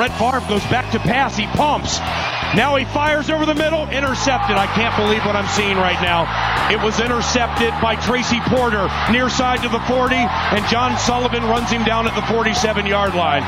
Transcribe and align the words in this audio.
Brett 0.00 0.16
Favre 0.16 0.40
goes 0.48 0.64
back 0.72 0.90
to 0.92 0.98
pass. 0.98 1.36
He 1.36 1.44
pumps. 1.48 1.98
Now 2.56 2.74
he 2.76 2.86
fires 2.86 3.28
over 3.28 3.44
the 3.44 3.54
middle. 3.54 3.86
Intercepted. 3.90 4.56
I 4.56 4.64
can't 4.72 4.96
believe 4.96 5.22
what 5.26 5.36
I'm 5.36 5.46
seeing 5.48 5.76
right 5.76 6.00
now. 6.00 6.24
It 6.72 6.82
was 6.82 6.98
intercepted 7.00 7.68
by 7.82 7.96
Tracy 7.96 8.40
Porter 8.48 8.88
near 9.12 9.28
side 9.28 9.60
to 9.60 9.68
the 9.68 9.78
40, 9.80 10.16
and 10.16 10.64
John 10.68 10.96
Sullivan 10.96 11.42
runs 11.42 11.68
him 11.68 11.84
down 11.84 12.08
at 12.08 12.14
the 12.14 12.22
47 12.32 12.86
yard 12.86 13.14
line. 13.14 13.44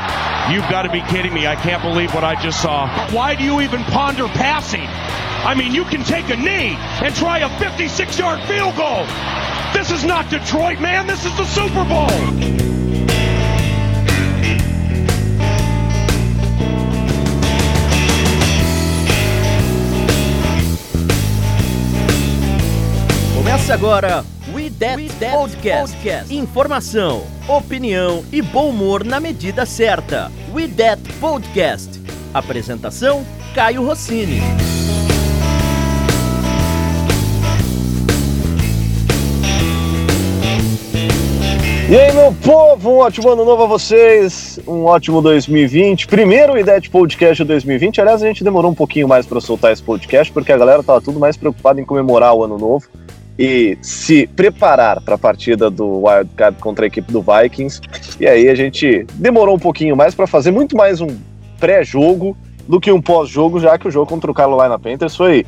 You've 0.53 0.69
got 0.69 0.83
to 0.83 0.91
be 0.91 1.01
kidding 1.09 1.33
me. 1.33 1.47
I 1.47 1.57
can't 1.57 1.83
believe 1.83 2.13
what 2.13 2.23
I 2.23 2.35
just 2.43 2.61
saw. 2.61 2.87
Why 3.13 3.35
do 3.35 3.45
you 3.45 3.63
even 3.63 3.83
ponder 3.85 4.29
passing? 4.29 4.85
I 4.85 5.55
mean, 5.57 5.73
you 5.73 5.85
can 5.85 6.05
take 6.05 6.29
a 6.29 6.37
knee 6.37 6.77
and 7.01 7.15
try 7.15 7.39
a 7.39 7.49
56 7.61 8.19
yard 8.19 8.47
field 8.47 8.77
goal. 8.77 9.07
This 9.73 9.91
is 9.91 10.05
not 10.05 10.29
Detroit, 10.29 10.81
man. 10.81 11.07
This 11.07 11.25
is 11.25 11.35
the 11.39 11.47
Super 11.47 11.89
Bowl. 11.89 12.72
Começa 23.63 23.75
agora 23.75 24.25
We 24.53 24.71
That, 24.71 24.97
We 24.97 25.09
That 25.21 25.37
Podcast. 25.37 25.93
Podcast. 25.95 26.35
Informação, 26.35 27.23
opinião 27.47 28.25
e 28.33 28.43
bom 28.43 28.71
humor 28.71 29.05
na 29.05 29.21
medida 29.21 29.65
certa. 29.65 30.33
We 30.53 30.67
That 30.67 31.01
Podcast. 31.21 32.03
Apresentação: 32.35 33.25
Caio 33.55 33.87
Rossini. 33.87 34.41
E 41.89 41.97
aí, 41.97 42.13
meu 42.15 42.35
povo, 42.43 42.91
um 42.91 42.97
ótimo 42.97 43.29
ano 43.29 43.45
novo 43.45 43.63
a 43.63 43.67
vocês, 43.67 44.59
um 44.67 44.87
ótimo 44.87 45.23
2020. 45.23 46.09
Primeiro 46.09 46.59
IDET 46.59 46.91
Podcast 46.91 47.45
2020. 47.45 48.01
Aliás, 48.01 48.25
a 48.25 48.27
gente 48.27 48.43
demorou 48.43 48.73
um 48.73 48.75
pouquinho 48.75 49.07
mais 49.07 49.25
para 49.25 49.41
soltar 49.41 49.73
esse 49.73 49.83
podcast, 49.85 50.33
porque 50.33 50.51
a 50.51 50.59
galera 50.59 50.83
tava 50.83 51.01
tudo 51.01 51.21
mais 51.21 51.37
preocupada 51.37 51.81
em 51.81 51.85
comemorar 51.85 52.35
o 52.35 52.43
ano 52.43 52.59
novo 52.59 52.89
e 53.39 53.79
se 53.81 54.27
preparar 54.27 55.01
para 55.01 55.15
a 55.15 55.19
partida 55.19 55.71
do 55.71 56.05
Wildcard 56.05 56.59
contra 56.61 56.85
a 56.85 56.89
equipe 56.89 57.11
do 57.13 57.23
Vikings. 57.23 57.81
E 58.21 58.27
aí 58.27 58.49
a 58.49 58.55
gente 58.55 59.07
demorou 59.15 59.57
um 59.57 59.59
pouquinho 59.59 59.97
mais 59.97 60.15
para 60.15 60.27
fazer 60.27 60.51
muito 60.51 60.77
mais 60.77 61.01
um 61.01 61.09
pré-jogo 61.59 62.37
do 62.69 62.81
que 62.81 62.93
um 62.93 63.01
pós-jogo, 63.01 63.59
já 63.59 63.79
que 63.79 63.89
o 63.89 63.91
jogo 63.91 64.07
contra 64.07 64.31
o 64.31 64.35
Carolina 64.35 64.79
Panthers 64.79 65.17
foi 65.17 65.45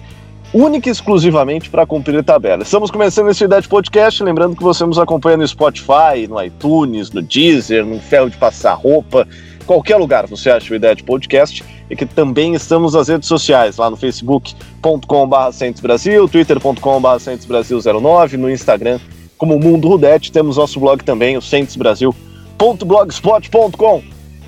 única 0.53 0.89
e 0.89 0.93
exclusivamente 0.93 1.69
para 1.69 1.85
cumprir 1.85 2.21
a 2.21 2.23
tabela. 2.23 2.63
Estamos 2.63 2.91
começando 2.91 3.29
esse 3.29 3.45
Idade 3.45 3.69
Podcast, 3.69 4.23
lembrando 4.23 4.55
que 4.55 4.63
você 4.63 4.87
nos 4.87 4.99
acompanha 4.99 5.37
no 5.37 5.47
Spotify, 5.47 6.29
no 6.29 6.41
iTunes, 6.41 7.11
no 7.11 7.21
Deezer, 7.21 7.85
no 7.85 7.99
ferro 7.99 8.31
de 8.31 8.37
passar 8.37 8.75
roupa, 8.75 9.27
qualquer 9.65 9.97
lugar 9.97 10.27
você 10.27 10.51
acha 10.51 10.73
o 10.73 10.77
Idade 10.77 11.03
Podcast 11.03 11.65
e 11.91 11.97
que 11.97 12.07
também 12.07 12.55
estamos 12.55 12.95
nas 12.95 13.09
redes 13.09 13.29
sociais, 13.29 13.77
lá 13.77 13.91
no 13.91 13.97
facebook.com.br 13.97 15.83
Brasil, 15.83 16.29
twitter.com.br 16.29 16.79
Brasil09, 16.79 18.33
no 18.35 18.51
Instagram 18.51 19.01
como 19.37 19.59
Mundo 19.59 19.89
Rudete, 19.89 20.31
temos 20.33 20.57
nosso 20.57 20.81
blog 20.81 21.05
também, 21.05 21.37
o 21.37 21.43
centesbrasil.blogspot.com. 21.43 24.03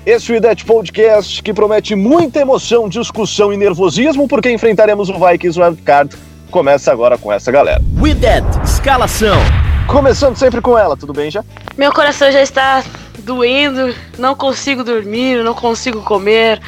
Esse 0.05 0.31
é 0.31 0.33
o 0.33 0.37
IDET 0.37 0.65
Podcast 0.65 1.43
que 1.43 1.53
promete 1.53 1.93
muita 1.93 2.39
emoção, 2.39 2.87
discussão 2.87 3.51
e 3.51 3.57
nervosismo, 3.57 4.25
porque 4.27 4.49
enfrentaremos 4.49 5.09
o 5.09 5.13
Vikings 5.13 5.61
Wildcard. 5.61 6.15
Começa 6.49 6.89
agora 6.91 7.17
com 7.17 7.31
essa 7.31 7.51
galera. 7.51 7.81
With 7.99 8.15
that, 8.21 8.47
escalação. 8.63 9.37
Começando 9.85 10.37
sempre 10.37 10.61
com 10.61 10.77
ela, 10.77 10.95
tudo 10.95 11.11
bem 11.13 11.29
já? 11.29 11.43
Meu 11.77 11.91
coração 11.91 12.31
já 12.31 12.41
está 12.41 12.81
doendo, 13.27 13.93
não 14.17 14.33
consigo 14.33 14.85
dormir, 14.85 15.43
não 15.43 15.53
consigo 15.53 16.01
comer. 16.01 16.61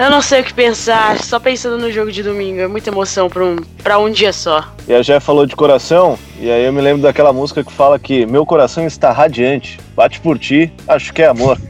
Eu 0.00 0.10
não 0.10 0.22
sei 0.22 0.40
o 0.40 0.44
que 0.44 0.54
pensar, 0.54 1.22
só 1.22 1.38
pensando 1.38 1.76
no 1.76 1.92
jogo 1.92 2.10
de 2.10 2.22
domingo. 2.22 2.60
É 2.60 2.66
muita 2.66 2.88
emoção 2.88 3.28
para 3.28 3.44
um, 3.44 3.56
pra 3.82 3.98
um 3.98 4.10
dia 4.10 4.32
só. 4.32 4.64
E 4.88 4.94
a 4.94 5.02
Jé 5.02 5.20
falou 5.20 5.44
de 5.44 5.54
coração, 5.54 6.18
e 6.40 6.50
aí 6.50 6.64
eu 6.64 6.72
me 6.72 6.80
lembro 6.80 7.02
daquela 7.02 7.30
música 7.30 7.62
que 7.62 7.70
fala 7.70 7.98
que 7.98 8.24
meu 8.24 8.46
coração 8.46 8.86
está 8.86 9.12
radiante, 9.12 9.78
bate 9.94 10.18
por 10.18 10.38
ti, 10.38 10.72
acho 10.88 11.12
que 11.12 11.22
é 11.22 11.26
amor. 11.26 11.60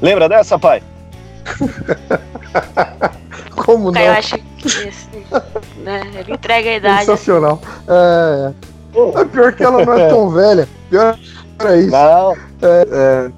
Lembra 0.00 0.26
dessa, 0.26 0.58
pai? 0.58 0.82
Como 3.54 3.92
não? 3.92 4.00
Eu 4.00 4.12
acho 4.12 4.38
que 4.56 4.88
assim, 4.88 5.22
né? 5.82 6.00
Ele 6.18 6.32
entrega 6.32 6.70
a 6.70 6.76
idade. 6.76 7.00
Sensacional. 7.00 7.60
É, 7.86 8.52
é. 9.20 9.24
pior 9.26 9.52
que 9.52 9.62
ela 9.62 9.84
não 9.84 9.94
é 9.94 10.08
tão 10.08 10.30
velha. 10.30 10.66
Pior 10.88 11.18
é 11.64 11.78
isso. 11.78 11.90
Não. 11.90 12.32
É, 12.62 12.86
é, 12.90 13.30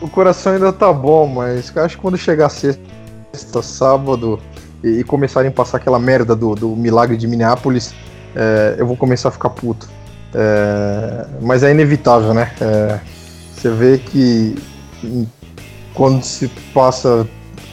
o 0.00 0.08
coração 0.08 0.54
ainda 0.54 0.72
tá 0.72 0.92
bom, 0.92 1.26
mas 1.26 1.76
acho 1.76 1.96
que 1.96 2.02
quando 2.02 2.16
chegar 2.16 2.48
sexta, 2.48 3.62
sábado 3.62 4.40
e, 4.82 5.00
e 5.00 5.04
começarem 5.04 5.50
a 5.50 5.52
passar 5.52 5.76
aquela 5.76 5.98
merda 5.98 6.34
do, 6.34 6.54
do 6.54 6.68
milagre 6.70 7.16
de 7.16 7.26
Minneapolis, 7.26 7.94
é, 8.34 8.76
eu 8.78 8.86
vou 8.86 8.96
começar 8.96 9.28
a 9.28 9.32
ficar 9.32 9.50
puto. 9.50 9.88
É, 10.34 11.26
mas 11.40 11.62
é 11.62 11.70
inevitável, 11.70 12.32
né? 12.32 12.50
É, 12.60 13.00
você 13.52 13.70
vê 13.70 13.98
que 13.98 14.56
quando 15.92 16.22
se 16.22 16.48
passa 16.72 17.26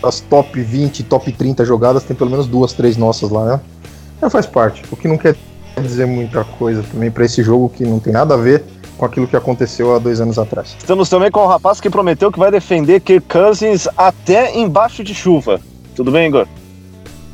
as 0.03 0.19
top 0.19 0.59
20, 0.59 1.03
top 1.03 1.31
30 1.31 1.63
jogadas, 1.65 2.03
tem 2.03 2.15
pelo 2.15 2.29
menos 2.29 2.47
duas, 2.47 2.73
três 2.73 2.97
nossas 2.97 3.29
lá, 3.29 3.45
né? 3.45 3.61
Já 4.21 4.29
faz 4.29 4.45
parte. 4.45 4.83
O 4.91 4.95
que 4.95 5.07
não 5.07 5.17
quer 5.17 5.35
dizer 5.81 6.05
muita 6.05 6.43
coisa 6.43 6.83
também 6.83 7.11
para 7.11 7.23
esse 7.23 7.43
jogo 7.43 7.69
que 7.69 7.85
não 7.85 7.99
tem 7.99 8.11
nada 8.11 8.33
a 8.33 8.37
ver 8.37 8.63
com 8.97 9.05
aquilo 9.05 9.27
que 9.27 9.35
aconteceu 9.35 9.95
há 9.95 9.99
dois 9.99 10.19
anos 10.19 10.39
atrás. 10.39 10.75
Estamos 10.77 11.07
também 11.09 11.29
com 11.29 11.41
o 11.41 11.47
rapaz 11.47 11.79
que 11.79 11.89
prometeu 11.89 12.31
que 12.31 12.39
vai 12.39 12.51
defender 12.51 12.99
Kirk 12.99 13.27
Cousins 13.27 13.87
até 13.95 14.57
embaixo 14.57 15.03
de 15.03 15.13
chuva. 15.13 15.61
Tudo 15.95 16.11
bem, 16.11 16.27
Igor? 16.27 16.47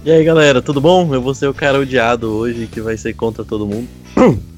E 0.06 0.12
aí, 0.12 0.24
galera, 0.24 0.62
tudo 0.62 0.82
bom? 0.82 1.14
Eu 1.14 1.22
vou 1.22 1.34
ser 1.34 1.48
o 1.48 1.54
cara 1.54 1.80
odiado 1.80 2.30
hoje 2.30 2.68
que 2.68 2.82
vai 2.82 2.98
ser 2.98 3.14
contra 3.14 3.44
todo 3.44 3.66
mundo. 3.66 3.88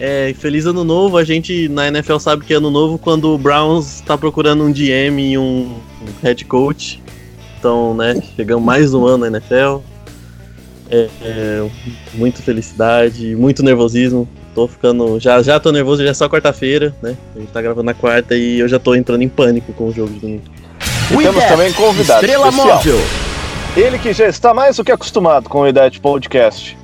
É, 0.00 0.32
feliz 0.38 0.64
ano 0.64 0.84
novo. 0.84 1.16
A 1.16 1.24
gente 1.24 1.68
na 1.68 1.88
NFL 1.88 2.18
sabe 2.18 2.44
que 2.44 2.54
é 2.54 2.56
ano 2.56 2.70
novo 2.70 2.98
quando 2.98 3.34
o 3.34 3.36
Browns 3.36 3.96
está 3.96 4.16
procurando 4.16 4.62
um 4.62 4.72
GM 4.72 5.18
e 5.18 5.36
um 5.36 5.74
head 6.22 6.44
coach. 6.44 7.02
Então, 7.58 7.94
né, 7.94 8.22
chegamos 8.36 8.64
mais 8.64 8.94
um 8.94 9.04
ano 9.04 9.28
na 9.28 9.38
NFL. 9.38 9.80
É, 10.88 11.08
é, 11.20 11.70
muita 12.14 12.40
felicidade, 12.42 13.34
muito 13.34 13.60
nervosismo. 13.64 14.28
Tô 14.54 14.66
ficando. 14.66 15.20
Já, 15.20 15.42
já 15.42 15.60
tô 15.60 15.70
nervoso, 15.70 16.02
já 16.02 16.10
é 16.10 16.14
só 16.14 16.28
quarta-feira, 16.28 16.94
né? 17.02 17.16
A 17.34 17.38
gente 17.38 17.52
tá 17.52 17.62
gravando 17.62 17.84
na 17.84 17.94
quarta 17.94 18.34
e 18.34 18.58
eu 18.58 18.68
já 18.68 18.78
tô 18.78 18.94
entrando 18.94 19.22
em 19.22 19.28
pânico 19.28 19.72
com 19.72 19.88
o 19.88 19.92
jogo 19.92 20.12
de 20.12 20.20
domingo. 20.20 20.42
E 21.10 21.16
temos 21.16 21.44
também 21.44 21.72
convidado 21.72 22.24
Estrela 22.24 22.48
especial. 22.48 22.76
Móvel. 22.76 22.98
Ele 23.76 23.98
que 23.98 24.12
já 24.12 24.26
está 24.26 24.52
mais 24.52 24.76
do 24.76 24.84
que 24.84 24.90
acostumado 24.92 25.48
com 25.48 25.60
o 25.60 25.68
Idade 25.68 26.00
Podcast. 26.00 26.76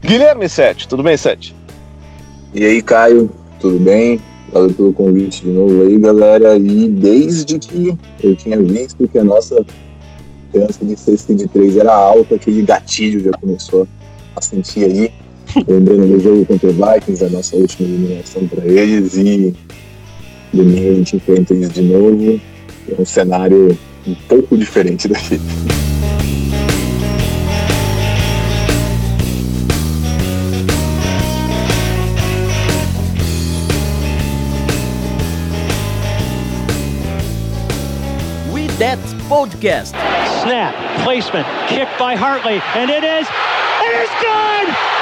Guilherme 0.00 0.48
Sete, 0.48 0.88
tudo 0.88 1.02
bem, 1.02 1.16
Sete? 1.16 1.54
E 2.54 2.64
aí, 2.64 2.82
Caio, 2.82 3.30
tudo 3.60 3.78
bem? 3.78 4.20
Valeu 4.52 4.72
pelo 4.72 4.92
convite 4.92 5.42
de 5.42 5.50
novo 5.50 5.82
aí, 5.82 5.98
galera. 5.98 6.56
E 6.56 6.88
desde 6.88 7.58
que 7.58 7.96
eu 8.22 8.34
tinha 8.34 8.58
visto 8.58 9.06
que 9.06 9.18
a 9.18 9.24
nossa 9.24 9.64
chance 10.52 10.84
de 10.84 10.96
ser 10.96 11.34
de 11.34 11.46
3 11.46 11.76
era 11.76 11.94
alta, 11.94 12.34
aquele 12.34 12.62
gatilho 12.62 13.20
já 13.20 13.30
começou 13.32 13.86
a 14.34 14.40
sentir 14.40 14.84
aí. 14.84 15.12
Lembrando 15.66 16.06
do 16.06 16.20
jogo 16.20 16.46
contra 16.46 16.68
o 16.68 16.72
Vikings, 16.72 17.24
a 17.24 17.28
nossa 17.28 17.56
última 17.56 17.88
eliminação 17.88 18.46
para 18.46 18.64
eles. 18.64 19.16
E 19.16 19.54
domingo 20.52 20.90
a 20.90 20.94
gente 20.94 21.16
enfrenta 21.16 21.54
eles 21.54 21.70
de 21.70 21.82
novo. 21.82 22.40
É 22.88 23.00
um 23.00 23.04
cenário 23.04 23.76
um 24.06 24.14
pouco 24.28 24.56
diferente 24.56 25.08
daqui. 25.08 25.40
We 38.52 38.68
That 38.78 38.98
Podcast. 39.28 39.94
Snap, 40.42 40.74
placement, 41.04 41.46
kick 41.68 41.88
by 41.98 42.14
Hartley, 42.16 42.62
and 42.74 42.90
it 42.90 43.04
is, 43.04 43.28
it 43.28 43.94
is 44.02 44.10
good! 44.20 44.99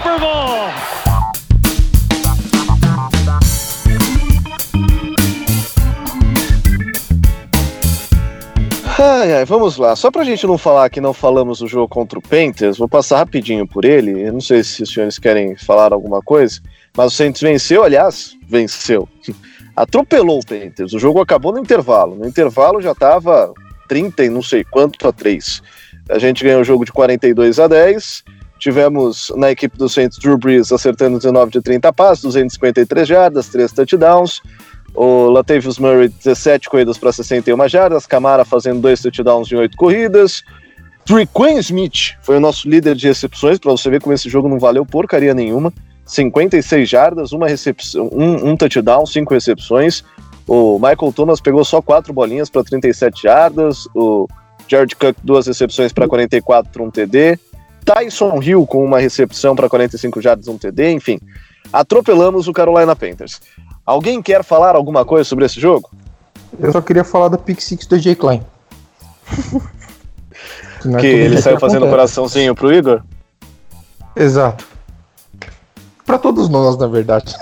Super 0.00 0.18
Bowl! 0.18 0.70
Ai, 8.98 9.34
ai, 9.34 9.44
vamos 9.44 9.76
lá. 9.76 9.94
Só 9.94 10.10
pra 10.10 10.24
gente 10.24 10.46
não 10.46 10.56
falar 10.56 10.88
que 10.88 11.02
não 11.02 11.12
falamos 11.12 11.58
do 11.58 11.66
jogo 11.66 11.86
contra 11.86 12.18
o 12.18 12.22
Panthers, 12.22 12.78
vou 12.78 12.88
passar 12.88 13.18
rapidinho 13.18 13.66
por 13.66 13.84
ele. 13.84 14.22
Eu 14.22 14.32
não 14.32 14.40
sei 14.40 14.64
se 14.64 14.82
os 14.82 14.90
senhores 14.90 15.18
querem 15.18 15.54
falar 15.54 15.92
alguma 15.92 16.22
coisa, 16.22 16.62
mas 16.96 17.12
o 17.12 17.16
Saints 17.16 17.42
venceu, 17.42 17.84
aliás, 17.84 18.34
venceu. 18.48 19.06
Atropelou 19.76 20.38
o 20.38 20.46
Panthers. 20.46 20.94
O 20.94 20.98
jogo 20.98 21.20
acabou 21.20 21.52
no 21.52 21.58
intervalo. 21.58 22.16
No 22.16 22.26
intervalo 22.26 22.80
já 22.80 22.94
tava 22.94 23.52
30 23.86 24.24
e 24.24 24.30
não 24.30 24.42
sei 24.42 24.64
quanto 24.64 25.06
a 25.06 25.12
3. 25.12 25.62
A 26.08 26.18
gente 26.18 26.42
ganhou 26.42 26.62
o 26.62 26.64
jogo 26.64 26.86
de 26.86 26.92
42 26.92 27.58
a 27.58 27.68
10. 27.68 28.24
Tivemos 28.60 29.32
na 29.36 29.50
equipe 29.50 29.76
do 29.78 29.88
Saints 29.88 30.18
Drew 30.18 30.36
Brees 30.36 30.70
acertando 30.70 31.16
19 31.16 31.50
de 31.50 31.62
30 31.62 31.92
passes, 31.94 32.22
253 32.22 33.08
jardas, 33.08 33.48
3 33.48 33.72
touchdowns. 33.72 34.42
O 34.94 35.30
Latavius 35.30 35.78
Murray, 35.78 36.08
17 36.08 36.68
corridas 36.68 36.98
para 36.98 37.10
61 37.10 37.68
jardas. 37.68 38.06
Camara 38.06 38.44
fazendo 38.44 38.80
2 38.80 39.00
touchdowns 39.00 39.50
em 39.50 39.56
8 39.56 39.76
corridas. 39.78 40.42
Trequan 41.06 41.58
Smith 41.60 42.16
foi 42.20 42.36
o 42.36 42.40
nosso 42.40 42.68
líder 42.68 42.94
de 42.94 43.08
recepções, 43.08 43.58
para 43.58 43.70
você 43.70 43.88
ver 43.88 44.00
como 44.00 44.12
esse 44.12 44.28
jogo 44.28 44.48
não 44.48 44.58
valeu 44.58 44.84
porcaria 44.84 45.32
nenhuma. 45.32 45.72
56 46.04 46.88
jardas, 46.88 47.32
uma 47.32 47.48
recepção, 47.48 48.10
um, 48.12 48.50
um 48.50 48.56
touchdown, 48.56 49.06
5 49.06 49.32
recepções. 49.32 50.04
O 50.46 50.74
Michael 50.74 51.12
Thomas 51.14 51.40
pegou 51.40 51.64
só 51.64 51.80
4 51.80 52.12
bolinhas 52.12 52.50
para 52.50 52.62
37 52.62 53.22
jardas. 53.22 53.86
O 53.94 54.28
Jared 54.68 54.94
Cook, 54.96 55.16
duas 55.24 55.46
recepções 55.46 55.92
para 55.92 56.06
44 56.06 56.70
para 56.70 56.82
um 56.82 56.90
TD. 56.90 57.38
Tyson 57.84 58.40
Hill 58.42 58.66
com 58.66 58.84
uma 58.84 58.98
recepção 58.98 59.56
para 59.56 59.68
45 59.68 60.20
jardas, 60.20 60.48
um 60.48 60.58
TD, 60.58 60.92
enfim. 60.92 61.18
Atropelamos 61.72 62.48
o 62.48 62.52
Carolina 62.52 62.94
Panthers. 62.96 63.40
Alguém 63.84 64.22
quer 64.22 64.44
falar 64.44 64.74
alguma 64.74 65.04
coisa 65.04 65.28
sobre 65.28 65.44
esse 65.44 65.60
jogo? 65.60 65.90
Eu 66.58 66.72
só 66.72 66.80
queria 66.80 67.04
falar 67.04 67.28
da 67.28 67.38
pick 67.38 67.60
six 67.60 67.86
do 67.86 67.98
Jay 67.98 68.14
Klein. 68.14 68.42
que, 70.82 70.96
que 70.98 71.06
ele 71.06 71.40
saiu 71.40 71.58
fazendo 71.58 71.84
acontece. 71.84 71.90
coraçãozinho 71.90 72.54
pro 72.54 72.72
Igor? 72.72 73.02
Exato. 74.16 74.66
Para 76.04 76.18
todos 76.18 76.48
nós, 76.48 76.76
na 76.76 76.86
verdade. 76.86 77.34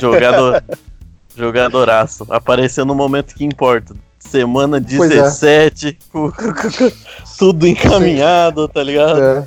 Jogador. 0.00 0.62
Jogadoraço. 1.36 2.26
Apareceu 2.30 2.84
no 2.84 2.94
momento 2.94 3.34
que 3.34 3.44
importa 3.44 3.94
semana 4.28 4.80
17, 4.80 5.88
é. 5.88 5.94
tudo 7.38 7.66
encaminhado, 7.66 8.68
tá 8.68 8.82
ligado? 8.82 9.20
É. 9.20 9.44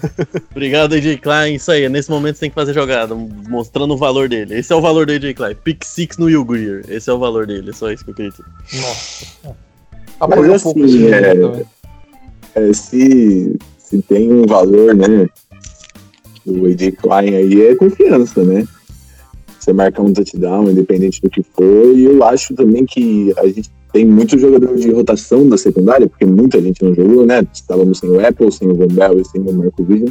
Obrigado, 0.51 0.93
AJ 0.93 1.17
Klein. 1.21 1.55
Isso 1.55 1.71
aí, 1.71 1.87
nesse 1.89 2.09
momento 2.09 2.35
você 2.35 2.41
tem 2.41 2.49
que 2.49 2.55
fazer 2.55 2.73
jogada, 2.73 3.15
mostrando 3.15 3.93
o 3.93 3.97
valor 3.97 4.29
dele. 4.29 4.59
Esse 4.59 4.73
é 4.73 4.75
o 4.75 4.81
valor 4.81 5.05
do 5.05 5.13
AJ 5.13 5.33
Klein. 5.33 5.55
Pick 5.63 5.83
6 5.83 6.17
no 6.17 6.25
Will 6.25 6.43
Greer. 6.43 6.85
Esse 6.87 7.09
é 7.09 7.13
o 7.13 7.19
valor 7.19 7.47
dele, 7.47 7.69
é 7.69 7.73
só 7.73 7.91
isso 7.91 8.03
que 8.03 8.11
eu 8.11 8.15
queria 8.15 8.31
dizer. 8.31 8.45
Nossa. 8.73 9.25
Mas, 10.19 10.39
um 10.39 10.63
pouco 10.63 10.83
assim, 10.83 11.07
é, 11.07 11.65
é, 12.55 12.73
se, 12.73 13.57
se 13.77 14.01
tem 14.03 14.31
um 14.31 14.45
valor, 14.45 14.93
né? 14.93 15.27
O 16.45 16.65
AJ 16.67 16.91
Klein 17.01 17.35
aí 17.35 17.67
é 17.67 17.75
confiança, 17.75 18.43
né? 18.43 18.65
Você 19.59 19.73
marcar 19.73 20.03
um 20.03 20.13
touchdown, 20.13 20.69
independente 20.69 21.19
do 21.21 21.29
que 21.29 21.41
for. 21.41 21.97
E 21.97 22.05
eu 22.05 22.23
acho 22.23 22.53
também 22.53 22.85
que 22.85 23.33
a 23.37 23.47
gente 23.47 23.71
tem 23.95 24.03
muito 24.03 24.37
jogador 24.37 24.75
de 24.75 24.91
rotação 24.91 25.47
da 25.47 25.57
secundária, 25.57 26.05
porque 26.05 26.25
muita 26.25 26.61
gente 26.61 26.83
não 26.83 26.93
jogou, 26.93 27.25
né? 27.25 27.47
Estávamos 27.53 27.99
sem 27.99 28.09
o 28.09 28.19
Apple, 28.19 28.51
sem 28.51 28.69
o 28.69 28.75
Van 28.75 28.87
Bell 28.87 29.21
e 29.21 29.23
sem 29.23 29.39
o 29.39 29.53
Marco 29.53 29.85
Vision. 29.85 30.09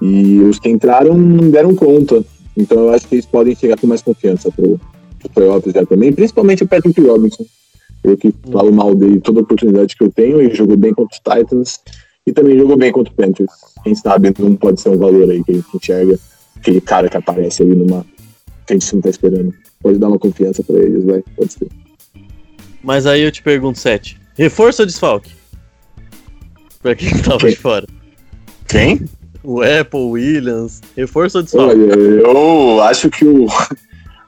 E 0.00 0.38
os 0.42 0.60
que 0.60 0.68
entraram 0.68 1.18
não 1.18 1.50
deram 1.50 1.74
conta. 1.74 2.24
Então 2.56 2.84
eu 2.84 2.90
acho 2.90 3.08
que 3.08 3.16
eles 3.16 3.26
podem 3.26 3.56
chegar 3.56 3.76
com 3.80 3.88
mais 3.88 4.00
confiança 4.00 4.48
pro, 4.52 4.78
pro 5.18 5.28
playoffs 5.28 5.74
já 5.74 5.84
também, 5.84 6.12
principalmente 6.12 6.62
o 6.62 6.68
Patrick 6.68 7.00
Robinson. 7.00 7.44
Eu 8.04 8.16
que 8.16 8.32
falo 8.52 8.70
mal 8.70 8.94
dele 8.94 9.18
toda 9.18 9.40
oportunidade 9.40 9.96
que 9.96 10.04
eu 10.04 10.12
tenho, 10.12 10.40
ele 10.40 10.54
jogou 10.54 10.76
bem 10.76 10.94
contra 10.94 11.16
os 11.16 11.18
Titans 11.18 11.80
e 12.24 12.32
também 12.32 12.56
jogou 12.56 12.76
bem 12.76 12.92
contra 12.92 13.12
o 13.12 13.16
Panthers. 13.16 13.50
Quem 13.82 13.96
sabe 13.96 14.32
não 14.38 14.54
pode 14.54 14.80
ser 14.80 14.90
um 14.90 14.98
valor 14.98 15.28
aí 15.28 15.42
que 15.42 15.50
a 15.50 15.54
gente 15.54 15.66
enxerga, 15.74 16.16
aquele 16.54 16.80
cara 16.80 17.08
que 17.08 17.16
aparece 17.16 17.60
ali 17.60 17.74
numa 17.74 18.06
que 18.64 18.72
a 18.72 18.78
gente 18.78 18.94
não 18.94 19.02
tá 19.02 19.10
esperando. 19.10 19.52
Pode 19.82 19.98
dar 19.98 20.06
uma 20.06 20.18
confiança 20.18 20.62
para 20.62 20.76
eles, 20.76 21.04
vai, 21.04 21.24
pode 21.36 21.54
ser. 21.54 21.66
Mas 22.84 23.06
aí 23.06 23.22
eu 23.22 23.32
te 23.32 23.42
pergunto, 23.42 23.78
Sete. 23.78 24.20
Reforço 24.36 24.82
ou 24.82 24.86
desfalque? 24.86 25.32
Pra 26.82 26.94
quem 26.94 27.10
tava 27.22 27.38
quem? 27.38 27.48
de 27.48 27.56
fora. 27.56 27.86
Quem? 28.68 29.08
O 29.42 29.62
Apple, 29.62 30.00
Williams. 30.00 30.82
Reforço 30.94 31.38
ou 31.38 31.44
desfalque? 31.44 31.74
Olha, 31.74 31.94
eu 31.94 32.82
acho 32.82 33.08
que 33.08 33.24
o, 33.24 33.46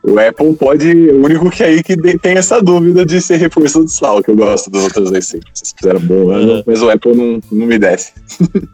o 0.02 0.18
Apple 0.18 0.54
pode. 0.54 0.90
O 0.90 1.22
único 1.22 1.50
que 1.50 1.62
aí 1.62 1.82
que 1.82 1.96
tem 2.18 2.38
essa 2.38 2.62
dúvida 2.62 3.04
de 3.04 3.20
ser 3.20 3.36
reforço 3.36 3.80
ou 3.80 3.84
desfalque. 3.84 4.30
Eu 4.30 4.36
gosto 4.36 4.70
dos 4.70 4.84
outros 4.84 5.10
sim. 5.26 5.40
Vocês 5.52 5.74
fizeram 5.76 6.00
bom 6.00 6.30
ano, 6.30 6.52
uhum. 6.54 6.62
mas 6.66 6.80
o 6.80 6.88
Apple 6.88 7.14
não, 7.14 7.38
não 7.52 7.66
me 7.66 7.78
desce. 7.78 8.14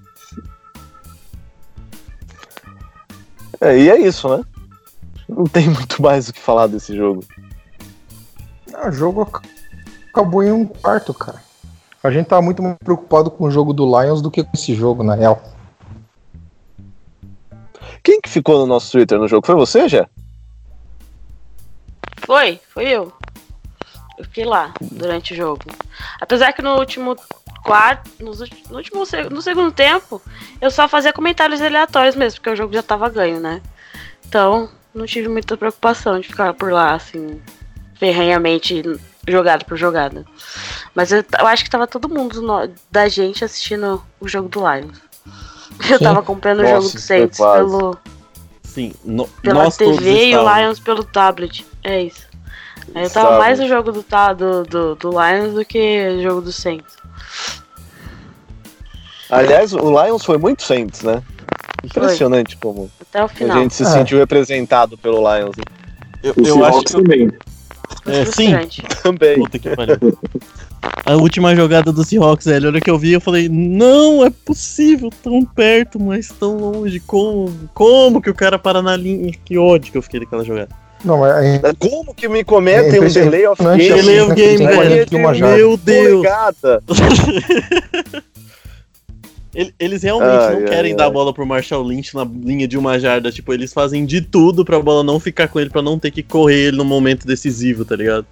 é, 3.61 3.77
e 3.79 3.91
é 3.91 3.99
isso, 3.99 4.29
né? 4.29 4.45
Não 5.29 5.45
tem 5.45 5.69
muito 5.69 6.01
mais 6.01 6.29
o 6.29 6.33
que 6.33 6.41
falar 6.41 6.69
desse 6.69 6.95
jogo. 6.97 7.25
É, 8.73 8.89
o 8.89 8.93
jogo 8.93 9.23
acabou 10.13 10.43
em 10.43 10.53
um 10.53 10.67
quarto, 10.67 11.15
cara. 11.15 11.43
A 12.03 12.11
gente 12.11 12.27
tá 12.27 12.41
muito 12.43 12.63
mais 12.63 12.77
preocupado 12.79 13.31
com 13.31 13.45
o 13.45 13.51
jogo 13.51 13.73
do 13.73 13.87
Lions 13.87 14.21
do 14.21 14.31
que 14.31 14.45
com 14.45 14.51
esse 14.55 14.75
jogo, 14.75 15.03
na 15.03 15.15
real. 15.15 15.43
Quem 18.03 18.21
que 18.21 18.29
ficou 18.29 18.59
no 18.59 18.67
nosso 18.67 18.93
Twitter 18.93 19.19
no 19.19 19.29
jogo? 19.29 19.47
Foi 19.47 19.55
você, 19.55 19.89
já? 19.89 20.09
Foi, 22.27 22.61
foi 22.69 22.89
eu. 22.89 23.13
Eu 24.19 24.25
fiquei 24.25 24.45
lá 24.45 24.75
durante 24.81 25.33
o 25.33 25.37
jogo. 25.37 25.63
Apesar 26.21 26.53
que 26.53 26.61
no 26.61 26.77
último 26.77 27.17
quarto, 27.65 28.11
no 28.21 28.33
último 28.77 29.05
no 29.31 29.41
segundo 29.41 29.73
tempo, 29.73 30.21
eu 30.61 30.71
só 30.71 30.89
fazia 30.89 31.13
comentários 31.13 31.63
aleatórios 31.63 32.17
mesmo, 32.17 32.41
porque 32.41 32.51
o 32.51 32.57
jogo 32.57 32.75
já 32.75 32.83
tava 32.83 33.09
ganho, 33.09 33.41
né? 33.41 33.63
Então, 34.27 34.69
não 34.93 35.07
tive 35.07 35.29
muita 35.29 35.57
preocupação 35.57 36.21
de 36.21 36.29
ficar 36.29 36.53
por 36.55 36.73
lá, 36.73 36.95
assim, 36.95 37.41
ferrenhamente 37.95 38.83
jogada 39.29 39.65
por 39.65 39.77
jogada. 39.77 40.25
Mas 40.95 41.13
eu, 41.13 41.25
eu, 41.39 41.47
acho 41.47 41.65
que 41.65 41.71
tava 41.71 41.87
todo 41.87 42.09
mundo 42.09 42.43
no, 42.43 42.69
da 42.91 43.09
gente 43.09 43.45
assistindo 43.45 44.03
o 44.21 44.29
jogo 44.29 44.49
do 44.49 44.61
Lions. 44.61 44.99
Eu 45.89 45.99
Sim. 45.99 46.05
tava 46.05 46.21
acompanhando 46.21 46.63
Nossa, 46.63 46.73
o 46.73 46.83
jogo 46.83 46.93
do 46.93 47.01
Saints 47.01 47.39
pelo. 47.39 47.99
Sim, 48.63 48.93
no, 49.05 49.27
pela 49.27 49.71
TV 49.71 50.27
e 50.27 50.37
o 50.37 50.55
Lions 50.55 50.79
pelo 50.79 51.03
tablet. 51.03 51.67
É 51.83 52.03
isso. 52.03 52.27
Eu 52.95 53.09
tava 53.11 53.29
Sabe. 53.29 53.39
mais 53.39 53.59
no 53.59 53.69
jogo 53.69 53.91
do, 53.91 54.05
do, 54.37 54.65
do, 54.65 54.95
do 54.97 55.11
Lions 55.11 55.55
do 55.55 55.65
que 55.65 56.09
o 56.19 56.23
jogo 56.23 56.41
do 56.43 56.53
Saints. 56.53 56.97
Aliás, 59.31 59.73
o 59.73 60.05
Lions 60.05 60.25
foi 60.25 60.37
muito 60.37 60.63
Saints, 60.63 61.03
né? 61.03 61.23
Impressionante 61.83 62.57
foi. 62.57 62.61
como 62.61 62.91
Até 63.01 63.25
o 63.25 63.29
final. 63.29 63.57
a 63.57 63.61
gente 63.61 63.75
se 63.75 63.83
é. 63.83 63.87
sentiu 63.87 64.19
representado 64.19 64.99
pelo 64.99 65.19
Lions. 65.19 65.57
Eu, 66.23 66.35
eu 66.45 66.65
acho 66.65 66.83
que 66.83 66.93
também. 66.93 67.33
É, 68.07 68.25
sim, 68.25 68.53
também. 69.03 69.39
Puta 69.39 69.59
que 69.59 69.75
pariu. 69.75 69.97
A 71.05 71.15
última 71.15 71.55
jogada 71.55 71.93
do 71.93 72.05
Seahawks, 72.05 72.47
velho, 72.47 72.67
a 72.67 72.71
hora 72.71 72.81
que 72.81 72.91
eu 72.91 72.99
vi, 72.99 73.13
eu 73.13 73.21
falei, 73.21 73.49
não 73.49 74.25
é 74.25 74.31
possível, 74.31 75.11
tão 75.23 75.45
perto, 75.45 76.01
mas 76.01 76.29
tão 76.29 76.57
longe. 76.57 77.01
Como? 77.01 77.53
Como 77.73 78.21
que 78.21 78.31
o 78.31 78.35
cara 78.35 78.59
para 78.59 78.83
na 78.83 78.97
linha? 78.97 79.33
Que 79.45 79.57
ódio 79.59 79.93
que 79.93 79.99
eu 79.99 80.03
fiquei 80.03 80.21
daquela 80.21 80.45
jogada. 80.45 80.71
Não, 81.05 81.27
é, 81.27 81.57
é... 81.57 81.61
Como 81.79 82.15
que 82.15 82.29
me 82.29 82.45
cometem 82.45 82.99
é 82.99 83.01
um 83.01 83.09
delay 83.09 83.47
of 83.47 83.63
game? 83.63 83.79
Delay 83.79 84.21
of 84.21 84.35
game, 84.35 84.67
velho. 84.67 85.57
Meu 85.57 85.77
Deus. 85.77 86.25
Eles 89.55 90.03
realmente 90.03 90.31
ai, 90.31 90.61
não 90.61 90.65
querem 90.65 90.93
ai, 90.93 90.97
dar 90.97 91.07
a 91.07 91.11
bola 91.11 91.33
pro 91.33 91.47
Marshall 91.47 91.83
Lynch 91.83 92.15
na 92.15 92.25
linha 92.25 92.67
de 92.67 92.79
uma 92.79 92.99
jarda. 92.99 93.31
Tipo, 93.31 93.53
eles 93.53 93.73
fazem 93.73 94.07
de 94.07 94.23
tudo 94.23 94.65
pra 94.65 94.81
bola 94.81 95.05
não 95.05 95.21
ficar 95.21 95.47
com 95.49 95.61
ele, 95.61 95.69
pra 95.69 95.83
não 95.83 95.99
ter 95.99 96.11
que 96.11 96.23
correr 96.23 96.69
ele 96.69 96.79
no 96.79 96.85
momento 96.85 97.27
decisivo, 97.27 97.85
tá 97.85 97.95
ligado? 97.95 98.27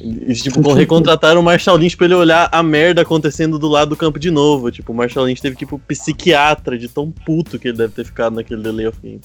Eles, 0.00 0.42
tipo, 0.42 0.60
recontrataram 0.74 1.40
o 1.40 1.44
Marshall 1.44 1.76
Lynch 1.76 1.96
pra 1.96 2.06
ele 2.06 2.14
olhar 2.14 2.48
a 2.50 2.62
merda 2.62 3.02
acontecendo 3.02 3.56
do 3.56 3.68
lado 3.68 3.90
do 3.90 3.96
campo 3.96 4.18
de 4.18 4.32
novo. 4.32 4.70
Tipo, 4.72 4.92
o 4.92 4.96
Marshall 4.96 5.26
Lynch 5.26 5.40
teve 5.40 5.54
que 5.54 5.62
ir 5.62 5.68
pro 5.68 5.78
psiquiatra 5.78 6.76
de 6.76 6.88
tão 6.88 7.10
puto 7.10 7.56
que 7.58 7.68
ele 7.68 7.78
deve 7.78 7.92
ter 7.92 8.04
ficado 8.04 8.34
naquele 8.34 8.62
delay 8.62 8.88
of 8.88 8.98
game. 9.00 9.20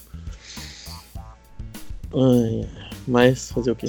Ai, 2.14 2.68
mas 3.08 3.52
fazer 3.52 3.72
o 3.72 3.76
quê? 3.76 3.88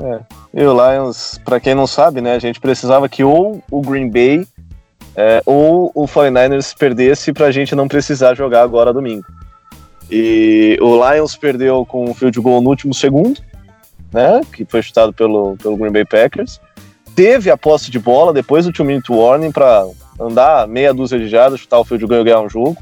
É. 0.00 0.20
E 0.52 0.64
o 0.64 0.72
Lions, 0.72 1.40
pra 1.44 1.58
quem 1.58 1.74
não 1.74 1.86
sabe, 1.86 2.20
né, 2.20 2.34
a 2.34 2.38
gente 2.38 2.60
precisava 2.60 3.08
que 3.08 3.24
ou 3.24 3.62
o 3.70 3.80
Green 3.80 4.10
Bay 4.10 4.46
é, 5.20 5.42
ou 5.44 5.90
o 5.96 6.06
49ers 6.06 6.72
perdesse 6.78 7.32
para 7.32 7.46
a 7.46 7.50
gente 7.50 7.74
não 7.74 7.88
precisar 7.88 8.36
jogar 8.36 8.62
agora 8.62 8.92
domingo. 8.92 9.26
E 10.08 10.78
o 10.80 10.94
Lions 10.94 11.34
perdeu 11.34 11.84
com 11.84 12.08
um 12.08 12.14
field 12.14 12.40
goal 12.40 12.60
no 12.60 12.70
último 12.70 12.94
segundo, 12.94 13.40
né, 14.12 14.40
que 14.52 14.64
foi 14.64 14.80
chutado 14.80 15.12
pelo, 15.12 15.56
pelo 15.56 15.76
Green 15.76 15.90
Bay 15.90 16.04
Packers. 16.04 16.60
Teve 17.16 17.50
a 17.50 17.56
posse 17.56 17.90
de 17.90 17.98
bola 17.98 18.32
depois 18.32 18.64
do 18.64 18.72
two 18.72 18.86
minute 18.86 19.10
warning 19.10 19.50
para 19.50 19.88
andar 20.20 20.68
meia 20.68 20.94
dúzia 20.94 21.18
de 21.18 21.26
jardas, 21.26 21.58
chutar 21.58 21.80
o 21.80 21.84
field 21.84 22.06
goal 22.06 22.20
e 22.20 22.24
ganhar 22.24 22.40
um 22.40 22.48
jogo. 22.48 22.76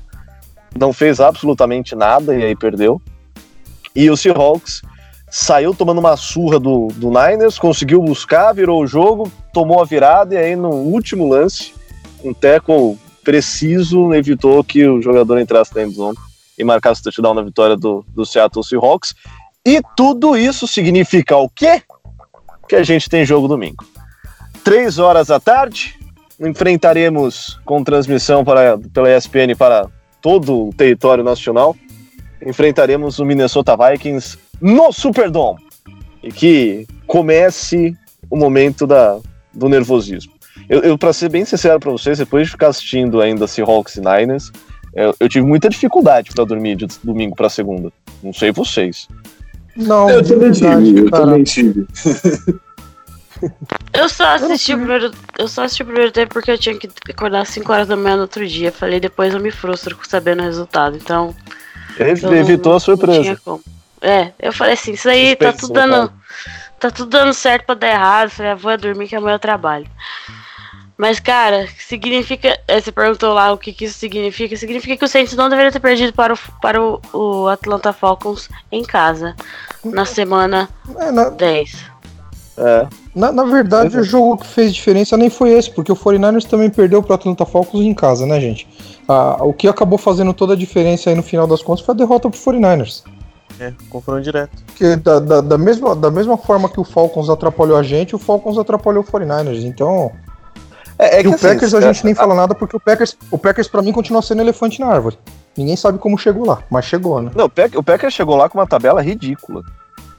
Não 0.78 0.92
fez 0.92 1.20
absolutamente 1.20 1.96
nada 1.96 2.36
e 2.36 2.44
aí 2.44 2.54
perdeu. 2.54 3.00
E 3.94 4.10
o 4.10 4.16
Seahawks 4.16 4.82
saiu 5.30 5.74
tomando 5.74 6.00
uma 6.00 6.18
surra 6.18 6.60
do, 6.60 6.88
do 6.96 7.08
Niners, 7.08 7.58
conseguiu 7.58 8.02
buscar, 8.02 8.52
virou 8.52 8.82
o 8.82 8.86
jogo, 8.86 9.32
tomou 9.54 9.80
a 9.80 9.86
virada 9.86 10.34
e 10.34 10.38
aí 10.38 10.54
no 10.54 10.68
último 10.68 11.26
lance 11.26 11.75
um 12.26 12.34
tackle 12.34 12.98
preciso 13.24 14.14
evitou 14.14 14.62
que 14.62 14.86
o 14.86 15.02
jogador 15.02 15.38
entrasse 15.38 15.74
na 15.74 15.82
endzone 15.82 16.16
e 16.58 16.64
marcasse 16.64 17.00
o 17.00 17.04
touchdown 17.04 17.34
na 17.34 17.42
vitória 17.42 17.76
do, 17.76 18.04
do 18.08 18.24
Seattle 18.24 18.64
Seahawks. 18.64 19.14
E 19.64 19.80
tudo 19.96 20.36
isso 20.36 20.66
significa 20.66 21.36
o 21.36 21.48
quê? 21.48 21.82
Que 22.68 22.76
a 22.76 22.82
gente 22.82 23.08
tem 23.08 23.26
jogo 23.26 23.48
domingo. 23.48 23.84
Três 24.62 24.98
horas 24.98 25.26
da 25.26 25.40
tarde, 25.40 25.98
enfrentaremos 26.40 27.58
com 27.64 27.82
transmissão 27.82 28.44
para, 28.44 28.78
pela 28.92 29.14
ESPN 29.14 29.56
para 29.56 29.88
todo 30.22 30.68
o 30.68 30.72
território 30.72 31.24
nacional. 31.24 31.76
Enfrentaremos 32.44 33.18
o 33.18 33.24
Minnesota 33.24 33.76
Vikings 33.76 34.38
no 34.60 34.92
Superdome. 34.92 35.64
E 36.22 36.30
que 36.30 36.86
comece 37.06 37.96
o 38.30 38.36
momento 38.36 38.86
da, 38.86 39.18
do 39.52 39.68
nervosismo. 39.68 40.35
Eu, 40.68 40.80
eu 40.80 40.98
para 40.98 41.12
ser 41.12 41.28
bem 41.28 41.44
sincero 41.44 41.78
para 41.78 41.90
vocês, 41.90 42.18
depois 42.18 42.46
de 42.46 42.50
ficar 42.52 42.68
assistindo 42.68 43.20
ainda 43.20 43.46
Seahawks 43.46 43.96
e 43.96 44.00
Niners, 44.00 44.50
eu, 44.94 45.14
eu 45.20 45.28
tive 45.28 45.46
muita 45.46 45.68
dificuldade 45.68 46.30
para 46.34 46.44
dormir 46.44 46.76
de 46.76 46.86
domingo 47.04 47.36
para 47.36 47.48
segunda. 47.48 47.92
Não 48.22 48.32
sei 48.32 48.50
vocês. 48.50 49.08
Não, 49.76 50.08
Eu 50.08 50.22
também 50.22 50.50
verdade, 50.50 50.84
tive, 50.86 51.00
eu 51.00 51.10
cara. 51.10 51.24
também 51.24 51.44
tive. 51.44 51.86
Eu 53.92 54.08
só 54.08 54.28
assisti 54.34 54.72
o 54.74 54.78
primeiro. 54.78 55.10
Eu 55.38 55.48
só 55.48 55.64
assisti 55.64 55.82
o 55.82 55.86
primeiro 55.86 56.10
tempo 56.10 56.32
porque 56.32 56.50
eu 56.50 56.58
tinha 56.58 56.74
que 56.74 56.88
acordar 57.10 57.42
às 57.42 57.48
5 57.50 57.70
horas 57.70 57.86
da 57.88 57.96
manhã 57.96 58.16
no 58.16 58.22
outro 58.22 58.46
dia. 58.46 58.72
Falei, 58.72 58.98
depois 58.98 59.34
eu 59.34 59.40
me 59.40 59.50
frustro 59.50 59.94
com 59.96 60.04
sabendo 60.04 60.40
o 60.40 60.44
resultado. 60.44 60.96
Então. 60.96 61.34
Não- 61.98 62.34
Evitou 62.34 62.70
não- 62.72 62.76
a 62.76 62.80
surpresa. 62.80 63.38
É, 64.00 64.32
eu 64.40 64.52
falei 64.52 64.74
assim, 64.74 64.92
isso 64.92 65.08
aí 65.08 65.36
tá 65.36 65.52
tudo 65.52 65.74
né, 65.74 65.86
dando. 65.86 66.12
Tá 66.78 66.90
tudo 66.90 67.10
dando 67.10 67.32
certo 67.34 67.66
pra 67.66 67.74
dar 67.74 67.88
errado. 67.88 68.30
Falei, 68.30 68.52
ah, 68.52 68.54
vou 68.54 68.76
dormir 68.76 69.08
que 69.08 69.16
amanhã 69.16 69.34
eu 69.34 69.38
trabalho. 69.40 69.86
Mas, 70.96 71.20
cara, 71.20 71.68
significa. 71.78 72.58
é, 72.66 72.80
Você 72.80 72.90
perguntou 72.90 73.34
lá 73.34 73.52
o 73.52 73.58
que, 73.58 73.72
que 73.72 73.84
isso 73.84 73.98
significa. 73.98 74.56
Significa 74.56 74.96
que 74.96 75.04
o 75.04 75.08
Saints 75.08 75.34
não 75.34 75.48
deveria 75.50 75.70
ter 75.70 75.80
perdido 75.80 76.12
para 76.12 76.32
o, 76.32 76.38
para 76.60 76.82
o, 76.82 77.00
o 77.12 77.48
Atlanta 77.48 77.92
Falcons 77.92 78.48
em 78.72 78.82
casa. 78.82 79.36
Na 79.84 80.04
semana 80.06 80.68
É, 80.98 81.12
na, 81.12 81.28
10. 81.28 81.84
É. 82.58 82.86
na, 83.14 83.30
na 83.30 83.44
verdade, 83.44 83.94
é. 83.96 84.00
o 84.00 84.02
jogo 84.02 84.38
que 84.38 84.46
fez 84.46 84.74
diferença 84.74 85.16
nem 85.16 85.28
foi 85.28 85.50
esse, 85.50 85.70
porque 85.70 85.92
o 85.92 85.96
49ers 85.96 86.44
também 86.44 86.70
perdeu 86.70 87.02
pro 87.02 87.14
Atlanta 87.14 87.44
Falcons 87.44 87.82
em 87.82 87.92
casa, 87.92 88.24
né, 88.24 88.40
gente? 88.40 88.66
Ah, 89.06 89.36
o 89.40 89.52
que 89.52 89.68
acabou 89.68 89.98
fazendo 89.98 90.32
toda 90.32 90.54
a 90.54 90.56
diferença 90.56 91.10
aí 91.10 91.14
no 91.14 91.22
final 91.22 91.46
das 91.46 91.62
contas 91.62 91.84
foi 91.84 91.94
a 91.94 91.98
derrota 91.98 92.30
pro 92.30 92.38
49ers. 92.38 93.04
É, 93.60 93.72
confronto 93.90 94.22
direto. 94.22 94.50
Porque 94.66 94.96
da, 94.96 95.20
da, 95.20 95.40
da 95.40 95.58
mesma, 95.58 95.94
da 95.94 96.10
mesma 96.10 96.36
forma 96.36 96.68
que 96.68 96.80
o 96.80 96.84
Falcons 96.84 97.28
atrapalhou 97.28 97.76
a 97.76 97.82
gente, 97.82 98.14
o 98.14 98.18
Falcons 98.18 98.58
atrapalhou 98.58 99.02
o 99.02 99.06
49ers. 99.06 99.62
Então, 99.64 100.10
É, 100.98 101.16
é 101.18 101.22
e 101.22 101.26
o 101.28 101.34
assim, 101.34 101.46
Packers 101.48 101.74
a 101.74 101.80
gente 101.80 102.04
nem 102.04 102.14
fala 102.14 102.34
nada, 102.34 102.54
porque 102.54 102.76
o 102.76 102.80
Packers, 102.80 103.16
o 103.30 103.38
Packers 103.38 103.68
pra 103.68 103.82
mim 103.82 103.92
continua 103.92 104.22
sendo 104.22 104.40
elefante 104.40 104.80
na 104.80 104.86
árvore. 104.86 105.18
Ninguém 105.56 105.76
sabe 105.76 105.98
como 105.98 106.18
chegou 106.18 106.46
lá, 106.46 106.62
mas 106.70 106.84
chegou, 106.84 107.20
né? 107.20 107.30
Não, 107.34 107.46
o 107.46 107.50
Pack- 107.50 107.76
o 107.76 107.82
Packers 107.82 108.14
chegou 108.14 108.36
lá 108.36 108.48
com 108.48 108.58
uma 108.58 108.66
tabela 108.66 109.02
ridícula. 109.02 109.62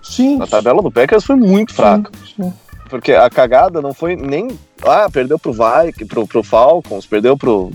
Sim. 0.01 0.41
A 0.41 0.47
tabela 0.47 0.81
do 0.81 0.91
Packers 0.91 1.23
foi 1.25 1.35
muito 1.35 1.73
fraca. 1.73 2.11
sim. 2.35 2.53
Porque 2.89 3.11
a 3.11 3.29
cagada 3.29 3.81
não 3.81 3.93
foi 3.93 4.15
nem. 4.15 4.57
Ah, 4.81 5.09
perdeu 5.11 5.37
pro 5.37 5.51
Vikings, 5.51 6.05
pro, 6.05 6.25
pro 6.25 6.41
Falcons, 6.41 7.05
perdeu 7.05 7.35
pro, 7.37 7.71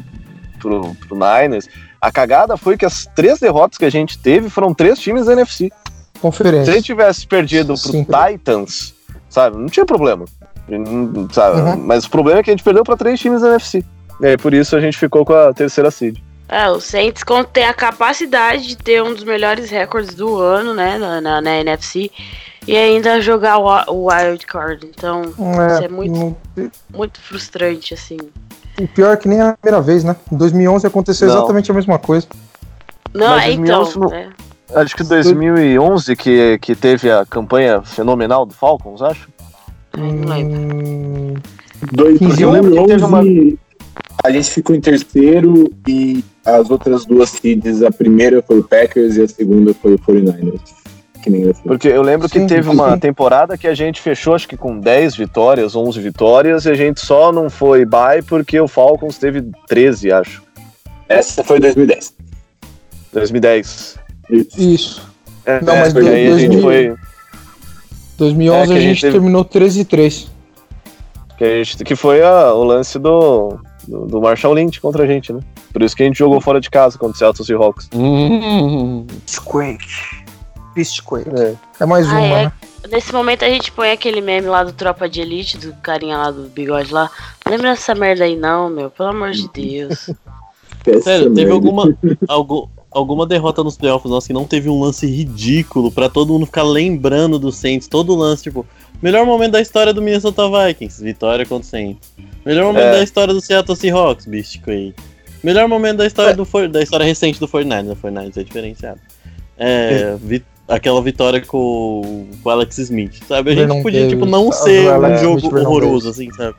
pro, 0.59 0.95
pro 1.07 1.17
Niners. 1.17 1.69
A 2.01 2.11
cagada 2.11 2.57
foi 2.57 2.77
que 2.79 2.87
as 2.87 3.07
três 3.15 3.39
derrotas 3.39 3.77
que 3.77 3.85
a 3.85 3.91
gente 3.91 4.19
teve 4.19 4.49
foram 4.49 4.73
três 4.73 4.99
times 4.99 5.27
da 5.27 5.35
NFC. 5.35 5.71
Se 6.15 6.21
Conferência. 6.21 6.73
a 6.73 6.77
gente 6.77 6.87
tivesse 6.87 7.27
perdido 7.27 7.75
pro 7.75 7.93
Sim. 7.93 8.07
Titans, 8.07 8.95
sabe, 9.29 9.57
não 9.59 9.67
tinha 9.67 9.85
problema. 9.85 10.25
Sabe? 11.33 11.61
Uhum. 11.61 11.77
Mas 11.85 12.05
o 12.05 12.11
problema 12.11 12.41
é 12.41 12.43
que 12.43 12.51
a 12.51 12.53
gente 12.53 12.63
perdeu 12.65 12.85
pra 12.85 12.97
três 12.97 13.19
times 13.21 13.43
da 13.43 13.49
NFC. 13.51 13.85
E 14.21 14.27
aí 14.27 14.37
por 14.37 14.55
isso 14.55 14.77
a 14.77 14.81
gente 14.81 14.97
ficou 14.99 15.25
com 15.25 15.33
a 15.35 15.53
terceira 15.53 15.91
seed. 15.91 16.19
É, 16.49 16.69
o 16.69 16.81
Saints 16.81 17.23
tem 17.53 17.65
a 17.65 17.73
capacidade 17.73 18.67
de 18.67 18.77
ter 18.77 19.03
um 19.03 19.15
dos 19.15 19.25
melhores 19.25 19.71
recordes 19.71 20.15
do 20.15 20.37
ano, 20.39 20.75
né, 20.75 20.99
na, 20.99 21.19
na, 21.21 21.41
na 21.41 21.57
NFC, 21.61 22.11
e 22.67 22.77
ainda 22.77 23.21
jogar 23.23 23.57
o, 23.59 23.65
wi- 23.65 23.85
o 23.89 24.09
wild 24.11 24.47
card. 24.47 24.87
Então, 24.87 25.23
isso 25.23 25.85
é 25.85 25.89
muito, 25.89 26.13
não- 26.19 26.37
muito 26.93 27.19
frustrante, 27.23 27.95
assim. 27.95 28.19
O 28.79 28.87
pior 28.87 29.13
é 29.13 29.17
que 29.17 29.29
nem 29.29 29.41
a 29.41 29.55
primeira 29.55 29.81
vez, 29.83 30.05
né? 30.05 30.15
Em 30.31 30.37
2011 30.37 30.87
aconteceu 30.87 31.27
Não. 31.29 31.37
exatamente 31.39 31.71
a 31.71 31.75
mesma 31.75 31.99
coisa. 31.99 32.27
Não, 33.15 33.29
Mas 33.29 33.45
é 33.45 33.53
então. 33.53 34.09
Né? 34.11 34.31
Acho 34.75 34.97
que 34.97 35.05
2011 35.05 36.17
que, 36.17 36.59
que 36.59 36.75
teve 36.75 37.11
a 37.11 37.25
campanha 37.25 37.83
fenomenal 37.83 38.45
do 38.47 38.53
Falcons, 38.55 39.01
acho. 39.03 39.29
Ai, 39.95 40.13
não 40.13 40.29
lembro. 40.29 40.61
Hum, 40.61 41.35
Dois, 41.93 42.19
Quinze, 42.19 42.43
eu 42.43 42.51
lembro 42.51 42.71
que 42.71 42.87
teve 42.87 43.01
2011, 43.01 43.59
a 44.25 44.31
gente 44.31 44.51
ficou 44.51 44.75
em 44.77 44.81
terceiro 44.81 45.71
e 45.87 46.25
as 46.47 46.71
outras 46.71 47.05
duas 47.05 47.31
seeds, 47.31 47.83
a 47.83 47.91
primeira 47.91 48.41
foi 48.43 48.59
o 48.61 48.65
Packers 48.65 49.17
e 49.17 49.23
a 49.23 49.29
segunda 49.29 49.75
foi 49.75 49.95
o 49.95 49.99
49ers. 49.99 50.61
Que 51.23 51.31
nem 51.31 51.43
eu. 51.43 51.55
Porque 51.55 51.87
eu 51.89 52.03
lembro 52.03 52.29
que 52.29 52.39
Sim, 52.41 52.47
teve 52.47 52.65
sim. 52.65 52.71
uma 52.71 52.99
temporada 52.99 53.57
que 53.57 53.67
a 53.69 53.75
gente 53.75 54.01
fechou, 54.01 54.35
acho 54.35 54.49
que 54.49 54.57
com 54.57 54.79
10 54.79 55.15
vitórias, 55.17 55.77
11 55.77 56.01
vitórias, 56.01 56.65
e 56.67 56.71
a 56.71 56.75
gente 56.75 57.01
só 57.01 57.31
não 57.33 57.49
foi 57.49 57.85
bye 57.85 58.23
porque 58.23 58.59
o 58.59 58.67
Falcons 58.67 59.19
teve 59.19 59.45
13, 59.69 60.11
acho. 60.13 60.43
Essa 61.09 61.45
foi 61.45 61.61
2010. 61.61 62.15
2010. 63.13 63.99
Isso. 64.31 64.61
isso. 64.61 65.13
É, 65.45 65.61
Não, 65.61 65.77
mas 65.77 65.93
porque 65.93 66.09
do- 66.09 66.15
aí 66.15 66.27
a 66.29 66.39
gente 66.39 66.59
2000 66.61 66.63
foi. 66.63 66.95
2011 68.19 68.73
É, 68.73 68.75
a 68.75 68.79
a 68.79 68.81
gente, 68.81 68.89
gente 68.95 69.01
teve- 69.01 69.13
terminou 69.13 69.45
13 69.45 69.81
e 69.81 69.85
3. 69.85 70.31
Que, 71.39 71.45
a 71.45 71.65
gente- 71.65 71.85
que 71.85 71.97
foi 71.97 72.23
a- 72.23 72.53
o 72.55 72.63
lance 72.65 72.99
do, 72.99 73.59
do, 73.89 74.07
do 74.07 74.21
Marshall 74.21 74.55
Lynch 74.55 74.81
contra 74.81 75.05
a 75.05 75.07
gente, 75.07 75.33
né? 75.33 75.41
Por 75.73 75.83
isso 75.83 75.97
que 75.97 76.03
a 76.03 76.07
gente 76.07 76.19
jogou 76.19 76.41
fora 76.41 76.61
de 76.61 76.69
casa 76.71 76.99
contra 76.99 77.15
o 77.15 77.19
Seattle 77.19 77.45
Seahawks. 77.47 77.89
Squake. 79.27 79.87
Bisquake. 80.75 81.29
É. 81.39 81.55
É 81.81 81.87
mais 81.87 82.07
Ah, 82.09 82.13
uma, 82.13 82.21
é. 82.27 82.45
né? 82.45 82.53
Nesse 82.91 83.13
momento 83.13 83.45
a 83.45 83.49
gente 83.49 83.71
põe 83.73 83.91
aquele 83.91 84.21
meme 84.21 84.47
lá 84.49 84.65
do 84.65 84.73
Tropa 84.73 85.09
de 85.09 85.21
Elite, 85.21 85.57
do 85.59 85.73
carinha 85.75 86.17
lá 86.17 86.31
do 86.31 86.49
bigode 86.49 86.93
lá. 86.93 87.11
Lembra 87.49 87.71
dessa 87.71 87.95
merda 87.95 88.25
aí 88.25 88.37
não, 88.37 88.69
meu, 88.69 88.91
pelo 88.91 89.11
amor 89.11 89.31
de 89.31 89.49
Deus. 89.53 90.11
Essa 90.85 91.01
Sério, 91.03 91.33
teve 91.33 91.51
alguma, 91.53 91.97
algum, 92.27 92.67
alguma 92.95 93.27
derrota 93.27 93.63
nos 93.65 93.77
playoffs 93.77 94.11
nossa 94.11 94.27
que 94.27 94.33
não 94.33 94.45
teve 94.45 94.69
um 94.69 94.81
lance 94.81 95.07
ridículo 95.07 95.91
pra 95.91 96.09
todo 96.09 96.33
mundo 96.33 96.47
ficar 96.47 96.63
lembrando 96.63 97.39
do 97.39 97.51
Saints, 97.53 97.89
todo 97.89 98.15
lance, 98.15 98.43
tipo, 98.45 98.67
melhor 99.03 99.25
momento 99.27 99.53
da 99.53 99.61
história 99.61 99.93
do 99.93 100.03
Minnesota 100.03 100.43
Vikings, 100.49 101.03
vitória 101.03 101.45
contra 101.47 101.67
o 101.67 101.71
Saints. 101.71 102.13
Melhor 102.45 102.67
momento 102.67 102.85
É. 102.87 102.93
da 102.93 103.03
história 103.03 103.33
do 103.33 103.41
Seattle 103.41 103.77
Seahawks, 103.77 104.27
Biscuit. 104.27 104.95
Melhor 105.43 105.67
momento 105.69 105.99
da 105.99 106.07
história 106.07 106.31
É. 106.31 106.35
do 106.35 106.45
For- 106.45 106.69
da 106.69 106.83
história 106.83 107.05
recente 107.05 107.41
do 107.41 107.49
49ers, 107.49 107.91
o 107.93 107.97
49ers 107.97 108.37
é 108.37 108.43
diferenciado. 108.45 109.01
É, 109.59 110.17
vi- 110.21 110.45
aquela 110.69 111.03
vitória 111.03 111.41
com, 111.41 112.27
com 112.43 112.49
o 112.49 112.53
Alex 112.53 112.79
Smith, 112.79 113.23
sabe? 113.27 113.51
A 113.51 113.55
gente 113.55 113.83
podia, 113.83 114.09
tipo, 114.09 114.25
não 114.25 114.51
ser 114.53 114.85
do 114.85 115.07
um 115.07 115.17
jogo 115.19 115.59
horroroso, 115.59 116.09
assim, 116.09 116.31
sabe? 116.33 116.57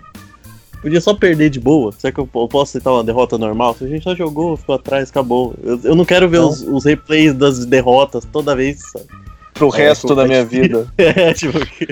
Podia 0.83 1.01
só 1.01 1.13
perder 1.15 1.49
de 1.49 1.59
boa. 1.59 1.91
Será 1.93 2.11
que 2.11 2.19
eu, 2.19 2.29
eu 2.35 2.47
posso 2.47 2.73
citar 2.73 2.93
uma 2.93 3.03
derrota 3.03 3.37
normal? 3.37 3.73
Se 3.73 3.85
a 3.85 3.87
gente 3.87 4.03
só 4.03 4.13
jogou, 4.13 4.55
ficou 4.57 4.75
atrás, 4.75 5.09
acabou. 5.09 5.55
Eu, 5.63 5.79
eu 5.83 5.95
não 5.95 6.03
quero 6.05 6.27
ver 6.29 6.39
Não. 6.41 6.49
os, 6.49 6.61
os 6.61 6.83
replays 6.85 7.33
das 7.33 7.65
derrotas 7.65 8.25
toda 8.31 8.55
vez, 8.55 8.81
sabe? 8.91 9.05
Pro 9.53 9.73
É, 9.73 9.77
resto 9.77 10.13
da 10.13 10.25
minha 10.25 10.43
competitivo. 10.43 10.79
vida. 10.79 10.93
É, 11.21 11.33
tipo, 11.33 11.57
que- 11.65 11.87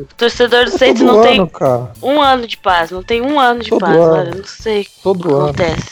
O 0.00 0.04
torcedor 0.16 0.64
do 0.66 0.70
Saints 0.70 1.02
Todo 1.02 1.12
não 1.12 1.20
ano, 1.20 1.28
tem 1.28 1.46
cara. 1.48 1.92
um 2.02 2.22
ano 2.22 2.46
de 2.46 2.56
paz, 2.56 2.90
não 2.92 3.02
tem 3.02 3.20
um 3.20 3.38
ano 3.40 3.60
de 3.60 3.70
Todo 3.70 3.80
paz, 3.80 3.96
ano. 3.96 4.12
olha, 4.12 4.34
não 4.36 4.44
sei 4.44 4.80
o 4.82 4.84
que 4.84 4.90
Todo 5.02 5.34
ano. 5.34 5.44
acontece. 5.46 5.88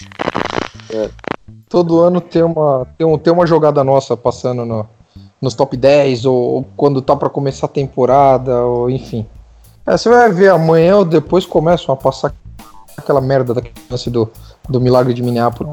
Todo 1.68 2.00
ano 2.00 2.20
tem 2.20 2.42
uma, 2.42 2.86
tem, 2.96 3.06
um, 3.06 3.18
tem 3.18 3.32
uma 3.32 3.46
jogada 3.46 3.82
nossa 3.84 4.16
passando 4.16 4.64
no, 4.64 4.86
nos 5.40 5.54
top 5.54 5.76
10, 5.76 6.24
ou, 6.24 6.34
ou 6.34 6.66
quando 6.76 7.00
tá 7.02 7.14
pra 7.14 7.28
começar 7.30 7.66
a 7.66 7.68
temporada, 7.68 8.62
ou 8.64 8.88
enfim. 8.90 9.26
É, 9.86 9.96
você 9.96 10.08
vai 10.08 10.30
ver 10.32 10.50
amanhã 10.50 10.96
ou 10.96 11.04
depois 11.04 11.46
começam 11.46 11.92
a 11.92 11.96
passar 11.96 12.32
aquela 12.96 13.20
merda 13.20 13.54
daquele 13.54 13.74
lance 13.90 14.10
do, 14.10 14.30
do 14.68 14.80
milagre 14.80 15.14
de 15.14 15.22
Minneapolis. 15.22 15.72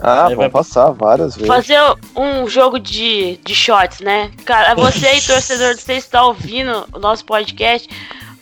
Ah, 0.00 0.28
vão 0.28 0.36
vai- 0.36 0.50
passar 0.50 0.90
várias 0.90 1.34
vezes. 1.34 1.48
Fazer 1.48 1.80
um 2.14 2.46
jogo 2.48 2.78
de, 2.78 3.38
de 3.38 3.54
shots, 3.54 4.00
né? 4.00 4.30
Cara, 4.44 4.74
você 4.74 5.06
aí, 5.06 5.20
torcedor 5.24 5.74
do 5.74 5.80
Saints, 5.80 6.04
está 6.04 6.24
ouvindo 6.24 6.86
o 6.92 6.98
nosso 6.98 7.24
podcast, 7.24 7.88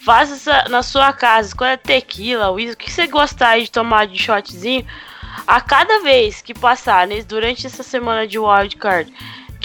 faça 0.05 0.35
essa 0.35 0.69
na 0.69 0.83
sua 0.83 1.13
casa, 1.13 1.49
escolha 1.49 1.79
tequila, 1.79 2.51
whisky, 2.51 2.75
o 2.75 2.77
que 2.77 2.93
você 2.93 3.07
gostar 3.07 3.51
aí 3.51 3.65
de 3.65 3.71
tomar 3.71 4.07
de 4.07 4.19
shotzinho. 4.19 4.85
A 5.47 5.61
cada 5.61 6.01
vez 6.01 6.41
que 6.41 6.55
passar, 6.55 7.07
né, 7.07 7.23
durante 7.23 7.67
essa 7.67 7.83
semana 7.83 8.27
de 8.27 8.39
wildcard, 8.39 9.13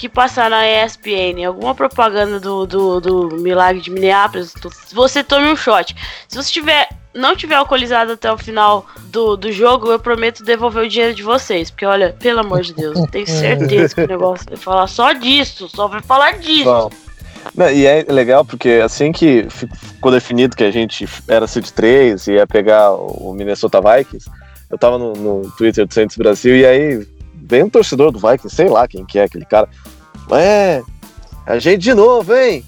que 0.00 0.08
passar 0.08 0.48
na 0.50 0.66
ESPN 0.66 1.44
alguma 1.46 1.74
propaganda 1.74 2.40
do, 2.40 2.66
do, 2.66 3.00
do 3.00 3.36
Milagre 3.36 3.80
de 3.82 3.90
Minneapolis, 3.90 4.52
tu- 4.54 4.70
você 4.94 5.22
tome 5.22 5.46
um 5.46 5.56
shot. 5.56 5.94
Se 6.26 6.36
você 6.36 6.50
tiver, 6.50 6.88
não 7.14 7.36
tiver 7.36 7.56
alcoolizado 7.56 8.12
até 8.12 8.32
o 8.32 8.38
final 8.38 8.86
do, 9.04 9.36
do 9.36 9.52
jogo, 9.52 9.90
eu 9.92 9.98
prometo 9.98 10.42
devolver 10.42 10.84
o 10.84 10.88
dinheiro 10.88 11.14
de 11.14 11.22
vocês. 11.22 11.70
Porque, 11.70 11.84
olha, 11.84 12.16
pelo 12.18 12.40
amor 12.40 12.62
de 12.62 12.72
Deus, 12.72 12.98
eu 12.98 13.06
tenho 13.06 13.26
certeza 13.28 13.94
que 13.94 14.00
o 14.02 14.06
negócio 14.08 14.46
vai 14.48 14.56
falar 14.56 14.86
só 14.86 15.12
disso, 15.12 15.68
só 15.68 15.86
vai 15.86 16.00
falar 16.02 16.38
disso. 16.38 16.64
Bom. 16.64 16.90
Não, 17.54 17.70
e 17.70 17.86
é 17.86 18.04
legal 18.08 18.44
porque 18.44 18.80
assim 18.84 19.12
que 19.12 19.46
fi- 19.48 19.66
ficou 19.74 20.12
definido 20.12 20.54
que 20.56 20.64
a 20.64 20.70
gente 20.70 21.08
era 21.26 21.46
Seed 21.46 21.68
3 21.70 22.26
e 22.26 22.32
ia 22.32 22.46
pegar 22.46 22.92
o 22.92 23.32
Minnesota 23.34 23.80
Vikings, 23.80 24.30
eu 24.70 24.76
tava 24.78 24.98
no, 24.98 25.12
no 25.14 25.50
Twitter 25.52 25.86
do 25.86 25.92
Santos 25.92 26.16
Brasil 26.16 26.54
e 26.56 26.66
aí 26.66 27.06
vem 27.50 27.64
um 27.64 27.68
torcedor 27.68 28.12
do 28.12 28.18
Vikings, 28.18 28.54
sei 28.54 28.68
lá 28.68 28.86
quem 28.86 29.04
que 29.04 29.18
é 29.18 29.24
aquele 29.24 29.44
cara. 29.44 29.68
É, 30.30 30.82
a 31.44 31.58
gente 31.58 31.82
de 31.82 31.92
novo, 31.94 32.34
hein? 32.34 32.64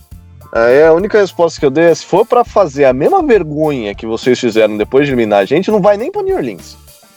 Aí 0.53 0.83
a 0.83 0.93
única 0.93 1.19
resposta 1.19 1.59
que 1.59 1.65
eu 1.65 1.71
dei 1.71 1.85
é: 1.85 1.95
se 1.95 2.05
for 2.05 2.27
pra 2.27 2.45
fazer 2.45 2.85
a 2.85 2.93
mesma 2.93 3.23
vergonha 3.23 3.95
que 3.95 4.07
vocês 4.07 4.39
fizeram 4.39 4.77
depois 4.77 5.07
de 5.07 5.13
eliminar 5.13 5.39
a 5.41 5.45
gente, 5.45 5.71
não 5.71 5.81
vai 5.81 5.97
nem 5.97 6.11
pra 6.11 6.23
New 6.23 6.37
Orleans. 6.37 6.77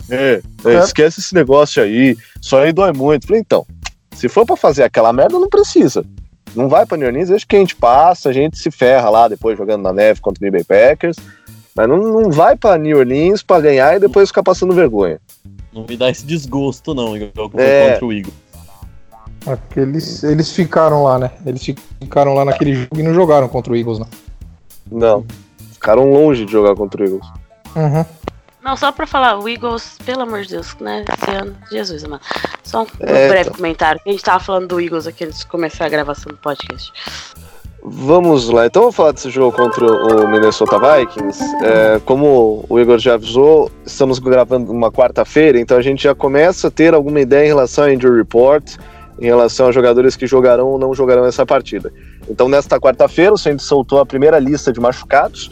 É, 0.09 0.41
é, 0.63 0.73
É. 0.75 0.79
esquece 0.79 1.19
esse 1.19 1.33
negócio 1.33 1.81
aí, 1.81 2.15
só 2.39 2.61
aí 2.61 2.71
dói 2.71 2.93
muito. 2.93 3.25
Falei, 3.27 3.41
então, 3.41 3.65
se 4.15 4.29
for 4.29 4.45
pra 4.45 4.55
fazer 4.55 4.83
aquela 4.83 5.11
merda, 5.11 5.39
não 5.39 5.49
precisa. 5.49 6.05
Não 6.55 6.69
vai 6.69 6.85
pra 6.85 6.95
New 6.95 7.07
Orleans, 7.07 7.27
deixa 7.29 7.45
que 7.45 7.55
a 7.55 7.59
gente 7.59 7.75
passa, 7.75 8.29
a 8.29 8.33
gente 8.33 8.57
se 8.57 8.69
ferra 8.71 9.09
lá 9.09 9.27
depois 9.27 9.57
jogando 9.57 9.81
na 9.81 9.91
neve 9.91 10.21
contra 10.21 10.37
o 10.37 10.41
Green 10.41 10.51
Bay 10.51 10.63
Packers. 10.63 11.17
Mas 11.75 11.89
não, 11.89 11.97
não 11.97 12.31
vai 12.31 12.55
pra 12.55 12.77
New 12.77 12.97
Orleans 12.97 13.43
pra 13.43 13.59
ganhar 13.59 13.97
e 13.97 13.99
depois 13.99 14.29
ficar 14.29 14.43
passando 14.43 14.73
vergonha. 14.73 15.19
Não 15.75 15.85
me 15.87 15.97
dá 15.97 16.09
esse 16.09 16.25
desgosto, 16.25 16.93
não, 16.95 17.17
igual 17.17 17.49
que 17.49 17.57
foi 17.57 17.65
É. 17.65 17.91
contra 17.91 18.05
o 18.05 18.13
Eagles. 18.13 18.33
Aqueles, 19.45 20.23
eles 20.23 20.51
ficaram 20.51 21.03
lá, 21.03 21.19
né? 21.19 21.31
Eles 21.45 21.63
ficaram 21.63 22.33
lá 22.33 22.43
naquele 22.45 22.73
jogo 22.75 22.97
e 22.99 23.03
não 23.03 23.13
jogaram 23.13 23.47
contra 23.47 23.71
o 23.73 23.75
Eagles, 23.75 23.99
né? 23.99 24.05
Não. 24.91 25.25
Ficaram 25.73 26.09
longe 26.11 26.45
de 26.45 26.51
jogar 26.51 26.75
contra 26.75 27.01
o 27.03 27.05
Eagles. 27.05 27.27
Uhum. 27.75 28.05
Não, 28.63 28.75
só 28.75 28.91
pra 28.91 29.05
falar, 29.05 29.37
o 29.37 29.47
Eagles, 29.47 29.99
pelo 30.03 30.21
amor 30.23 30.41
de 30.41 30.49
Deus, 30.49 30.75
né? 30.79 31.05
Esse 31.21 31.29
ano, 31.29 31.55
Jesus, 31.69 32.03
mano. 32.03 32.21
Só 32.63 32.81
um 32.81 32.87
É, 33.01 33.27
breve 33.27 33.41
então. 33.41 33.53
comentário. 33.53 34.01
A 34.03 34.09
gente 34.09 34.23
tava 34.23 34.43
falando 34.43 34.67
do 34.69 34.81
Eagles 34.81 35.05
aqui 35.05 35.25
antes 35.25 35.39
de 35.39 35.45
começar 35.45 35.85
a 35.85 35.89
gravação 35.89 36.31
do 36.31 36.37
podcast. 36.37 36.91
Vamos 37.87 38.49
lá, 38.49 38.65
então 38.65 38.81
vamos 38.81 38.95
falar 38.95 39.11
desse 39.11 39.29
jogo 39.29 39.55
contra 39.55 39.85
o 39.85 40.27
Minnesota 40.27 40.79
Vikings. 40.79 41.39
É, 41.63 42.01
como 42.03 42.65
o 42.67 42.79
Igor 42.79 42.97
já 42.97 43.13
avisou, 43.13 43.69
estamos 43.85 44.17
gravando 44.17 44.71
uma 44.71 44.91
quarta-feira, 44.91 45.59
então 45.59 45.77
a 45.77 45.81
gente 45.81 46.01
já 46.01 46.15
começa 46.15 46.67
a 46.67 46.71
ter 46.71 46.95
alguma 46.95 47.21
ideia 47.21 47.45
em 47.45 47.49
relação 47.49 47.83
ao 47.83 47.91
injury 47.91 48.17
report, 48.17 48.77
em 49.21 49.25
relação 49.25 49.67
a 49.67 49.71
jogadores 49.71 50.15
que 50.15 50.25
jogarão 50.25 50.69
ou 50.69 50.79
não 50.79 50.95
jogarão 50.95 51.25
essa 51.25 51.45
partida. 51.45 51.93
Então, 52.27 52.49
nesta 52.49 52.79
quarta-feira, 52.79 53.33
o 53.33 53.37
Saints 53.37 53.65
soltou 53.65 53.99
a 53.99 54.05
primeira 54.05 54.39
lista 54.39 54.73
de 54.73 54.79
machucados 54.79 55.51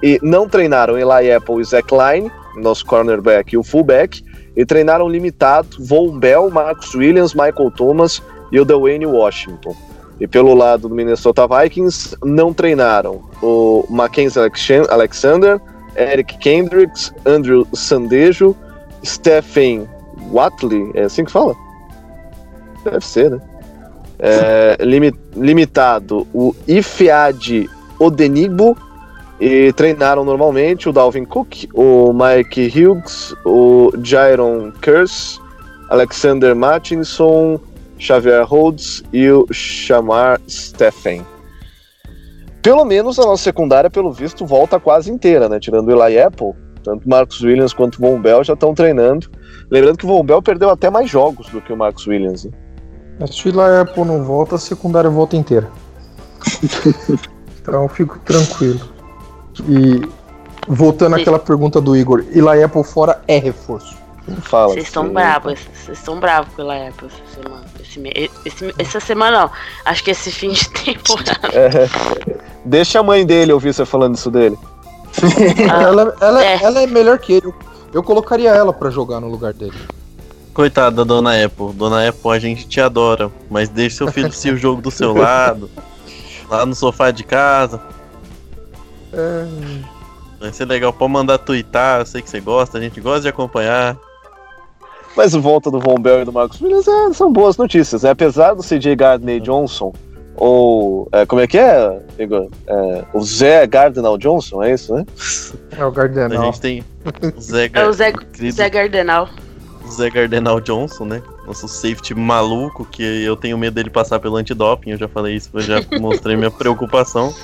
e 0.00 0.20
não 0.22 0.48
treinaram 0.48 0.96
Eli 0.96 1.32
Apple 1.32 1.60
e 1.60 1.64
Zach 1.64 1.88
Line, 1.92 2.30
nosso 2.58 2.86
cornerback 2.86 3.54
e 3.54 3.58
o 3.58 3.64
fullback, 3.64 4.22
e 4.56 4.64
treinaram 4.64 5.08
limitado 5.08 5.68
Von 5.80 6.16
Bell, 6.16 6.48
Marcus 6.48 6.94
Williams, 6.94 7.34
Michael 7.34 7.72
Thomas 7.72 8.22
e 8.52 8.60
o 8.60 8.64
Dwayne 8.64 9.04
Washington. 9.04 9.74
E 10.22 10.26
pelo 10.28 10.54
lado 10.54 10.88
do 10.88 10.94
Minnesota 10.94 11.48
Vikings, 11.48 12.16
não 12.24 12.54
treinaram 12.54 13.22
o 13.42 13.84
Mackenzie 13.90 14.38
Alex- 14.40 14.88
Alexander, 14.88 15.60
Eric 15.96 16.38
Kendricks, 16.38 17.12
Andrew 17.26 17.66
Sandejo, 17.74 18.54
Stephen 19.04 19.88
Watley, 20.30 20.92
é 20.94 21.02
assim 21.02 21.24
que 21.24 21.32
fala? 21.32 21.56
Deve 22.84 23.04
ser, 23.04 23.32
né? 23.32 23.40
É, 24.20 24.76
limi- 24.80 25.12
limitado 25.34 26.24
o 26.32 26.54
Ifeadi 26.68 27.68
Odenigbo 27.98 28.76
e 29.40 29.72
treinaram 29.72 30.24
normalmente 30.24 30.88
o 30.88 30.92
Dalvin 30.92 31.24
Cook, 31.24 31.64
o 31.74 32.12
Mike 32.12 32.68
Hughes, 32.80 33.34
o 33.44 33.90
Jaron 34.04 34.70
Curse, 34.80 35.40
Alexander 35.90 36.54
Martinson, 36.54 37.58
Xavier 38.02 38.44
Rhodes 38.44 39.04
e 39.12 39.30
o 39.30 39.46
Shamar 39.52 40.40
Steffen. 40.48 41.24
Pelo 42.60 42.84
menos 42.84 43.16
a 43.18 43.22
nossa 43.22 43.44
secundária, 43.44 43.88
pelo 43.88 44.12
visto, 44.12 44.44
volta 44.44 44.80
quase 44.80 45.10
inteira, 45.10 45.48
né? 45.48 45.60
Tirando 45.60 45.88
o 45.88 46.04
Eli 46.04 46.20
Apple, 46.20 46.52
tanto 46.82 47.08
Marcus 47.08 47.40
Williams 47.40 47.72
quanto 47.72 47.96
o 47.96 48.00
Von 48.00 48.20
Bell 48.20 48.42
já 48.42 48.54
estão 48.54 48.74
treinando. 48.74 49.30
Lembrando 49.70 49.98
que 49.98 50.04
o 50.04 50.08
Von 50.08 50.24
Bell 50.24 50.42
perdeu 50.42 50.68
até 50.68 50.90
mais 50.90 51.08
jogos 51.08 51.48
do 51.48 51.60
que 51.60 51.72
o 51.72 51.76
Marcus 51.76 52.06
Williams. 52.08 52.44
Né? 52.44 52.52
Se 53.30 53.48
o 53.48 53.50
Eli 53.50 53.80
Apple 53.80 54.04
não 54.04 54.24
volta, 54.24 54.56
a 54.56 54.58
secundária 54.58 55.08
volta 55.08 55.36
inteira. 55.36 55.70
então 57.62 57.84
eu 57.84 57.88
fico 57.88 58.18
tranquilo. 58.20 58.80
E 59.68 60.02
voltando 60.66 61.14
Sim. 61.14 61.22
àquela 61.22 61.38
pergunta 61.38 61.80
do 61.80 61.96
Igor, 61.96 62.24
Eli 62.32 62.64
Apple 62.64 62.82
fora 62.82 63.22
é 63.28 63.38
reforço. 63.38 64.01
Não 64.26 64.36
fala. 64.40 64.72
Vocês 64.74 64.86
estão 64.86 65.08
bravos, 65.08 65.58
vocês 65.74 65.98
estão 65.98 66.20
bravos 66.20 66.52
pela 66.54 66.74
época 66.76 67.06
essa 67.06 67.42
semana. 67.42 67.64
Esse, 67.80 68.30
esse- 68.46 68.74
essa 68.78 69.00
semana 69.00 69.40
não. 69.42 69.50
Acho 69.84 70.02
que 70.04 70.10
esse 70.12 70.30
fim 70.30 70.50
de 70.52 70.68
temporada. 70.70 71.48
É, 71.52 71.88
deixa 72.64 73.00
a 73.00 73.02
mãe 73.02 73.26
dele 73.26 73.52
ouvir 73.52 73.74
você 73.74 73.84
falando 73.84 74.14
isso 74.14 74.30
dele. 74.30 74.56
Ah, 75.70 75.82
ela, 75.82 76.16
ela, 76.20 76.44
é. 76.44 76.62
ela 76.62 76.82
é 76.82 76.86
melhor 76.86 77.18
que 77.18 77.34
ele. 77.34 77.52
Eu 77.92 78.02
colocaria 78.02 78.50
ela 78.50 78.72
pra 78.72 78.88
jogar 78.90 79.20
no 79.20 79.28
lugar 79.28 79.52
dele. 79.52 79.76
Coitada 80.54 80.96
da 80.96 81.04
Dona 81.04 81.44
Apple. 81.44 81.72
Dona 81.74 82.08
Apple, 82.08 82.30
a 82.30 82.38
gente 82.38 82.66
te 82.66 82.80
adora, 82.80 83.30
mas 83.50 83.68
deixe 83.68 83.96
seu 83.96 84.10
filho 84.12 84.28
assistir 84.28 84.54
o 84.54 84.56
jogo 84.56 84.80
do 84.80 84.90
seu 84.90 85.12
lado, 85.14 85.68
lá 86.48 86.64
no 86.64 86.74
sofá 86.74 87.10
de 87.10 87.24
casa. 87.24 87.80
É, 89.12 89.46
Vai 90.40 90.52
ser 90.52 90.64
legal, 90.64 90.92
pode 90.92 91.12
mandar 91.12 91.38
twittar, 91.38 92.00
eu 92.00 92.06
sei 92.06 92.20
que 92.22 92.28
você 92.30 92.40
gosta, 92.40 92.78
a 92.78 92.80
gente 92.80 93.00
gosta 93.00 93.20
de 93.22 93.28
acompanhar. 93.28 93.96
Mas 95.16 95.34
a 95.34 95.38
volta 95.38 95.70
do 95.70 95.78
Von 95.78 95.96
Bell 96.00 96.22
e 96.22 96.24
do 96.24 96.32
Marcus 96.32 96.60
Williams 96.60 96.88
é, 96.88 97.12
são 97.12 97.32
boas 97.32 97.56
notícias. 97.56 98.02
Né? 98.02 98.10
Apesar 98.10 98.54
do 98.54 98.62
CJ 98.62 98.96
Gardner 98.96 99.40
Johnson, 99.40 99.92
ou. 100.36 101.08
é, 101.12 101.26
como 101.26 101.40
é 101.42 101.46
que 101.46 101.58
é, 101.58 102.00
Igor? 102.18 102.48
É, 102.66 103.04
o 103.12 103.20
Zé 103.22 103.66
Gardner 103.66 104.16
Johnson, 104.18 104.62
é 104.62 104.72
isso, 104.72 104.94
né? 104.94 105.04
é 105.76 105.84
o 105.84 105.88
A 105.88 105.90
Gardenal. 105.90 106.44
gente 106.44 106.60
tem 106.60 106.84
o 107.36 107.40
Zé, 107.40 107.64
É 107.64 107.68
Gar... 107.68 107.88
o 107.88 107.92
Zé, 107.92 108.12
Zé 108.50 108.70
Gardenal. 108.70 109.28
Zé 109.90 110.08
Gardenal 110.08 110.60
Johnson, 110.60 111.04
né? 111.04 111.22
Nosso 111.46 111.68
safety 111.68 112.14
maluco, 112.14 112.84
que 112.86 113.02
eu 113.24 113.36
tenho 113.36 113.58
medo 113.58 113.74
dele 113.74 113.90
passar 113.90 114.18
pelo 114.20 114.36
antidoping, 114.36 114.92
eu 114.92 114.96
já 114.98 115.08
falei 115.08 115.34
isso, 115.36 115.50
eu 115.52 115.60
já 115.60 115.80
mostrei 116.00 116.36
minha 116.36 116.50
preocupação. 116.50 117.34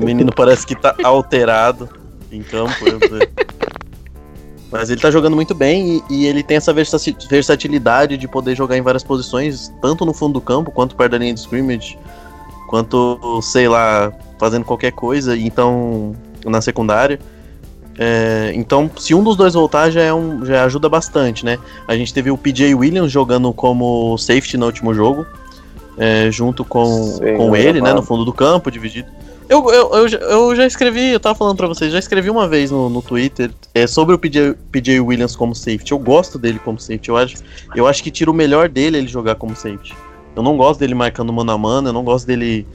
O 0.00 0.04
menino 0.04 0.32
parece 0.34 0.66
que 0.66 0.74
tá 0.74 0.96
alterado 1.04 1.88
em 2.32 2.42
campo. 2.42 2.72
eu- 2.88 2.98
Mas 4.72 4.88
ele 4.88 5.00
tá 5.00 5.10
jogando 5.10 5.36
muito 5.36 5.54
bem 5.54 6.02
e, 6.08 6.22
e 6.22 6.26
ele 6.26 6.42
tem 6.42 6.56
essa 6.56 6.72
versati- 6.72 7.14
versatilidade 7.28 8.16
de 8.16 8.26
poder 8.26 8.56
jogar 8.56 8.76
em 8.78 8.80
várias 8.80 9.04
posições, 9.04 9.70
tanto 9.82 10.06
no 10.06 10.14
fundo 10.14 10.32
do 10.32 10.40
campo, 10.40 10.70
quanto 10.70 10.96
perto 10.96 11.12
da 11.12 11.18
linha 11.18 11.34
de 11.34 11.40
scrimmage, 11.40 11.98
quanto, 12.68 13.40
sei 13.42 13.68
lá, 13.68 14.10
fazendo 14.38 14.64
qualquer 14.64 14.92
coisa, 14.92 15.36
então, 15.36 16.16
na 16.46 16.62
secundária. 16.62 17.20
É, 17.98 18.52
então, 18.54 18.90
se 18.96 19.14
um 19.14 19.22
dos 19.22 19.36
dois 19.36 19.52
voltar, 19.52 19.90
já, 19.90 20.00
é 20.00 20.14
um, 20.14 20.42
já 20.42 20.64
ajuda 20.64 20.88
bastante, 20.88 21.44
né? 21.44 21.58
A 21.86 21.94
gente 21.94 22.14
teve 22.14 22.30
o 22.30 22.38
PJ 22.38 22.74
Williams 22.74 23.12
jogando 23.12 23.52
como 23.52 24.16
safety 24.16 24.56
no 24.56 24.64
último 24.64 24.94
jogo, 24.94 25.26
é, 25.98 26.30
junto 26.30 26.64
com, 26.64 26.86
Sim, 26.86 27.36
com 27.36 27.54
ele, 27.54 27.82
né? 27.82 27.92
No 27.92 28.02
fundo 28.02 28.24
do 28.24 28.32
campo, 28.32 28.70
dividido. 28.70 29.08
Eu, 29.52 29.70
eu, 29.70 29.90
eu, 29.94 30.08
já- 30.08 30.18
eu 30.18 30.56
já 30.56 30.66
escrevi, 30.66 31.08
eu 31.10 31.20
tava 31.20 31.34
falando 31.34 31.56
pra 31.58 31.66
vocês, 31.68 31.92
já 31.92 31.98
escrevi 31.98 32.30
uma 32.30 32.48
vez 32.48 32.70
no, 32.70 32.88
no 32.88 33.02
Twitter 33.02 33.50
é, 33.74 33.86
sobre 33.86 34.14
o 34.14 34.18
PJ, 34.18 34.56
PJ 34.70 34.98
Williams 35.00 35.36
como 35.36 35.54
safety. 35.54 35.92
Eu 35.92 35.98
gosto 35.98 36.38
dele 36.38 36.58
como 36.58 36.78
safety. 36.80 37.10
Eu 37.10 37.16
acho, 37.18 37.36
eu 37.76 37.86
acho 37.86 38.02
que 38.02 38.10
tira 38.10 38.30
o 38.30 38.34
melhor 38.34 38.68
dele 38.68 38.96
ele 38.96 39.08
jogar 39.08 39.34
como 39.34 39.54
safety. 39.54 39.94
Eu 40.34 40.42
não 40.42 40.56
gosto 40.56 40.80
dele 40.80 40.94
marcando 40.94 41.30
mano 41.32 41.52
a 41.52 41.58
mano, 41.58 41.88
eu 41.88 41.92
não 41.92 42.02
gosto 42.02 42.26
dele 42.26 42.66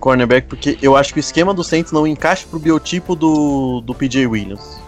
cornerback, 0.00 0.48
porque 0.48 0.76
eu 0.82 0.96
acho 0.96 1.12
que 1.12 1.18
o 1.18 1.22
esquema 1.22 1.52
do 1.54 1.62
Saints 1.62 1.92
não 1.92 2.06
encaixa 2.06 2.46
pro 2.48 2.58
biotipo 2.58 3.14
do, 3.14 3.80
do 3.80 3.94
PJ 3.94 4.26
Williams. 4.26 4.80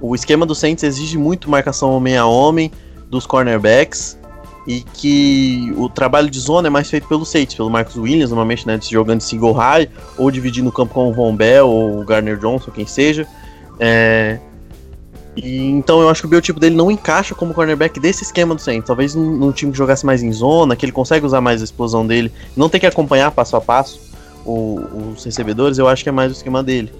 O 0.00 0.14
esquema 0.14 0.44
do 0.44 0.54
Saints 0.54 0.82
exige 0.84 1.16
muito 1.16 1.48
marcação 1.48 1.90
homem 1.96 2.16
a 2.16 2.26
homem 2.26 2.70
dos 3.08 3.26
cornerbacks 3.26 4.18
e 4.66 4.80
que 4.80 5.72
o 5.76 5.88
trabalho 5.88 6.28
de 6.28 6.40
zona 6.40 6.66
é 6.66 6.70
mais 6.70 6.90
feito 6.90 7.06
pelo 7.06 7.24
safety, 7.24 7.56
pelo 7.56 7.70
Marcus 7.70 7.96
Williams, 7.96 8.30
normalmente, 8.30 8.66
né, 8.66 8.78
jogando 8.82 9.20
single 9.20 9.52
high 9.52 9.88
ou 10.18 10.30
dividindo 10.30 10.68
o 10.68 10.72
campo 10.72 10.92
com 10.94 11.08
o 11.08 11.12
Von 11.12 11.36
Bell 11.36 11.68
ou 11.68 12.00
o 12.00 12.04
Garner 12.04 12.36
Johnson, 12.36 12.70
quem 12.72 12.86
seja. 12.86 13.26
É, 13.78 14.38
e, 15.36 15.66
então 15.66 16.00
eu 16.00 16.08
acho 16.08 16.22
que 16.22 16.26
o 16.26 16.30
biotipo 16.30 16.58
dele 16.58 16.74
não 16.74 16.90
encaixa 16.90 17.34
como 17.34 17.52
cornerback 17.52 18.00
desse 18.00 18.24
esquema 18.24 18.54
do 18.54 18.60
Saints. 18.60 18.86
Talvez 18.86 19.14
num, 19.14 19.36
num 19.36 19.52
time 19.52 19.70
que 19.70 19.78
jogasse 19.78 20.04
mais 20.04 20.22
em 20.22 20.32
zona, 20.32 20.74
que 20.74 20.84
ele 20.84 20.92
consegue 20.92 21.24
usar 21.26 21.40
mais 21.40 21.60
a 21.60 21.64
explosão 21.64 22.06
dele, 22.06 22.32
não 22.56 22.68
tem 22.68 22.80
que 22.80 22.86
acompanhar 22.86 23.30
passo 23.30 23.54
a 23.54 23.60
passo 23.60 24.00
o- 24.44 25.12
os 25.12 25.24
recebedores, 25.24 25.76
eu 25.76 25.86
acho 25.86 26.02
que 26.02 26.08
é 26.08 26.12
mais 26.12 26.32
o 26.32 26.34
esquema 26.34 26.62
dele. 26.62 26.90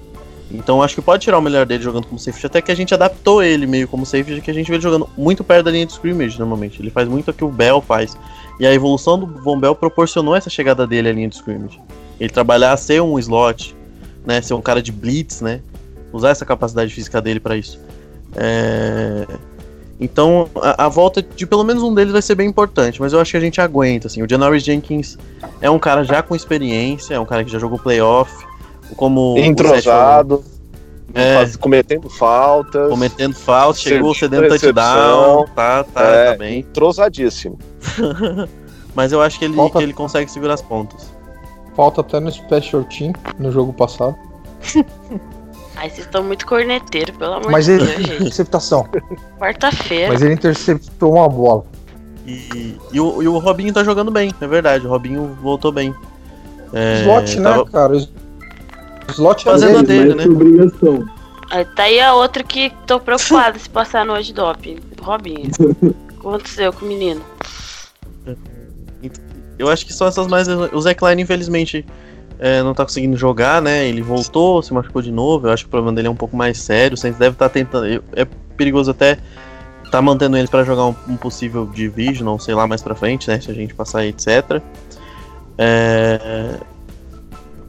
Então 0.50 0.82
acho 0.82 0.94
que 0.94 1.02
pode 1.02 1.24
tirar 1.24 1.38
o 1.38 1.42
melhor 1.42 1.66
dele 1.66 1.82
jogando 1.82 2.06
como 2.06 2.18
safety, 2.18 2.46
até 2.46 2.62
que 2.62 2.70
a 2.70 2.74
gente 2.74 2.94
adaptou 2.94 3.42
ele 3.42 3.66
meio 3.66 3.88
como 3.88 4.06
safety, 4.06 4.40
que 4.40 4.50
a 4.50 4.54
gente 4.54 4.68
vê 4.68 4.74
ele 4.74 4.82
jogando 4.82 5.08
muito 5.16 5.42
perto 5.42 5.64
da 5.64 5.70
linha 5.70 5.84
de 5.84 5.92
scrimmage 5.92 6.38
normalmente. 6.38 6.80
Ele 6.80 6.90
faz 6.90 7.08
muito 7.08 7.30
o 7.30 7.34
que 7.34 7.44
o 7.44 7.48
Bell 7.48 7.80
faz. 7.80 8.16
E 8.60 8.66
a 8.66 8.72
evolução 8.72 9.18
do 9.18 9.26
Von 9.26 9.58
Bell 9.58 9.74
proporcionou 9.74 10.36
essa 10.36 10.48
chegada 10.48 10.86
dele 10.86 11.08
à 11.08 11.12
linha 11.12 11.28
de 11.28 11.34
scrimmage. 11.34 11.80
Ele 12.20 12.30
trabalhar 12.30 12.72
a 12.72 12.76
ser 12.76 13.02
um 13.02 13.18
slot, 13.18 13.76
né, 14.24 14.40
ser 14.40 14.54
um 14.54 14.62
cara 14.62 14.80
de 14.80 14.92
blitz, 14.92 15.40
né, 15.40 15.60
usar 16.12 16.30
essa 16.30 16.46
capacidade 16.46 16.94
física 16.94 17.20
dele 17.20 17.40
para 17.40 17.56
isso. 17.56 17.80
É, 18.36 19.26
Então, 19.98 20.48
a, 20.56 20.84
a 20.84 20.88
volta 20.88 21.22
de 21.22 21.46
pelo 21.46 21.64
menos 21.64 21.82
um 21.82 21.92
deles 21.92 22.12
vai 22.12 22.22
ser 22.22 22.34
bem 22.34 22.48
importante, 22.48 23.00
mas 23.00 23.12
eu 23.12 23.20
acho 23.20 23.30
que 23.30 23.36
a 23.36 23.40
gente 23.40 23.60
aguenta, 23.60 24.06
assim. 24.06 24.22
O 24.22 24.28
Janoris 24.28 24.62
Jenkins 24.62 25.18
é 25.60 25.70
um 25.70 25.78
cara 25.78 26.04
já 26.04 26.22
com 26.22 26.36
experiência, 26.36 27.14
é 27.14 27.20
um 27.20 27.24
cara 27.24 27.44
que 27.44 27.50
já 27.50 27.58
jogou 27.58 27.78
playoff, 27.78 28.32
como 28.94 29.34
Entrosado, 29.38 30.44
É. 31.14 31.34
faz- 31.36 31.56
cometendo 31.56 32.08
faltas. 32.10 32.88
cometendo 32.88 33.34
falta, 33.34 33.78
chegou 33.78 34.14
cedendo 34.14 34.48
touchdown, 34.48 35.46
tá, 35.54 35.84
tá, 35.84 36.02
É, 36.02 36.30
tá 36.32 36.38
bem. 36.38 36.58
Entrosadíssimo. 36.60 37.58
Mas 38.94 39.12
eu 39.12 39.20
acho 39.20 39.38
que 39.38 39.44
ele, 39.44 39.54
Falta- 39.54 39.78
que 39.78 39.84
ele 39.84 39.92
consegue 39.92 40.30
segurar 40.30 40.54
as 40.54 40.62
pontas. 40.62 41.10
pauta 41.76 42.00
até 42.00 42.18
no 42.20 42.30
Special 42.32 42.82
Team, 42.84 43.12
no 43.38 43.52
jogo 43.52 43.72
passado. 43.72 44.16
Ai, 45.76 45.90
vocês 45.90 46.06
estão 46.06 46.22
muito 46.24 46.46
corneteiro, 46.46 47.12
pelo 47.12 47.34
amor 47.34 47.50
Mas 47.50 47.66
de 47.66 47.72
ele. 47.72 47.84
Deus, 47.84 47.96
gente. 47.98 48.14
Interceptação. 48.22 48.88
Quarta-feira. 49.38 50.10
Mas 50.10 50.22
ele 50.22 50.32
interceptou 50.32 51.12
uma 51.16 51.28
bola. 51.28 51.64
E, 52.26 52.76
e, 52.92 52.98
o, 52.98 53.22
e 53.22 53.28
o 53.28 53.36
Robinho 53.38 53.72
tá 53.74 53.84
jogando 53.84 54.10
bem, 54.10 54.32
é 54.40 54.46
verdade. 54.46 54.86
O 54.86 54.88
Robinho 54.88 55.36
voltou 55.42 55.70
bem. 55.70 55.94
É, 56.72 57.02
Slot, 57.02 57.36
né, 57.38 57.50
tava- 57.50 57.66
cara? 57.70 58.08
Slot 59.08 59.42
é 59.48 59.50
Fazendo 59.52 59.78
a 59.78 59.82
dele. 59.82 60.14
né? 60.14 60.24
é 60.24 60.28
obrigação. 60.28 61.06
Aí 61.50 61.64
tá 61.64 61.84
aí 61.84 62.00
a 62.00 62.14
outra 62.14 62.42
que 62.42 62.72
tô 62.86 62.98
preocupada 62.98 63.58
se 63.58 63.68
passar 63.70 64.04
no 64.04 64.14
antidoping. 64.14 64.78
Robinho. 65.00 65.50
O 66.18 66.28
que 66.28 66.28
aconteceu 66.40 66.72
com 66.72 66.84
o 66.84 66.88
menino? 66.88 67.20
Eu 69.58 69.68
acho 69.68 69.86
que 69.86 69.92
são 69.92 70.06
essas 70.08 70.26
mais. 70.26 70.48
O 70.48 70.80
Zé 70.80 70.92
Klein, 70.92 71.20
infelizmente, 71.20 71.86
é, 72.38 72.62
não 72.64 72.74
tá 72.74 72.84
conseguindo 72.84 73.16
jogar, 73.16 73.62
né? 73.62 73.86
Ele 73.88 74.02
voltou, 74.02 74.60
se 74.60 74.74
machucou 74.74 75.00
de 75.00 75.12
novo. 75.12 75.46
Eu 75.46 75.52
acho 75.52 75.62
que 75.64 75.68
o 75.68 75.70
problema 75.70 75.94
dele 75.94 76.08
é 76.08 76.10
um 76.10 76.16
pouco 76.16 76.36
mais 76.36 76.58
sério. 76.58 76.94
O 76.94 76.96
Saints 76.98 77.18
deve 77.18 77.34
estar 77.36 77.48
tentando. 77.48 77.86
eu- 77.86 78.02
É 78.12 78.26
perigoso 78.56 78.90
até 78.90 79.18
tá 79.90 80.02
mantendo 80.02 80.36
ele 80.36 80.48
pra 80.48 80.64
jogar 80.64 80.84
um, 80.86 80.94
um 81.08 81.16
possível 81.16 81.64
division, 81.66 82.26
ou 82.28 82.38
sei 82.40 82.54
lá, 82.54 82.66
mais 82.66 82.82
pra 82.82 82.94
frente, 82.96 83.28
né? 83.28 83.40
Se 83.40 83.50
a 83.50 83.54
gente 83.54 83.72
passar 83.72 84.00
aí, 84.00 84.08
etc. 84.08 84.60
É, 85.56 86.56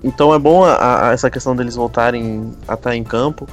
Então 0.07 0.33
é 0.33 0.39
bom 0.39 0.63
a- 0.63 1.09
a- 1.09 1.11
essa 1.11 1.29
questão 1.29 1.53
deles 1.55 1.75
voltarem 1.75 2.51
a 2.67 2.75
estar 2.75 2.95
em 2.95 3.03
campo. 3.03 3.45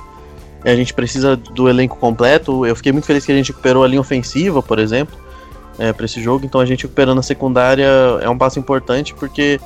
A 0.65 0.75
gente 0.75 0.95
precisa 0.95 1.37
do 1.37 1.69
elenco 1.69 1.97
completo. 1.97 2.65
Eu 2.65 2.75
fiquei 2.77 2.93
muito 2.93 3.07
feliz 3.07 3.27
que 3.27 3.33
a 3.33 3.35
gente 3.37 3.49
recuperou 3.51 3.83
a 3.85 3.89
linha 3.89 4.01
ofensiva, 4.01 4.63
por 4.63 4.79
exemplo 4.79 5.15
é, 5.79 5.93
para 5.93 6.07
esse 6.07 6.23
jogo. 6.23 6.47
Então 6.47 6.61
a 6.61 6.65
gente 6.65 6.85
recuperando 6.85 7.19
a 7.19 7.23
secundária 7.23 7.89
é 8.23 8.29
um 8.31 8.39
passo 8.39 8.59
importante 8.61 9.13
porque 9.15 9.61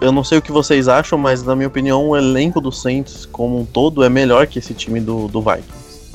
eu 0.00 0.10
não 0.10 0.24
sei 0.24 0.38
o 0.38 0.42
que 0.42 0.50
vocês 0.50 0.88
acham, 0.88 1.18
mas 1.18 1.42
na 1.42 1.54
minha 1.54 1.68
opinião 1.68 2.08
o 2.08 2.16
elenco 2.16 2.58
do 2.60 2.72
Saints 2.72 3.26
como 3.26 3.60
um 3.60 3.64
todo 3.66 4.02
é 4.02 4.08
melhor 4.08 4.46
que 4.46 4.58
esse 4.58 4.72
time 4.72 4.98
do, 4.98 5.28
do 5.28 5.42
Vikings. 5.42 6.10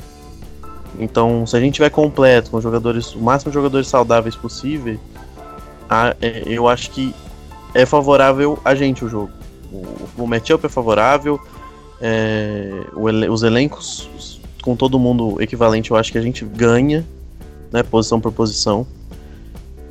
Então 0.98 1.46
se 1.46 1.56
a 1.56 1.60
gente 1.60 1.74
tiver 1.74 1.90
completo 1.90 2.50
com 2.50 2.60
jogadores, 2.60 3.14
o 3.14 3.20
máximo 3.20 3.50
de 3.52 3.54
jogadores 3.54 3.86
saudáveis 3.86 4.34
possível, 4.34 4.98
a- 5.88 6.16
é, 6.20 6.42
eu 6.46 6.66
acho 6.68 6.90
que 6.90 7.14
é 7.82 7.86
favorável 7.86 8.58
a 8.64 8.74
gente 8.74 9.04
o 9.04 9.08
jogo. 9.08 9.30
O, 9.72 10.22
o 10.22 10.26
matchup 10.26 10.64
é 10.64 10.68
favorável, 10.68 11.40
é, 12.00 12.70
os 12.94 13.42
elencos 13.42 14.40
com 14.62 14.74
todo 14.74 14.98
mundo 14.98 15.40
equivalente, 15.40 15.92
eu 15.92 15.96
acho 15.96 16.10
que 16.10 16.18
a 16.18 16.20
gente 16.20 16.44
ganha 16.44 17.06
né, 17.70 17.82
posição 17.84 18.20
por 18.20 18.32
posição. 18.32 18.86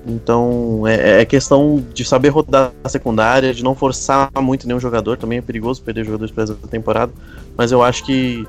Então 0.05 0.85
é, 0.85 1.21
é 1.21 1.25
questão 1.25 1.83
de 1.93 2.03
saber 2.03 2.29
rodar 2.29 2.71
a 2.83 2.89
secundária, 2.89 3.53
de 3.53 3.63
não 3.63 3.73
forçar 3.73 4.29
muito 4.41 4.67
nenhum 4.67 4.79
jogador. 4.79 5.17
Também 5.17 5.37
é 5.37 5.41
perigoso 5.41 5.81
perder 5.81 6.03
jogadores 6.03 6.33
para 6.33 6.43
essa 6.43 6.55
temporada, 6.69 7.11
mas 7.57 7.71
eu 7.71 7.81
acho 7.81 8.03
que, 8.03 8.45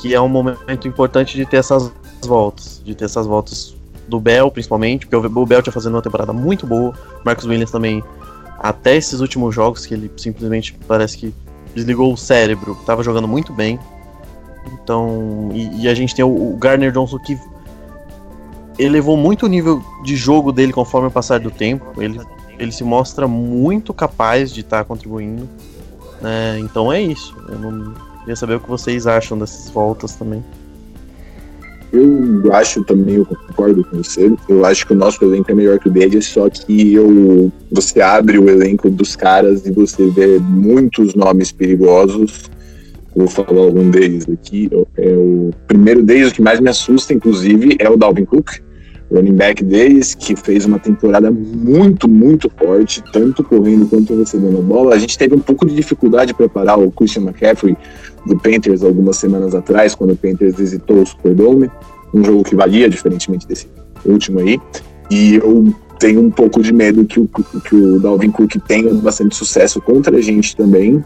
que 0.00 0.14
é 0.14 0.20
um 0.20 0.28
momento 0.28 0.88
importante 0.88 1.36
de 1.36 1.46
ter 1.46 1.58
essas 1.58 1.92
voltas, 2.22 2.82
de 2.84 2.94
ter 2.94 3.04
essas 3.04 3.26
voltas 3.26 3.74
do 4.08 4.18
Bell, 4.18 4.50
principalmente, 4.50 5.06
porque 5.06 5.28
o 5.28 5.46
Bell 5.46 5.62
tinha 5.62 5.72
fazendo 5.72 5.94
uma 5.94 6.02
temporada 6.02 6.32
muito 6.32 6.66
boa. 6.66 6.92
Marcos 7.24 7.44
Williams 7.44 7.70
também, 7.70 8.02
até 8.58 8.96
esses 8.96 9.20
últimos 9.20 9.54
jogos, 9.54 9.86
que 9.86 9.94
ele 9.94 10.10
simplesmente 10.16 10.76
parece 10.86 11.16
que 11.16 11.34
desligou 11.74 12.12
o 12.12 12.16
cérebro, 12.16 12.76
estava 12.80 13.02
jogando 13.02 13.28
muito 13.28 13.52
bem. 13.52 13.78
Então, 14.72 15.50
e, 15.52 15.82
e 15.82 15.88
a 15.88 15.94
gente 15.94 16.14
tem 16.14 16.24
o, 16.24 16.28
o 16.28 16.56
Garner 16.56 16.90
Johnson 16.90 17.18
que 17.18 17.38
elevou 18.78 19.16
muito 19.16 19.46
o 19.46 19.48
nível 19.48 19.82
de 20.04 20.16
jogo 20.16 20.52
dele 20.52 20.72
conforme 20.72 21.08
o 21.08 21.10
passar 21.10 21.40
do 21.40 21.50
tempo. 21.50 22.00
Ele, 22.02 22.20
ele 22.58 22.72
se 22.72 22.84
mostra 22.84 23.26
muito 23.26 23.94
capaz 23.94 24.52
de 24.52 24.60
estar 24.60 24.84
contribuindo. 24.84 25.48
né? 26.20 26.58
então 26.60 26.92
é 26.92 27.00
isso. 27.00 27.36
Eu 27.48 27.58
não 27.58 27.94
queria 28.20 28.36
saber 28.36 28.56
o 28.56 28.60
que 28.60 28.68
vocês 28.68 29.06
acham 29.06 29.38
dessas 29.38 29.70
voltas 29.70 30.14
também. 30.14 30.44
Eu 31.92 32.52
acho 32.52 32.84
também, 32.84 33.16
eu 33.16 33.24
concordo 33.24 33.82
com 33.84 33.96
você. 33.96 34.30
Eu 34.48 34.64
acho 34.64 34.86
que 34.86 34.92
o 34.92 34.96
nosso 34.96 35.24
elenco 35.24 35.50
é 35.50 35.54
melhor 35.54 35.78
que 35.78 35.88
o 35.88 35.90
deles, 35.90 36.26
só 36.26 36.48
que 36.50 36.94
eu, 36.94 37.50
você 37.70 38.00
abre 38.00 38.38
o 38.38 38.48
elenco 38.48 38.90
dos 38.90 39.16
caras 39.16 39.64
e 39.64 39.72
você 39.72 40.06
vê 40.08 40.38
muitos 40.38 41.14
nomes 41.14 41.50
perigosos. 41.50 42.50
Vou 43.16 43.26
falar 43.26 43.62
algum 43.62 43.90
deles 43.90 44.26
aqui. 44.28 44.68
É 44.96 45.08
o 45.14 45.50
primeiro 45.66 46.02
deles, 46.02 46.30
o 46.30 46.34
que 46.34 46.42
mais 46.42 46.60
me 46.60 46.68
assusta, 46.68 47.14
inclusive, 47.14 47.76
é 47.78 47.88
o 47.88 47.96
Dalvin 47.96 48.26
Cook, 48.26 48.60
running 49.10 49.34
back 49.34 49.64
deles, 49.64 50.14
que 50.14 50.36
fez 50.36 50.64
uma 50.64 50.78
temporada 50.78 51.30
muito, 51.30 52.08
muito 52.08 52.50
forte, 52.58 53.02
tanto 53.12 53.42
correndo 53.42 53.88
quanto 53.88 54.16
recebendo 54.16 54.58
a 54.58 54.62
bola. 54.62 54.94
A 54.94 54.98
gente 54.98 55.16
teve 55.16 55.34
um 55.34 55.40
pouco 55.40 55.66
de 55.66 55.74
dificuldade 55.74 56.34
para 56.34 56.48
parar 56.48 56.78
o 56.78 56.90
Christian 56.90 57.22
McCaffrey 57.22 57.76
do 58.26 58.38
Panthers 58.38 58.82
algumas 58.82 59.16
semanas 59.16 59.54
atrás, 59.54 59.94
quando 59.94 60.12
o 60.12 60.16
Panthers 60.16 60.56
visitou 60.56 61.02
o 61.02 61.06
Superdome, 61.06 61.70
um 62.12 62.24
jogo 62.24 62.44
que 62.44 62.54
valia, 62.54 62.88
diferentemente 62.88 63.46
desse 63.46 63.66
último 64.04 64.40
aí. 64.40 64.60
E 65.10 65.36
eu 65.36 65.72
tenho 65.98 66.20
um 66.20 66.30
pouco 66.30 66.62
de 66.62 66.72
medo 66.72 67.04
que 67.04 67.18
o, 67.18 67.28
que 67.64 67.74
o 67.74 67.98
Dalvin 67.98 68.30
Cook 68.30 68.56
tenha 68.66 68.92
bastante 68.94 69.34
sucesso 69.34 69.80
contra 69.80 70.16
a 70.16 70.20
gente 70.20 70.56
também. 70.56 71.02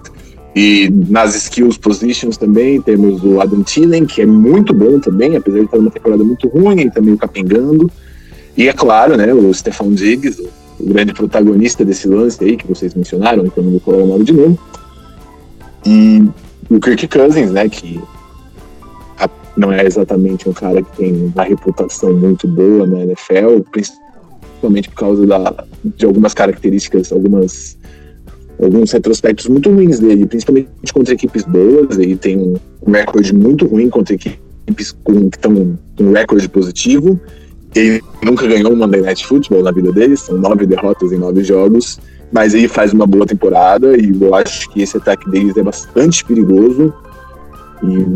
E 0.55 0.91
nas 1.09 1.35
skills 1.35 1.79
positions 1.79 2.37
também 2.37 2.81
temos 2.81 3.25
o 3.25 3.41
Adam 3.41 3.63
Thielen, 3.63 4.05
que 4.05 4.21
é 4.21 4.27
muito 4.27 4.75
bom 4.75 4.99
também, 5.01 5.37
apesar 5.37 5.59
de 5.61 5.65
estar 5.65 5.79
numa 5.79 5.91
temporada 5.91 6.23
muito 6.23 6.47
ruim, 6.49 6.81
ele 6.81 6.91
também 6.91 7.17
capengando. 7.17 7.91
E 8.57 8.69
é 8.69 8.73
claro, 8.73 9.17
né, 9.17 9.33
o 9.33 9.53
Stefan 9.55 9.95
Diggs, 9.95 10.43
o 10.79 10.85
grande 10.85 11.15
protagonista 11.15 11.85
desse 11.85 12.07
lance 12.07 12.43
aí 12.45 12.57
que 12.57 12.67
vocês 12.67 12.95
mencionaram, 12.95 13.47
então 13.47 13.65
não 13.65 13.71
vou 13.73 13.81
falar 13.81 13.99
o 13.99 14.07
nome 14.07 14.25
de 14.25 14.33
novo. 14.35 14.59
E 15.87 16.23
o 16.69 16.79
Kirk 16.79 17.09
Cousins, 17.09 17.51
né, 17.51 17.69
que 17.69 17.99
não 19.57 19.73
é 19.73 19.85
exatamente 19.85 20.49
um 20.49 20.53
cara 20.53 20.83
que 20.83 20.97
tem 20.97 21.33
uma 21.35 21.45
reputação 21.45 22.13
muito 22.15 22.49
boa 22.49 22.87
na 22.87 23.01
NFL, 23.01 23.61
principalmente 23.71 24.89
por 24.91 24.97
causa 24.97 25.27
da, 25.27 25.65
de 25.85 26.07
algumas 26.07 26.35
características, 26.35 27.13
algumas 27.13 27.77
alguns 28.65 28.91
retrospectos 28.93 29.47
muito 29.49 29.71
ruins 29.71 29.99
dele, 29.99 30.27
principalmente 30.27 30.69
contra 30.93 31.15
equipes 31.15 31.45
boas. 31.45 31.99
Ele 31.99 32.17
tem 32.17 32.39
um, 32.39 32.57
recorde 32.91 33.35
muito 33.35 33.67
ruim 33.67 33.89
contra 33.91 34.15
equipes 34.15 34.93
com, 35.05 35.29
que 35.31 35.37
estão 35.37 35.79
com 35.97 36.13
recorde 36.13 36.49
positivo. 36.49 37.19
Ele 37.75 38.03
nunca 38.23 38.47
ganhou 38.47 38.73
um 38.73 38.77
Monday 38.77 39.01
Night 39.01 39.27
Football 39.27 39.63
na 39.63 39.71
vida 39.73 39.93
dele, 39.93 40.17
são 40.17 40.37
nove 40.37 40.67
derrotas 40.67 41.11
em 41.11 41.17
nove 41.19 41.43
jogos, 41.43 41.99
mas 42.31 42.53
ele 42.55 42.69
faz 42.69 42.93
uma 42.93 43.07
boa 43.07 43.25
temporada 43.27 43.97
e 43.97 44.13
eu 44.21 44.35
acho 44.35 44.69
que 44.71 44.83
esse 44.83 44.97
ataque 44.97 45.29
deles 45.31 45.57
é 45.57 45.63
bastante 45.63 46.25
perigoso. 46.25 46.93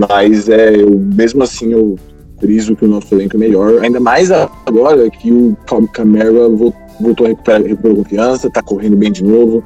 Mas 0.08 0.48
é, 0.48 0.80
eu, 0.80 0.90
mesmo 0.90 1.42
assim 1.42 1.72
eu 1.72 1.96
friso 2.38 2.76
que 2.76 2.84
o 2.84 2.88
nosso 2.88 3.14
elenco 3.14 3.34
é 3.36 3.38
melhor, 3.40 3.82
ainda 3.82 3.98
mais 3.98 4.30
agora 4.30 5.08
que 5.10 5.32
o 5.32 5.56
Cam- 5.66 5.86
Camara 5.86 6.30
vol- 6.50 6.74
voltou 7.00 7.24
a 7.26 7.30
recuperar, 7.30 7.62
recuperou 7.62 7.96
confiança, 7.96 8.50
tá 8.50 8.62
correndo 8.62 8.96
bem 8.96 9.10
de 9.10 9.24
novo. 9.24 9.64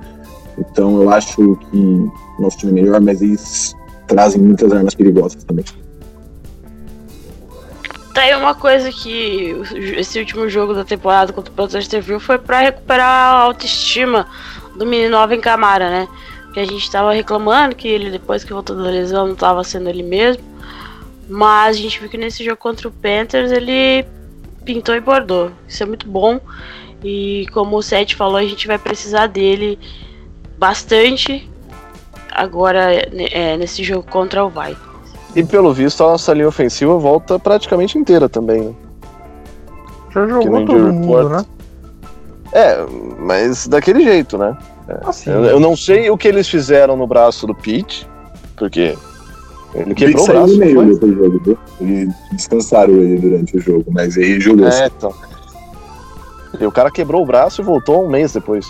Então 0.61 1.03
eu 1.03 1.11
acho 1.11 1.57
que 1.57 1.77
o 1.77 2.13
nosso 2.39 2.59
time 2.59 2.73
é 2.73 2.83
melhor, 2.83 3.01
mas 3.01 3.23
eles 3.23 3.75
trazem 4.07 4.41
muitas 4.41 4.73
armas 4.73 4.95
perigosas 4.95 5.43
também. 5.45 5.65
Tá 8.15 8.23
aí 8.23 8.35
uma 8.35 8.55
coisa 8.55 8.91
que 8.91 9.55
esse 9.97 10.19
último 10.19 10.49
jogo 10.49 10.75
da 10.75 10.85
temporada 10.85 11.33
contra 11.33 11.53
o 11.53 11.55
Panthers 11.55 11.87
serviu 11.87 12.19
foi 12.19 12.39
pra 12.39 12.61
recuperar 12.61 13.07
a 13.07 13.39
autoestima 13.39 14.27
do 14.77 14.85
menino 14.85 15.17
Alvin 15.17 15.41
Camara, 15.41 15.89
né? 15.89 16.09
Que 16.53 16.61
a 16.61 16.67
gente 16.67 16.91
tava 16.91 17.13
reclamando 17.13 17.77
que 17.77 17.87
ele, 17.87 18.11
depois 18.11 18.43
que 18.43 18.53
voltou 18.53 18.75
da 18.77 18.91
lesão, 18.91 19.29
não 19.29 19.37
tava 19.37 19.63
sendo 19.63 19.89
ele 19.89 20.03
mesmo. 20.03 20.43
Mas 21.29 21.77
a 21.77 21.81
gente 21.81 22.01
viu 22.01 22.09
que 22.09 22.19
nesse 22.19 22.45
jogo 22.45 22.57
contra 22.57 22.89
o 22.89 22.91
Panthers 22.91 23.53
ele 23.53 24.05
pintou 24.65 24.97
e 24.97 25.01
bordou. 25.01 25.53
Isso 25.69 25.83
é 25.85 25.87
muito 25.87 26.09
bom. 26.09 26.41
E 27.05 27.47
como 27.53 27.77
o 27.77 27.83
Seth 27.83 28.15
falou, 28.15 28.37
a 28.37 28.45
gente 28.45 28.67
vai 28.67 28.79
precisar 28.79 29.29
dele 29.29 29.79
bastante 30.61 31.51
agora 32.31 32.93
é, 32.93 33.57
nesse 33.57 33.83
jogo 33.83 34.07
contra 34.09 34.45
o 34.45 34.51
Vai. 34.51 34.77
E 35.35 35.43
pelo 35.43 35.73
visto, 35.73 36.05
a 36.05 36.09
nossa 36.09 36.35
linha 36.35 36.49
ofensiva 36.49 36.97
volta 36.99 37.39
praticamente 37.39 37.97
inteira 37.97 38.29
também, 38.29 38.61
né? 38.61 38.75
Já 40.13 40.27
jogou 40.27 40.67
todo 40.67 40.83
mundo, 40.83 41.01
report. 41.01 41.31
né? 41.31 41.47
É, 42.53 42.87
mas 43.19 43.67
daquele 43.67 44.03
jeito, 44.03 44.37
né? 44.37 44.57
Assim, 45.05 45.31
Eu, 45.31 45.45
eu 45.45 45.61
não 45.61 45.77
sei 45.77 46.11
o 46.11 46.19
que 46.19 46.29
eles 46.29 46.49
fizeram 46.49 46.97
no 46.97 47.07
braço 47.07 47.47
do 47.47 47.55
Pete, 47.55 48.07
porque 48.57 48.99
ele 49.73 49.95
quebrou 49.95 50.25
o 50.25 50.27
braço, 50.27 50.59
meio 50.59 50.75
foi? 50.75 50.99
do 50.99 51.15
jogo, 51.15 51.41
viu? 51.45 51.59
E 51.81 52.09
descansaram 52.33 52.93
ele 52.95 53.19
durante 53.19 53.57
o 53.57 53.61
jogo, 53.61 53.85
mas 53.89 54.19
aí 54.19 54.41
jogou. 54.41 54.69
É, 54.69 54.87
então. 54.87 55.15
E 56.61 56.67
o 56.67 56.73
cara 56.73 56.91
quebrou 56.91 57.23
o 57.23 57.27
braço 57.27 57.63
e 57.63 57.65
voltou 57.65 58.05
um 58.05 58.11
mês 58.11 58.33
depois. 58.33 58.67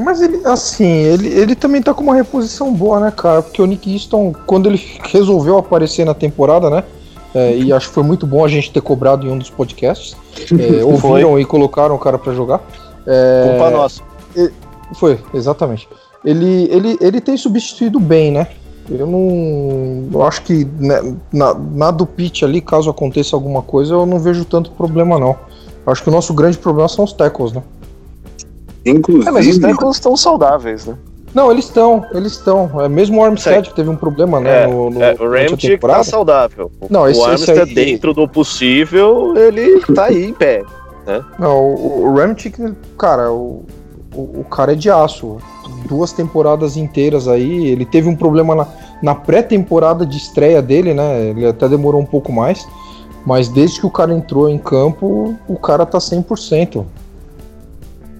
Mas 0.00 0.20
ele, 0.20 0.40
assim, 0.44 0.86
ele, 0.86 1.28
ele 1.28 1.54
também 1.54 1.82
tá 1.82 1.94
com 1.94 2.02
uma 2.02 2.14
reposição 2.14 2.72
boa, 2.72 2.98
né, 3.00 3.12
cara? 3.14 3.42
Porque 3.42 3.60
o 3.60 3.66
Nick 3.66 3.92
Easton, 3.92 4.34
quando 4.46 4.68
ele 4.68 4.82
resolveu 5.12 5.58
aparecer 5.58 6.04
na 6.04 6.14
temporada, 6.14 6.68
né? 6.70 6.84
é, 7.34 7.56
e 7.56 7.72
acho 7.72 7.88
que 7.88 7.94
foi 7.94 8.02
muito 8.02 8.26
bom 8.26 8.44
a 8.44 8.48
gente 8.48 8.72
ter 8.72 8.80
cobrado 8.80 9.26
em 9.26 9.30
um 9.30 9.38
dos 9.38 9.50
podcasts. 9.50 10.16
é, 10.58 10.82
ouviram 10.84 11.38
e 11.38 11.44
colocaram 11.44 11.94
o 11.94 11.98
cara 11.98 12.18
pra 12.18 12.32
jogar. 12.32 12.60
É, 13.06 13.48
Culpa 13.48 13.70
nossa. 13.70 14.02
Foi, 14.94 15.18
exatamente. 15.32 15.88
ele, 16.24 16.68
ele, 16.70 16.98
ele 17.00 17.20
tem 17.20 17.36
substituído 17.36 18.00
bem, 18.00 18.32
né? 18.32 18.48
Eu 18.90 19.06
não. 19.06 20.08
Eu 20.12 20.22
acho 20.24 20.42
que 20.42 20.66
né, 20.78 21.14
na, 21.32 21.54
na 21.54 21.90
do 21.92 22.04
pitch 22.04 22.42
ali, 22.42 22.60
caso 22.60 22.90
aconteça 22.90 23.36
alguma 23.36 23.62
coisa, 23.62 23.94
eu 23.94 24.04
não 24.04 24.18
vejo 24.18 24.44
tanto 24.44 24.72
problema, 24.72 25.18
não. 25.18 25.36
Acho 25.86 26.02
que 26.02 26.08
o 26.08 26.12
nosso 26.12 26.34
grande 26.34 26.58
problema 26.58 26.88
são 26.88 27.04
os 27.04 27.12
tackles, 27.12 27.52
né? 27.52 27.62
Inclusive. 28.84 29.28
É, 29.28 29.32
mas 29.32 29.46
os 29.46 29.58
tackles 29.58 29.96
estão 29.96 30.16
saudáveis, 30.16 30.86
né? 30.86 30.96
Não, 31.32 31.50
eles 31.52 31.66
estão, 31.66 32.04
eles 32.12 32.32
estão. 32.32 32.68
É 32.80 32.88
mesmo 32.88 33.20
o 33.20 33.24
Armstead 33.24 33.68
que 33.68 33.74
teve 33.76 33.88
um 33.88 33.94
problema, 33.96 34.40
né? 34.40 34.64
É, 34.64 34.66
no, 34.66 34.90
no, 34.90 35.00
é, 35.02 35.14
o 35.20 35.30
Ramsey 35.30 35.78
tá 35.78 36.02
saudável. 36.02 36.72
O- 36.80 36.86
Não, 36.90 37.08
esse- 37.08 37.20
o 37.20 37.22
esse 37.22 37.30
Armstead, 37.52 37.68
aí- 37.68 37.74
dentro 37.92 38.12
do 38.12 38.28
possível, 38.28 39.36
ele 39.36 39.80
tá 39.94 40.06
aí 40.06 40.24
em 40.24 40.32
pé. 40.34 40.62
Não, 41.38 41.58
o, 41.60 42.08
o 42.08 42.14
Ramchick, 42.14 42.72
cara, 42.98 43.32
o, 43.32 43.64
o, 44.14 44.40
o 44.40 44.44
cara 44.48 44.72
é 44.72 44.74
de 44.76 44.90
aço. 44.90 45.38
Duas 45.88 46.12
temporadas 46.12 46.76
inteiras 46.76 47.26
aí. 47.26 47.68
Ele 47.68 47.84
teve 47.84 48.08
um 48.08 48.14
problema 48.14 48.54
na, 48.54 48.66
na 49.02 49.14
pré-temporada 49.14 50.04
de 50.04 50.16
estreia 50.18 50.60
dele, 50.60 50.92
né? 50.94 51.28
Ele 51.30 51.46
até 51.46 51.68
demorou 51.68 52.00
um 52.00 52.06
pouco 52.06 52.32
mais. 52.32 52.66
Mas 53.24 53.48
desde 53.48 53.80
que 53.80 53.86
o 53.86 53.90
cara 53.90 54.12
entrou 54.12 54.48
em 54.48 54.58
campo, 54.58 55.34
o 55.48 55.56
cara 55.56 55.84
tá 55.86 55.98
100%. 55.98 56.84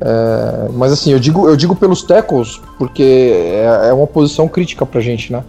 É, 0.00 0.68
mas 0.72 0.92
assim, 0.92 1.12
eu 1.12 1.18
digo, 1.18 1.48
eu 1.48 1.56
digo 1.56 1.76
pelos 1.76 2.02
tackles, 2.02 2.60
porque 2.78 3.02
é, 3.02 3.88
é 3.88 3.92
uma 3.92 4.06
posição 4.06 4.48
crítica 4.48 4.86
pra 4.86 5.00
gente, 5.00 5.32
né? 5.32 5.44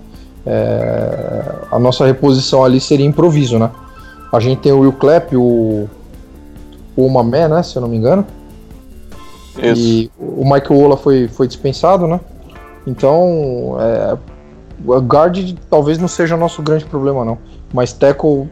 É, 0.45 1.55
a 1.71 1.79
nossa 1.79 2.05
reposição 2.05 2.63
ali 2.63 2.79
seria 2.79 3.05
improviso, 3.05 3.57
né? 3.57 3.69
A 4.31 4.39
gente 4.39 4.59
tem 4.59 4.71
o 4.71 4.79
Will 4.79 4.93
Clapp, 4.93 5.35
o, 5.35 5.87
o 6.95 7.09
Mamé, 7.09 7.47
né? 7.47 7.63
Se 7.63 7.77
eu 7.77 7.81
não 7.81 7.89
me 7.89 7.97
engano. 7.97 8.25
Isso. 9.61 9.81
E 9.81 10.11
o 10.17 10.43
Michael 10.43 10.79
Ola 10.79 10.97
foi, 10.97 11.27
foi 11.27 11.47
dispensado, 11.47 12.07
né? 12.07 12.19
Então, 12.87 13.77
é, 13.79 14.17
o 14.85 14.99
guard 14.99 15.55
talvez 15.69 15.97
não 15.97 16.07
seja 16.07 16.35
nosso 16.35 16.61
grande 16.61 16.85
problema, 16.85 17.23
não. 17.23 17.37
Mas 17.73 17.93
tackle, 17.93 18.49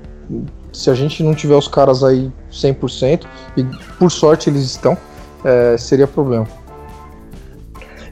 se 0.72 0.90
a 0.90 0.94
gente 0.94 1.24
não 1.24 1.34
tiver 1.34 1.56
os 1.56 1.68
caras 1.68 2.04
aí 2.04 2.32
100%, 2.52 3.26
e 3.58 3.64
por 3.98 4.12
sorte 4.12 4.50
eles 4.50 4.64
estão, 4.64 4.98
é, 5.44 5.78
seria 5.78 6.08
problema. 6.08 6.48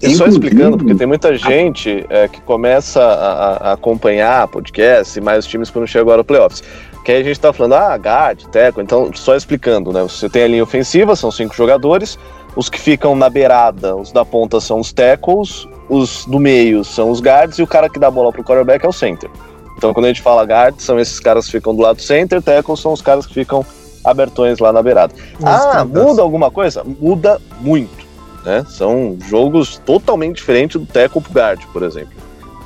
E 0.01 0.15
só 0.15 0.27
explicando, 0.27 0.77
porque 0.77 0.93
tem 0.93 1.07
muita 1.07 1.35
gente 1.35 2.05
é, 2.09 2.27
que 2.27 2.39
começa 2.41 3.01
a, 3.01 3.69
a- 3.69 3.73
acompanhar 3.73 4.47
podcast 4.47 5.17
e 5.17 5.21
mais 5.21 5.45
times 5.45 5.71
quando 5.71 5.87
chega 5.87 6.03
agora 6.03 6.21
o 6.21 6.23
playoffs. 6.23 6.61
Que 7.03 7.13
aí 7.13 7.21
a 7.21 7.23
gente 7.23 7.39
tá 7.39 7.51
falando, 7.51 7.73
ah, 7.73 7.95
guard, 7.95 8.43
teco, 8.51 8.79
então 8.79 9.09
só 9.15 9.35
explicando, 9.35 9.91
né? 9.91 10.03
Você 10.03 10.29
tem 10.29 10.43
a 10.43 10.47
linha 10.47 10.63
ofensiva, 10.63 11.15
são 11.15 11.31
cinco 11.31 11.55
jogadores, 11.55 12.19
os 12.55 12.69
que 12.69 12.79
ficam 12.79 13.15
na 13.15 13.27
beirada, 13.29 13.95
os 13.95 14.11
da 14.11 14.23
ponta 14.23 14.59
são 14.59 14.79
os 14.79 14.93
tackles, 14.93 15.67
os 15.89 16.25
do 16.25 16.37
meio 16.39 16.83
são 16.83 17.09
os 17.09 17.19
guards 17.19 17.57
e 17.57 17.63
o 17.63 17.67
cara 17.67 17.89
que 17.89 17.97
dá 17.97 18.07
a 18.07 18.11
bola 18.11 18.31
pro 18.31 18.43
quarterback 18.43 18.85
é 18.85 18.89
o 18.89 18.93
center. 18.93 19.29
Então 19.77 19.93
quando 19.93 20.05
a 20.05 20.09
gente 20.09 20.21
fala 20.21 20.43
guard, 20.43 20.75
são 20.79 20.99
esses 20.99 21.19
caras 21.19 21.45
que 21.45 21.53
ficam 21.53 21.73
do 21.73 21.81
lado 21.81 21.95
do 21.95 22.01
center, 22.03 22.39
tackles 22.41 22.79
são 22.79 22.93
os 22.93 23.01
caras 23.01 23.25
que 23.25 23.33
ficam 23.33 23.65
abertões 24.09 24.59
lá 24.59 24.71
na 24.71 24.81
beirada. 24.81 25.13
Ah, 25.43 25.83
muda 25.85 26.21
alguma 26.21 26.49
coisa? 26.49 26.83
Muda 26.83 27.39
muito. 27.59 28.05
Né? 28.45 28.63
São 28.69 29.17
jogos 29.27 29.77
totalmente 29.85 30.37
diferentes 30.37 30.79
do 30.79 30.85
tackle 30.87 31.21
pro 31.21 31.33
guard, 31.33 31.59
por 31.73 31.83
exemplo. 31.83 32.13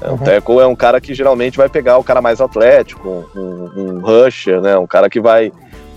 É, 0.02 0.10
O 0.10 0.12
Uhum. 0.12 0.18
tackle 0.20 0.60
é 0.60 0.66
um 0.68 0.76
cara 0.76 1.02
que 1.02 1.14
geralmente 1.14 1.58
vai 1.58 1.68
pegar 1.70 1.98
o 1.98 2.04
cara 2.04 2.22
mais 2.22 2.40
atlético, 2.40 3.26
um, 3.36 3.70
um 3.76 4.00
rusher, 4.00 4.62
né? 4.62 4.78
um 4.78 4.86
cara 4.88 5.10
que 5.10 5.20
vai 5.20 5.52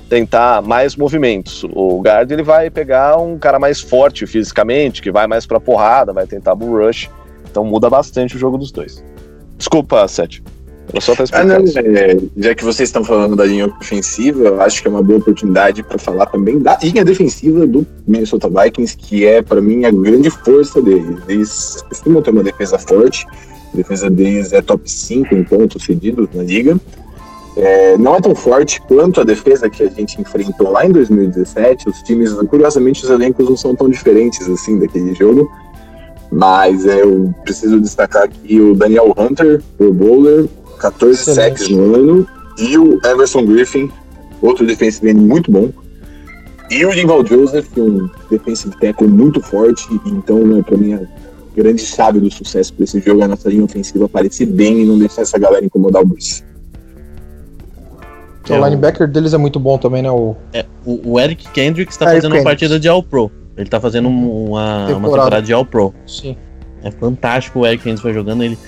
tentar 0.09 0.63
mais 0.63 0.97
movimentos. 0.97 1.65
O 1.75 2.01
guard 2.01 2.31
ele 2.31 2.43
vai 2.43 2.71
pegar 2.71 3.17
um 3.19 3.39
cara 3.39 3.59
mais 3.59 3.81
forte 3.81 4.27
fisicamente, 4.27 5.03
que 5.03 5.11
vai 5.11 5.27
mais 5.27 5.45
pra 5.47 5.59
porrada, 5.61 6.13
vai 6.13 6.27
tentar 6.27 6.55
bull 6.55 6.79
rush. 6.87 7.11
Então 7.51 7.65
muda 7.65 7.89
bastante 7.91 8.37
o 8.37 8.39
jogo 8.39 8.57
dos 8.59 8.71
dois. 8.73 9.03
Desculpa, 9.57 10.07
Sete. 10.09 10.43
Eu 10.93 11.01
só 11.01 11.15
Ah, 11.33 11.45
não, 11.45 11.65
já 12.37 12.55
que 12.55 12.65
vocês 12.65 12.89
estão 12.89 13.05
falando 13.05 13.35
da 13.35 13.45
linha 13.45 13.67
ofensiva, 13.67 14.45
eu 14.45 14.61
acho 14.61 14.83
que 14.83 14.89
é 14.89 14.91
uma 14.91 15.03
boa 15.03 15.19
oportunidade 15.19 15.83
para 15.83 15.99
falar 15.99 16.27
também 16.27 16.59
da 16.59 16.79
linha 16.83 17.05
defensiva 17.05 17.67
do 17.67 17.87
Minnesota 18.07 18.49
Vikings, 18.49 18.97
que 18.97 19.25
é, 19.25 19.43
para 19.43 19.61
mim, 19.61 19.85
a 19.85 19.91
grande 19.91 20.31
força 20.31 20.81
deles. 20.83 21.19
Eles 21.29 21.85
costumam 21.89 22.23
ter 22.23 22.31
uma 22.31 22.43
defesa 22.43 22.79
forte, 22.79 23.27
a 23.73 23.77
defesa 23.77 24.11
deles 24.11 24.53
é 24.53 24.61
top 24.61 24.89
5 24.89 25.35
em 25.35 25.43
pontos 25.43 25.85
cedidos 25.85 26.29
na 26.33 26.43
liga. 26.43 26.79
É, 27.57 27.97
não 27.97 28.17
é 28.17 28.21
tão 28.21 28.35
forte 28.35 28.81
quanto 28.83 29.21
a 29.21 29.25
defesa 29.25 29.71
que 29.71 29.83
a 29.83 29.89
gente 29.89 30.21
enfrentou 30.21 30.71
lá 30.71 30.85
em 30.85 30.91
2017. 30.91 31.89
Os 31.89 32.03
times, 32.03 32.33
curiosamente, 32.49 33.05
os 33.05 33.11
elencos 33.11 33.49
não 33.49 33.57
são 33.57 33.75
tão 33.75 33.89
diferentes 33.89 34.49
assim 34.49 34.79
daquele 34.79 35.15
jogo. 35.15 35.51
Mas 36.31 36.85
é, 36.85 37.03
eu 37.03 37.33
preciso 37.45 37.81
destacar 37.81 38.25
aqui 38.25 38.61
o 38.61 38.75
Daniel 38.75 39.15
Hunter, 39.17 39.63
o 39.79 39.93
bowler, 39.93 40.49
14 40.91 41.13
Excelente. 41.31 41.37
sacks 41.61 41.69
no 41.71 41.95
ano, 41.95 42.27
e 42.59 42.77
o 42.77 43.01
Everson 43.05 43.45
Griffin, 43.47 43.91
outro 44.43 44.67
defensive 44.67 45.09
end 45.11 45.21
muito 45.21 45.51
bom. 45.51 45.71
E 46.71 46.85
o 46.85 46.91
Rival 46.91 47.25
Joseph, 47.27 47.67
um 47.77 48.09
defensive 48.31 48.75
tackle 48.79 49.09
muito 49.09 49.41
forte, 49.41 49.87
então, 50.07 50.39
né, 50.47 50.63
pra 50.63 50.77
mim, 50.77 50.95
a 50.95 51.01
grande 51.57 51.83
chave 51.83 52.21
do 52.21 52.31
sucesso 52.33 52.73
para 52.75 52.85
esse 52.85 53.01
jogo 53.01 53.21
é 53.21 53.25
a 53.25 53.29
nossa 53.29 53.49
linha 53.49 53.65
ofensiva 53.65 54.05
aparecer 54.07 54.47
bem 54.47 54.81
e 54.83 54.85
não 54.85 54.99
deixar 54.99 55.23
essa 55.23 55.39
galera 55.39 55.65
incomodar 55.65 56.03
o 56.03 56.07
Bruce. 56.07 56.43
O 58.49 58.55
linebacker 58.65 59.09
deles 59.09 59.33
é 59.33 59.39
muito 59.39 59.59
bom 59.59 59.79
também, 59.79 60.03
né? 60.03 60.11
O, 60.11 60.37
É, 60.53 60.67
o, 60.85 61.13
o 61.13 61.21
Eric 61.21 61.49
Kendricks 61.51 61.97
tá 61.97 62.05
Eric 62.07 62.17
fazendo 62.23 62.35
uma 62.37 62.45
partida 62.45 62.79
de 62.79 62.87
All-Pro. 62.89 63.31
Ele 63.57 63.69
tá 63.71 63.81
fazendo 63.81 64.09
um- 64.09 64.49
uma, 64.51 64.81
uma 64.81 64.87
Temporada. 64.87 65.01
temporada 65.17 65.43
de 65.47 65.53
All-Pro. 65.53 65.95
sim. 66.07 66.37
É 66.83 66.91
fantástico 66.91 67.61
o 67.61 67.67
Eric 67.67 67.83
Kendricks 67.83 68.03
foi 68.03 68.13
jogando. 68.13 68.43
Ele, 68.45 68.59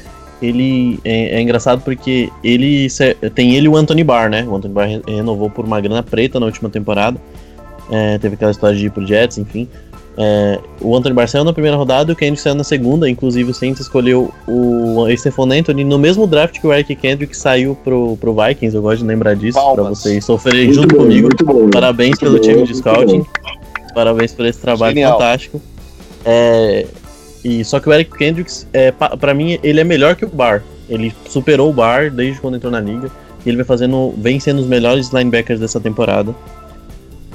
ele 0.42 0.98
é, 1.04 1.36
é 1.36 1.40
engraçado 1.40 1.80
porque 1.82 2.30
ele 2.44 2.88
tem 3.34 3.54
ele 3.54 3.66
e 3.66 3.68
o 3.68 3.76
Anthony 3.76 4.04
Barr, 4.04 4.28
né? 4.30 4.44
O 4.48 4.54
Anthony 4.56 4.74
Barr 4.74 4.88
re- 4.88 5.02
renovou 5.06 5.48
por 5.50 5.64
uma 5.64 5.80
grana 5.80 6.02
preta 6.02 6.38
na 6.38 6.46
última 6.46 6.68
temporada. 6.68 7.18
É, 7.90 8.18
teve 8.18 8.34
aquela 8.34 8.50
história 8.50 8.76
de 8.76 8.86
ir 8.86 8.90
pro 8.90 9.06
Jets, 9.06 9.38
enfim. 9.38 9.68
É, 10.18 10.58
o 10.80 10.96
Anthony 10.96 11.14
Barr 11.14 11.28
saiu 11.28 11.44
na 11.44 11.52
primeira 11.52 11.76
rodada 11.76 12.10
e 12.10 12.14
o 12.14 12.16
Kendricks 12.16 12.42
saiu 12.42 12.54
na 12.54 12.64
segunda. 12.64 13.08
Inclusive 13.08 13.50
o 13.50 13.54
Saints 13.54 13.80
escolheu 13.80 14.30
o 14.48 15.04
Stephon 15.16 15.50
Anthony 15.52 15.84
no 15.84 15.98
mesmo 15.98 16.26
draft 16.26 16.58
que 16.58 16.66
o 16.66 16.72
Eric 16.72 16.96
Kendricks 16.96 17.38
saiu 17.38 17.76
pro, 17.84 18.16
pro 18.18 18.34
Vikings. 18.34 18.74
Eu 18.74 18.82
gosto 18.82 18.98
de 19.02 19.04
lembrar 19.06 19.34
disso 19.36 19.58
pra 19.58 19.74
Palmas. 19.74 19.98
vocês 20.00 20.24
sofrerem 20.24 20.64
Muito 20.66 20.74
junto 20.80 20.96
bom, 20.96 21.02
comigo. 21.02 21.28
bom. 21.44 21.70
Parabéns 21.70 22.18
pelo 22.18 22.36
bom, 22.36 22.40
time 22.42 22.62
de 22.64 22.74
scouting. 22.76 23.18
bom. 23.20 23.26
Parabéns 23.94 24.32
por 24.32 24.44
esse 24.46 24.58
trabalho 24.58 24.94
Genial. 24.94 25.12
fantástico. 25.12 25.60
É, 26.24 26.86
e 27.46 27.64
só 27.64 27.78
que 27.78 27.88
o 27.88 27.92
Eric 27.92 28.16
Kendricks, 28.16 28.66
é, 28.72 28.90
pa- 28.90 29.16
pra 29.16 29.32
mim, 29.32 29.58
ele 29.62 29.80
é 29.80 29.84
melhor 29.84 30.16
que 30.16 30.24
o 30.24 30.28
Barr. 30.28 30.62
Ele 30.88 31.14
superou 31.28 31.70
o 31.70 31.72
Barr 31.72 32.10
desde 32.10 32.40
quando 32.40 32.56
entrou 32.56 32.72
na 32.72 32.80
liga. 32.80 33.10
E 33.44 33.48
ele 33.48 33.56
vai 33.58 33.64
fazendo, 33.64 34.12
vem 34.18 34.40
sendo 34.40 34.60
os 34.60 34.66
melhores 34.66 35.10
linebackers 35.10 35.60
dessa 35.60 35.78
temporada. 35.80 36.34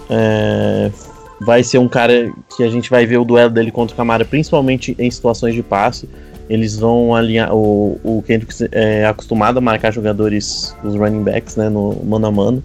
É, 0.09 0.91
vai 1.39 1.63
ser 1.63 1.77
um 1.77 1.87
cara 1.87 2.31
que 2.55 2.63
a 2.63 2.69
gente 2.69 2.89
vai 2.89 3.05
ver 3.05 3.17
o 3.17 3.23
duelo 3.25 3.49
dele 3.49 3.71
contra 3.71 3.93
o 3.93 3.97
Camara, 3.97 4.25
principalmente 4.25 4.95
em 4.99 5.09
situações 5.09 5.55
de 5.55 5.63
passe. 5.63 6.09
Eles 6.49 6.77
vão 6.77 7.15
alinhar. 7.15 7.55
O, 7.55 7.99
o 8.03 8.21
Kendricks 8.27 8.61
é 8.71 9.05
acostumado 9.05 9.57
a 9.57 9.61
marcar 9.61 9.93
jogadores, 9.93 10.75
os 10.83 10.95
running 10.95 11.23
backs, 11.23 11.55
né, 11.55 11.69
no 11.69 11.95
mano 12.03 12.27
a 12.27 12.31
mano. 12.31 12.63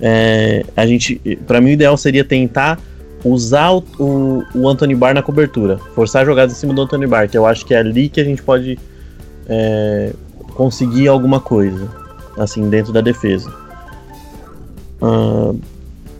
É, 0.00 0.64
a 0.76 0.86
gente, 0.86 1.20
para 1.46 1.60
mim, 1.60 1.70
o 1.70 1.72
ideal 1.72 1.96
seria 1.96 2.24
tentar 2.24 2.78
usar 3.24 3.70
o, 3.70 3.84
o, 3.98 4.44
o 4.54 4.68
Anthony 4.68 4.94
Barr 4.94 5.14
na 5.14 5.22
cobertura, 5.22 5.78
forçar 5.94 6.24
jogadas 6.24 6.56
em 6.56 6.60
cima 6.60 6.74
do 6.74 6.82
Anthony 6.82 7.06
Barr, 7.06 7.28
que 7.28 7.36
eu 7.36 7.46
acho 7.46 7.64
que 7.66 7.74
é 7.74 7.78
ali 7.78 8.08
que 8.08 8.20
a 8.20 8.24
gente 8.24 8.42
pode 8.42 8.78
é, 9.48 10.12
conseguir 10.54 11.08
alguma 11.08 11.40
coisa, 11.40 11.88
assim, 12.36 12.68
dentro 12.68 12.92
da 12.92 13.00
defesa. 13.00 13.52
Ah, 15.00 15.54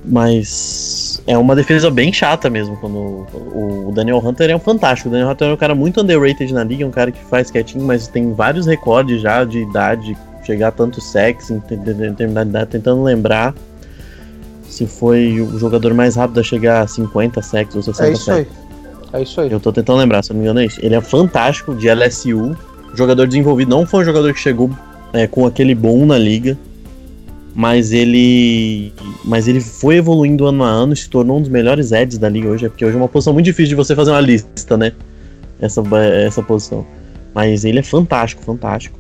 mas 0.05 1.23
é 1.27 1.37
uma 1.37 1.55
defesa 1.55 1.91
bem 1.91 2.13
chata 2.13 2.49
mesmo. 2.49 2.77
Quando 2.79 3.27
o, 3.35 3.89
o 3.89 3.93
Daniel 3.93 4.19
Hunter 4.25 4.51
é 4.51 4.57
um 4.57 4.61
fantástico. 4.61 5.09
O 5.09 5.13
Daniel 5.13 5.31
Hunter 5.31 5.49
é 5.49 5.53
um 5.53 5.57
cara 5.57 5.75
muito 5.75 6.01
underrated 6.01 6.53
na 6.53 6.65
liga, 6.65 6.85
é 6.85 6.87
um 6.87 6.91
cara 6.91 7.13
que 7.13 7.23
faz 7.25 7.51
quietinho, 7.51 7.85
mas 7.85 8.09
tem 8.09 8.33
vários 8.33 8.67
recordes 8.67 9.21
já 9.21 9.45
de 9.45 9.59
idade, 9.59 10.17
chegar 10.45 10.73
tanto 10.73 11.01
sexo 11.01 11.63
idade, 11.71 12.71
tentando 12.71 13.03
lembrar 13.03 13.55
se 14.69 14.87
foi 14.87 15.41
o 15.41 15.59
jogador 15.59 15.95
mais 15.95 16.17
rápido 16.17 16.41
a 16.41 16.43
chegar 16.43 16.83
a 16.83 16.87
50 16.87 17.43
sacks 17.43 17.75
ou 17.75 17.83
60 17.83 18.09
É 18.09 18.13
isso 18.13 18.31
aí. 18.31 18.45
sacks. 18.45 18.59
É 19.13 19.23
isso 19.23 19.41
aí. 19.41 19.51
Eu 19.51 19.59
tô 19.61 19.73
tentando 19.73 19.99
lembrar, 19.99 20.23
se 20.23 20.31
eu 20.31 20.35
não 20.35 20.41
me 20.43 20.47
engano 20.47 20.61
é 20.61 20.67
isso. 20.67 20.79
Ele 20.83 20.95
é 20.95 21.01
fantástico 21.01 21.75
de 21.75 21.89
LSU, 21.89 22.57
jogador 22.95 23.27
desenvolvido, 23.27 23.71
não 23.71 23.87
foi 23.87 24.01
um 24.01 24.05
jogador 24.05 24.33
que 24.35 24.41
chegou 24.41 24.71
é, 25.13 25.27
com 25.27 25.47
aquele 25.47 25.75
bom 25.75 26.05
na 26.05 26.19
liga, 26.19 26.59
mas 27.55 27.93
ele 27.93 28.93
mas 29.25 29.49
ele 29.49 29.61
foi 29.61 29.97
evoluindo 29.97 30.47
ano 30.47 30.63
a 30.63 30.69
ano 30.69 30.93
e 30.93 30.97
se 30.97 31.09
tornou 31.09 31.39
um 31.39 31.41
dos 31.41 31.49
melhores 31.51 31.91
Eds 31.93 32.19
da 32.19 32.29
liga 32.29 32.49
hoje, 32.49 32.67
é 32.67 32.69
porque 32.69 32.85
hoje 32.85 32.95
é 32.95 32.99
uma 32.99 33.09
posição 33.09 33.33
muito 33.33 33.47
difícil 33.47 33.71
de 33.71 33.75
você 33.75 33.97
fazer 33.97 34.11
uma 34.11 34.21
lista, 34.21 34.77
né? 34.77 34.93
Essa, 35.61 35.83
essa 36.25 36.43
posição. 36.43 36.87
Mas 37.35 37.65
ele 37.65 37.79
é 37.79 37.83
fantástico, 37.83 38.43
fantástico. 38.45 38.99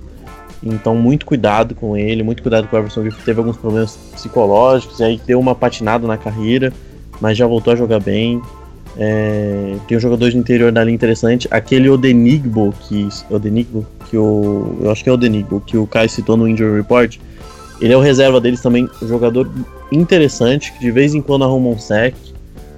Então, 0.62 0.94
muito 0.94 1.24
cuidado 1.24 1.74
com 1.74 1.96
ele, 1.96 2.22
muito 2.22 2.42
cuidado 2.42 2.66
com 2.66 2.76
o 2.76 2.78
Everson 2.78 3.02
Griffin. 3.02 3.22
Teve 3.24 3.38
alguns 3.38 3.56
problemas 3.56 3.96
psicológicos, 4.12 5.00
e 5.00 5.04
aí 5.04 5.20
deu 5.24 5.38
uma 5.38 5.54
patinada 5.54 6.06
na 6.06 6.16
carreira, 6.16 6.72
mas 7.20 7.36
já 7.36 7.46
voltou 7.46 7.72
a 7.72 7.76
jogar 7.76 8.00
bem. 8.00 8.42
É, 8.96 9.76
tem 9.86 9.96
um 9.96 10.00
jogador 10.00 10.28
de 10.30 10.36
interior 10.36 10.72
linha 10.72 10.90
interessante, 10.90 11.46
aquele 11.50 11.88
Odenigbo, 11.88 12.74
que. 12.80 13.08
Odenigbo, 13.30 13.86
que 14.10 14.16
o. 14.16 14.78
Eu 14.80 14.90
acho 14.90 15.04
que 15.04 15.10
é 15.10 15.12
Odenigbo, 15.12 15.60
que 15.60 15.76
o 15.76 15.86
Caio 15.86 16.10
citou 16.10 16.36
no 16.36 16.48
Injury 16.48 16.76
Report. 16.76 17.16
Ele 17.80 17.92
é 17.92 17.96
o 17.96 18.00
reserva 18.00 18.40
deles 18.40 18.60
também, 18.60 18.88
um 19.00 19.06
jogador 19.06 19.48
interessante, 19.92 20.72
que 20.72 20.80
de 20.80 20.90
vez 20.90 21.14
em 21.14 21.22
quando 21.22 21.44
arruma 21.44 21.68
um 21.70 21.78
sec. 21.78 22.14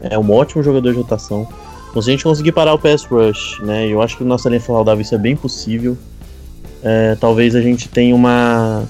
É 0.02 0.18
um 0.18 0.30
ótimo 0.30 0.62
jogador 0.62 0.92
de 0.92 0.98
rotação. 0.98 1.46
Então, 1.90 2.00
se 2.00 2.08
a 2.08 2.12
gente 2.12 2.24
conseguir 2.24 2.52
parar 2.52 2.72
o 2.72 2.78
pass 2.78 3.04
rush, 3.04 3.60
né? 3.62 3.86
Eu 3.88 4.00
acho 4.00 4.16
que 4.16 4.24
nossa 4.24 4.48
linha 4.48 4.60
saudável 4.60 5.02
isso 5.02 5.14
é 5.14 5.18
bem 5.18 5.36
possível. 5.36 5.96
É, 6.82 7.16
talvez 7.20 7.54
a 7.54 7.60
gente 7.60 7.88
tenha 7.88 8.14
uma, 8.14 8.84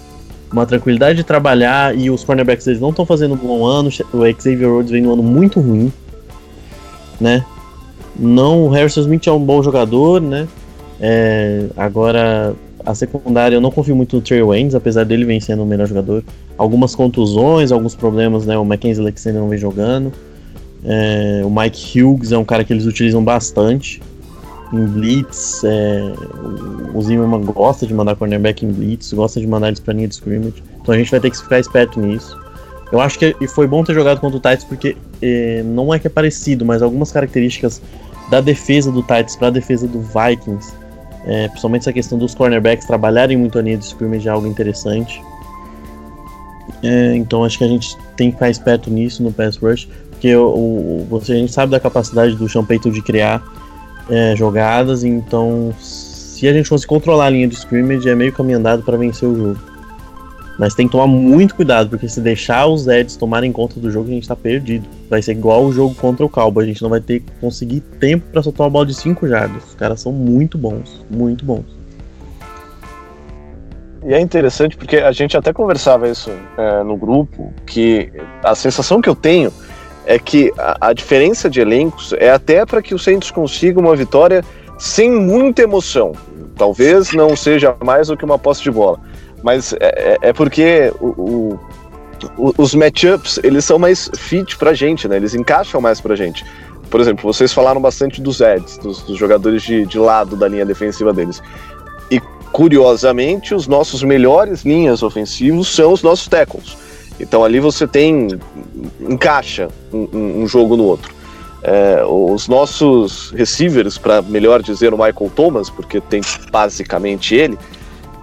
uma 0.53 0.66
tranquilidade 0.66 1.16
de 1.16 1.24
trabalhar 1.24 1.96
e 1.96 2.11
os 2.11 2.24
cornerbacks 2.24 2.66
eles 2.66 2.81
não 2.81 2.90
estão 2.90 3.05
fazendo 3.05 3.35
um 3.35 3.38
bom 3.38 3.64
ano. 3.64 3.88
O 3.88 4.42
Xavier 4.42 4.70
Rhodes 4.70 4.90
vem 4.90 5.03
num 5.03 5.12
ano 5.12 5.22
muito 5.22 5.61
ruim 5.61 5.92
né? 7.20 7.44
Não, 8.18 8.66
o 8.66 8.68
Harrison 8.68 9.03
Smith 9.03 9.26
é 9.26 9.33
um 9.33 9.44
bom 9.44 9.62
jogador, 9.62 10.20
né? 10.20 10.48
É, 11.00 11.66
agora, 11.76 12.55
a 12.85 12.94
secundária 12.94 13.55
eu 13.57 13.61
não 13.61 13.70
confio 13.70 13.94
muito 13.94 14.16
no 14.16 14.22
Trey 14.22 14.42
Waynes, 14.42 14.74
apesar 14.74 15.05
dele 15.05 15.24
vem 15.24 15.40
sendo 15.40 15.62
o 15.62 15.66
melhor 15.66 15.87
jogador. 15.87 16.24
Algumas 16.57 16.94
contusões, 16.94 17.70
alguns 17.70 17.94
problemas, 17.94 18.46
né? 18.46 18.57
O 18.59 18.64
Mackenzie 18.64 19.03
Alexander 19.03 19.40
não 19.40 19.48
vem 19.48 19.59
jogando. 19.59 20.12
É, 20.85 21.42
o 21.44 21.50
Mike 21.50 22.03
Hughes 22.03 22.33
é 22.33 22.38
um 22.38 22.44
cara 22.44 22.64
que 22.64 22.72
eles 22.72 22.87
utilizam 22.87 23.22
bastante 23.22 24.00
em 24.72 24.85
blitz. 24.87 25.62
É, 25.64 26.12
o 26.94 27.02
Zimmerman 27.02 27.42
gosta 27.42 27.87
de 27.87 27.94
mandar 27.94 28.16
cornerback 28.16 28.64
em 28.64 28.72
blitz, 28.72 29.12
gosta 29.12 29.40
de 29.40 29.46
mandar 29.46 29.68
eles 29.68 29.80
pra 29.80 29.94
linha 29.94 30.09
de 30.09 30.14
scrimmage. 30.14 30.62
Então 30.80 30.94
a 30.94 30.98
gente 30.98 31.11
vai 31.11 31.20
ter 31.20 31.30
que 31.30 31.38
ficar 31.38 31.59
esperto 31.59 32.00
nisso. 32.00 32.38
Eu 32.92 33.00
acho 33.00 33.18
que 33.18 33.35
foi 33.48 33.66
bom 33.66 33.85
ter 33.85 33.94
jogado 33.94 34.20
contra 34.20 34.37
o 34.37 34.40
Titans 34.40 34.64
porque 34.64 34.96
eh, 35.22 35.62
não 35.64 35.94
é 35.94 35.98
que 35.98 36.09
é 36.09 36.11
parecido, 36.11 36.64
mas 36.64 36.83
algumas 36.83 37.12
características 37.12 37.80
da 38.30 38.40
defesa 38.40 38.90
do 38.90 39.00
Titans 39.02 39.37
para 39.37 39.48
a 39.48 39.50
defesa 39.50 39.87
do 39.87 40.00
Vikings, 40.00 40.72
eh, 41.24 41.46
principalmente 41.48 41.83
essa 41.83 41.92
questão 41.92 42.18
dos 42.18 42.35
cornerbacks 42.35 42.87
trabalharem 42.87 43.37
muito 43.37 43.59
a 43.59 43.62
linha 43.62 43.76
de 43.76 43.85
scrimmage 43.85 44.26
é 44.26 44.30
algo 44.30 44.46
interessante. 44.46 45.22
Eh, 46.83 47.14
então 47.14 47.44
acho 47.44 47.59
que 47.59 47.64
a 47.64 47.68
gente 47.68 47.96
tem 48.16 48.30
que 48.30 48.37
ficar 48.37 48.50
esperto 48.50 48.90
nisso 48.90 49.22
no 49.22 49.33
pass 49.33 49.56
rush, 49.56 49.88
porque 50.11 50.35
o, 50.35 50.48
o, 50.48 51.06
você, 51.09 51.33
a 51.33 51.37
gente 51.37 51.52
sabe 51.52 51.70
da 51.70 51.78
capacidade 51.78 52.35
do 52.35 52.66
Payton 52.66 52.90
de 52.90 53.02
criar 53.02 53.42
eh, 54.10 54.34
jogadas, 54.36 55.04
então 55.04 55.72
se 55.78 56.48
a 56.48 56.52
gente 56.52 56.68
conseguir 56.68 56.88
controlar 56.88 57.26
a 57.26 57.30
linha 57.30 57.46
de 57.46 57.54
scrimmage 57.54 58.08
é 58.08 58.14
meio 58.14 58.32
caminho 58.32 58.58
andado 58.58 58.82
para 58.82 58.96
vencer 58.96 59.28
o 59.28 59.36
jogo. 59.36 59.70
Mas 60.58 60.74
tem 60.74 60.86
que 60.86 60.92
tomar 60.92 61.06
muito 61.06 61.54
cuidado, 61.54 61.88
porque 61.88 62.06
se 62.06 62.20
deixar 62.20 62.66
os 62.66 62.86
Eds 62.86 63.16
tomarem 63.16 63.50
conta 63.50 63.80
do 63.80 63.90
jogo, 63.90 64.08
a 64.08 64.12
gente 64.12 64.28
tá 64.28 64.36
perdido. 64.36 64.86
Vai 65.08 65.22
ser 65.22 65.32
igual 65.32 65.64
o 65.64 65.72
jogo 65.72 65.94
contra 65.94 66.26
o 66.26 66.28
Calbo. 66.28 66.60
A 66.60 66.66
gente 66.66 66.82
não 66.82 66.90
vai 66.90 67.00
ter 67.00 67.22
conseguir 67.40 67.80
tempo 67.80 68.26
para 68.30 68.42
soltar 68.42 68.66
uma 68.66 68.70
bola 68.70 68.84
de 68.84 68.92
5 68.92 69.26
jardas. 69.26 69.64
Os 69.64 69.74
caras 69.74 70.02
são 70.02 70.12
muito 70.12 70.58
bons, 70.58 71.02
muito 71.08 71.46
bons. 71.46 71.64
E 74.04 74.12
é 74.12 74.20
interessante 74.20 74.76
porque 74.76 74.96
a 74.96 75.12
gente 75.12 75.36
até 75.36 75.52
conversava 75.52 76.08
isso 76.08 76.30
é, 76.58 76.82
no 76.82 76.96
grupo, 76.96 77.52
que 77.66 78.12
a 78.42 78.54
sensação 78.54 79.00
que 79.00 79.08
eu 79.08 79.14
tenho 79.14 79.50
é 80.06 80.18
que 80.18 80.52
a, 80.58 80.88
a 80.88 80.92
diferença 80.92 81.48
de 81.48 81.60
elencos 81.60 82.12
é 82.14 82.30
até 82.30 82.64
para 82.64 82.82
que 82.82 82.94
o 82.94 82.98
Santos 82.98 83.30
consiga 83.30 83.78
uma 83.78 83.94
vitória 83.94 84.44
sem 84.78 85.10
muita 85.10 85.62
emoção. 85.62 86.12
Talvez 86.56 87.12
não 87.12 87.36
seja 87.36 87.74
mais 87.82 88.08
do 88.08 88.16
que 88.16 88.24
uma 88.24 88.38
posse 88.38 88.62
de 88.62 88.70
bola 88.70 89.00
mas 89.42 89.72
é, 89.74 90.18
é, 90.22 90.28
é 90.28 90.32
porque 90.32 90.92
o, 91.00 91.58
o, 92.36 92.54
os 92.58 92.74
matchups, 92.74 93.40
eles 93.42 93.64
são 93.64 93.78
mais 93.78 94.10
fit 94.16 94.56
pra 94.56 94.74
gente, 94.74 95.08
né? 95.08 95.16
Eles 95.16 95.34
encaixam 95.34 95.80
mais 95.80 96.00
pra 96.00 96.14
gente. 96.14 96.44
Por 96.90 97.00
exemplo, 97.00 97.32
vocês 97.32 97.52
falaram 97.52 97.80
bastante 97.80 98.20
dos 98.20 98.40
Eds, 98.40 98.78
dos, 98.78 99.02
dos 99.02 99.16
jogadores 99.16 99.62
de, 99.62 99.86
de 99.86 99.98
lado 99.98 100.36
da 100.36 100.48
linha 100.48 100.66
defensiva 100.66 101.12
deles. 101.12 101.42
E, 102.10 102.20
curiosamente, 102.52 103.54
os 103.54 103.66
nossos 103.66 104.02
melhores 104.02 104.62
linhas 104.64 105.02
ofensivos 105.02 105.68
são 105.74 105.92
os 105.92 106.02
nossos 106.02 106.26
tackles. 106.28 106.76
Então 107.20 107.44
ali 107.44 107.61
você 107.61 107.87
tem. 107.87 108.28
encaixa 109.00 109.68
um, 109.92 110.42
um 110.42 110.46
jogo 110.46 110.76
no 110.76 110.85
outro. 110.85 111.14
É, 111.62 112.02
os 112.06 112.48
nossos 112.48 113.30
receivers, 113.33 113.98
para 113.98 114.22
melhor 114.22 114.62
dizer, 114.62 114.94
o 114.94 114.96
Michael 114.96 115.30
Thomas, 115.37 115.68
porque 115.68 116.00
tem 116.00 116.22
basicamente 116.50 117.35
ele, 117.35 117.59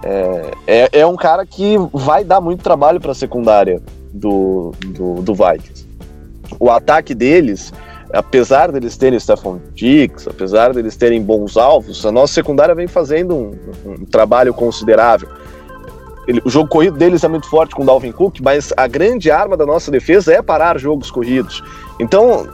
é, 0.02 0.50
é, 0.66 1.00
é 1.00 1.06
um 1.06 1.16
cara 1.16 1.46
que 1.46 1.76
vai 1.92 2.24
dar 2.24 2.40
muito 2.40 2.62
trabalho 2.62 3.00
para 3.00 3.12
a 3.12 3.14
secundária 3.14 3.80
do, 4.12 4.72
do, 4.86 5.22
do 5.22 5.34
Vikings. 5.34 5.86
O 6.58 6.70
ataque 6.70 7.14
deles, 7.14 7.72
apesar 8.12 8.72
deles 8.72 8.96
terem 8.96 9.18
Stephon 9.20 9.60
Diggs, 9.74 10.28
apesar 10.28 10.72
deles 10.72 10.96
terem 10.96 11.22
bons 11.22 11.56
alvos, 11.56 12.04
a 12.04 12.10
nossa 12.10 12.34
secundária 12.34 12.74
vem 12.74 12.88
fazendo 12.88 13.34
um, 13.36 13.58
um 13.84 14.04
trabalho 14.04 14.52
considerável. 14.52 15.28
Ele, 16.28 16.42
o 16.44 16.50
jogo 16.50 16.68
corrido 16.68 16.98
deles 16.98 17.24
é 17.24 17.28
muito 17.28 17.48
forte 17.48 17.74
com 17.74 17.82
o 17.82 17.86
Dalvin 17.86 18.12
Cook, 18.12 18.40
mas 18.42 18.70
a 18.76 18.86
grande 18.86 19.30
arma 19.30 19.56
da 19.56 19.64
nossa 19.64 19.90
defesa 19.90 20.30
é 20.30 20.42
parar 20.42 20.78
jogos 20.78 21.10
corridos. 21.10 21.64
Então, 21.98 22.46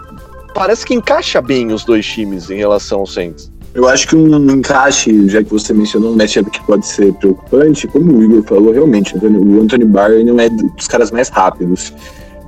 parece 0.55 0.87
que 0.87 0.95
encaixa 0.95 1.43
bem 1.43 1.73
os 1.73 1.85
dois 1.85 2.07
times 2.07 2.49
em 2.51 2.57
relação 2.57 3.01
ao 3.01 3.07
Saints. 3.07 3.53
Eu 3.75 3.89
acho 3.89 4.07
que 4.07 4.15
um 4.15 4.51
encaixe, 4.53 5.29
já 5.29 5.43
que 5.43 5.51
você 5.51 5.75
mencionou 5.75 6.13
um 6.13 6.17
matchup 6.17 6.49
que 6.49 6.63
pode 6.65 6.87
ser 6.87 7.13
preocupante, 7.15 7.89
como 7.89 8.17
o 8.17 8.23
Igor 8.23 8.45
falou, 8.45 8.73
realmente, 8.73 9.13
o 9.17 9.61
Anthony 9.61 9.85
Barr 9.85 10.25
não 10.25 10.39
é 10.39 10.49
dos 10.49 10.87
caras 10.87 11.11
mais 11.11 11.29
rápidos. 11.29 11.93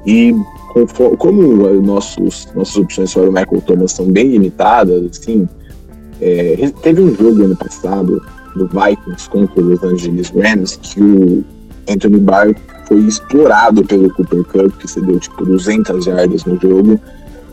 E 0.06 0.32
como 1.18 1.42
nossos, 1.82 2.46
nossas 2.54 2.76
opções 2.76 3.12
fora 3.12 3.28
o 3.28 3.32
Michael 3.32 3.60
Thomas 3.62 3.90
são 3.90 4.06
bem 4.06 4.28
limitadas, 4.28 5.18
assim, 5.18 5.48
é, 6.20 6.70
teve 6.82 7.00
um 7.00 7.12
jogo 7.12 7.42
ano 7.42 7.56
passado 7.56 8.22
do 8.56 8.66
Vikings 8.66 9.28
contra 9.28 9.60
os 9.60 9.66
Los 9.68 9.82
Angeles 9.84 10.30
Rams 10.30 10.76
que 10.76 11.00
o 11.00 11.44
Anthony 11.88 12.18
Barr 12.18 12.54
foi 12.86 12.98
explorado 13.00 13.84
pelo 13.84 14.12
Cooper 14.12 14.44
Cup, 14.44 14.76
que 14.78 14.88
cedeu 14.88 15.18
tipo 15.18 15.44
200 15.44 16.04
jardas 16.04 16.44
no 16.44 16.58
jogo, 16.60 17.00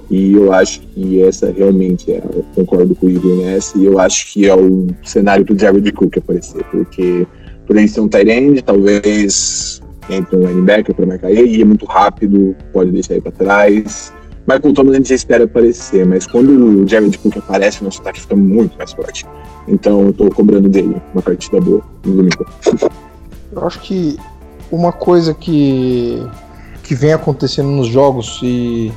e 0.10 0.34
eu 0.34 0.54
acho 0.54 0.82
que 0.82 1.22
essa 1.22 1.52
realmente 1.52 2.12
é, 2.12 2.18
eu 2.18 2.46
concordo 2.56 2.94
com 2.96 3.08
o 3.08 3.10
Igor 3.10 3.36
nessa, 3.38 3.78
e 3.78 3.86
eu 3.86 4.00
acho 4.00 4.32
que 4.32 4.48
é 4.48 4.56
o 4.56 4.88
cenário 5.04 5.46
pro 5.46 5.58
Jared 5.58 5.92
Cook 5.92 6.18
aparecer, 6.18 6.64
porque 6.66 7.26
por 7.66 7.78
ele 7.78 7.88
ser 7.88 8.02
um 8.02 8.08
tight 8.08 8.30
end, 8.30 8.62
talvez 8.62 9.82
entre 10.10 10.36
um 10.36 10.46
linebacker 10.46 10.94
para 10.94 11.06
marcar 11.06 11.32
ele, 11.32 11.58
e 11.58 11.62
é 11.62 11.66
muito 11.66 11.86
rápido, 11.86 12.56
pode 12.72 12.92
deixar 12.92 13.14
ele 13.14 13.22
para 13.22 13.32
trás. 13.32 14.14
Michael 14.48 14.74
Thomas 14.74 14.94
a 14.94 14.98
gente 14.98 15.14
espera 15.14 15.46
aparecer, 15.46 16.06
mas 16.06 16.28
quando 16.28 16.84
o 16.84 16.88
Jared 16.88 17.18
Cook 17.18 17.38
aparece, 17.38 17.84
nosso 17.84 18.02
ataque 18.02 18.22
fica 18.22 18.36
muito 18.36 18.78
mais 18.78 18.92
forte. 18.92 19.26
Então 19.68 20.08
eu 20.08 20.14
tô 20.14 20.30
cobrando 20.30 20.68
dele 20.68 21.02
uma 21.14 21.22
partida 21.22 21.62
boa 21.62 21.82
no 22.06 22.16
domingo. 22.16 22.46
Eu 23.52 23.68
acho 23.68 23.80
que 23.80 24.18
uma 24.72 24.92
coisa 24.92 25.34
que, 25.34 26.22
que 26.84 26.94
vem 26.96 27.14
acontecendo 27.14 27.70
nos 27.70 27.88
jogos 27.88 28.40
e 28.44 28.92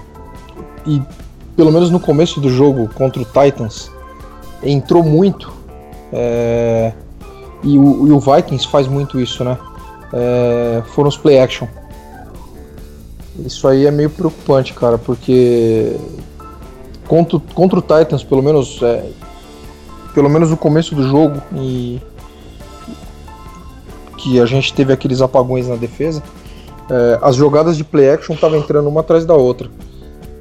e 0.86 1.02
pelo 1.56 1.72
menos 1.72 1.90
no 1.90 1.98
começo 1.98 2.40
do 2.40 2.48
jogo 2.48 2.88
contra 2.94 3.20
o 3.20 3.24
Titans, 3.24 3.90
entrou 4.62 5.02
muito. 5.02 5.52
É, 6.12 6.92
e, 7.64 7.78
o, 7.78 8.06
e, 8.06 8.12
o, 8.12 8.20
Vikings 8.20 8.68
faz 8.68 8.86
muito 8.86 9.18
isso, 9.18 9.42
né? 9.42 9.58
É, 10.12 10.82
foram 10.94 11.08
os 11.08 11.16
play 11.16 11.40
action. 11.40 11.66
Isso 13.44 13.68
aí 13.68 13.86
é 13.86 13.90
meio 13.90 14.10
preocupante, 14.10 14.72
cara, 14.72 14.96
porque 14.96 15.94
contra, 17.06 17.38
contra 17.54 17.78
o 17.78 17.82
Titans, 17.82 18.24
pelo 18.24 18.42
menos, 18.42 18.80
é, 18.82 19.04
pelo 20.14 20.28
menos 20.28 20.50
no 20.50 20.56
começo 20.56 20.94
do 20.94 21.02
jogo, 21.06 21.42
e 21.54 22.00
que 24.16 24.40
a 24.40 24.46
gente 24.46 24.72
teve 24.72 24.92
aqueles 24.92 25.20
apagões 25.20 25.68
na 25.68 25.76
defesa, 25.76 26.22
é, 26.90 27.18
as 27.22 27.36
jogadas 27.36 27.76
de 27.76 27.84
play 27.84 28.10
action 28.10 28.34
estavam 28.34 28.58
entrando 28.58 28.88
uma 28.88 29.00
atrás 29.00 29.24
da 29.24 29.34
outra. 29.34 29.68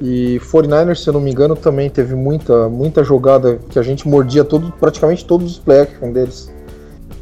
E 0.00 0.40
49ers, 0.52 0.96
se 0.96 1.08
eu 1.08 1.14
não 1.14 1.20
me 1.20 1.30
engano, 1.30 1.56
também 1.56 1.88
teve 1.88 2.14
muita, 2.14 2.68
muita 2.68 3.02
jogada 3.02 3.58
que 3.70 3.78
a 3.78 3.82
gente 3.82 4.06
mordia 4.06 4.44
todo, 4.44 4.72
praticamente 4.78 5.24
todos 5.24 5.52
os 5.52 5.58
play 5.58 5.80
action 5.80 6.12
deles. 6.12 6.52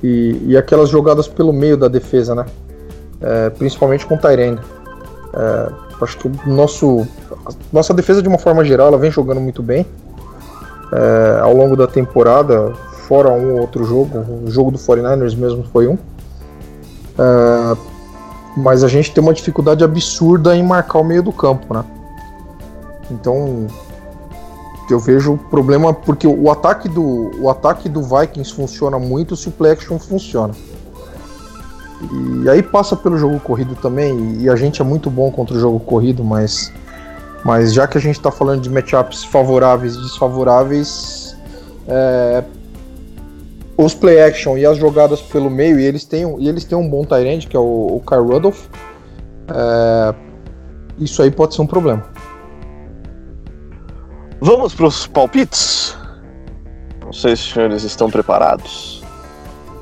E, 0.02 0.40
e 0.46 0.56
aquelas 0.56 0.88
jogadas 0.88 1.28
pelo 1.28 1.52
meio 1.52 1.76
da 1.76 1.88
defesa, 1.88 2.34
né? 2.34 2.44
É, 3.20 3.50
principalmente 3.50 4.04
com 4.06 4.16
o 4.16 4.18
Tyrande. 4.18 4.60
É, 5.36 5.72
acho 6.00 6.18
que 6.18 6.28
o 6.28 6.32
nosso, 6.46 7.06
nossa 7.72 7.92
defesa, 7.92 8.22
de 8.22 8.28
uma 8.28 8.38
forma 8.38 8.64
geral, 8.64 8.88
ela 8.88 8.98
vem 8.98 9.10
jogando 9.10 9.40
muito 9.40 9.62
bem 9.62 9.84
é, 10.92 11.40
ao 11.40 11.54
longo 11.54 11.76
da 11.76 11.86
temporada, 11.86 12.72
fora 13.08 13.30
um 13.30 13.54
ou 13.54 13.60
outro 13.60 13.84
jogo. 13.84 14.18
O 14.44 14.50
jogo 14.50 14.70
do 14.70 14.78
49ers 14.78 15.36
mesmo 15.36 15.64
foi 15.64 15.88
um. 15.88 15.98
É, 17.18 17.76
mas 18.56 18.84
a 18.84 18.88
gente 18.88 19.12
tem 19.12 19.22
uma 19.22 19.34
dificuldade 19.34 19.82
absurda 19.82 20.56
em 20.56 20.62
marcar 20.62 21.00
o 21.00 21.04
meio 21.04 21.22
do 21.22 21.32
campo, 21.32 21.74
né? 21.74 21.84
Então 23.10 23.66
eu 24.90 24.98
vejo 24.98 25.34
o 25.34 25.38
problema 25.38 25.92
porque 25.92 26.26
o 26.26 26.50
ataque 26.50 26.88
do 26.88 27.30
o 27.40 27.48
ataque 27.48 27.88
do 27.88 28.02
Vikings 28.02 28.52
funciona 28.54 28.98
muito 28.98 29.34
se 29.34 29.48
o 29.48 29.50
play 29.50 29.72
action 29.72 29.98
funciona. 29.98 30.54
E 32.42 32.48
aí 32.48 32.62
passa 32.62 32.94
pelo 32.96 33.16
jogo 33.16 33.38
corrido 33.40 33.74
também 33.74 34.40
e 34.40 34.48
a 34.48 34.56
gente 34.56 34.80
é 34.80 34.84
muito 34.84 35.10
bom 35.10 35.30
contra 35.30 35.56
o 35.56 35.60
jogo 35.60 35.80
corrido, 35.80 36.22
mas 36.22 36.72
Mas 37.44 37.74
já 37.74 37.86
que 37.86 37.98
a 37.98 38.00
gente 38.00 38.18
tá 38.18 38.30
falando 38.30 38.62
de 38.62 38.70
matchups 38.70 39.22
favoráveis 39.22 39.94
e 39.94 40.00
desfavoráveis, 40.00 41.36
é, 41.86 42.42
os 43.76 43.94
play 43.94 44.22
action 44.22 44.56
e 44.56 44.64
as 44.64 44.78
jogadas 44.78 45.20
pelo 45.20 45.50
meio, 45.50 45.78
e 45.78 45.84
eles 45.84 46.06
têm, 46.06 46.24
e 46.38 46.48
eles 46.48 46.64
têm 46.64 46.76
um 46.76 46.88
bom 46.88 47.04
tight 47.04 47.46
que 47.46 47.56
é 47.56 47.60
o, 47.60 47.96
o 47.96 48.02
Kyle 48.06 48.22
Rudolph, 48.22 48.66
é, 49.48 50.14
isso 50.98 51.22
aí 51.22 51.30
pode 51.30 51.54
ser 51.54 51.60
um 51.60 51.66
problema. 51.66 52.02
Vamos 54.40 54.74
pros 54.74 55.06
palpites? 55.06 55.96
Não 57.04 57.12
sei 57.12 57.36
se 57.36 57.42
os 57.42 57.52
senhores 57.52 57.82
estão 57.84 58.10
preparados. 58.10 59.02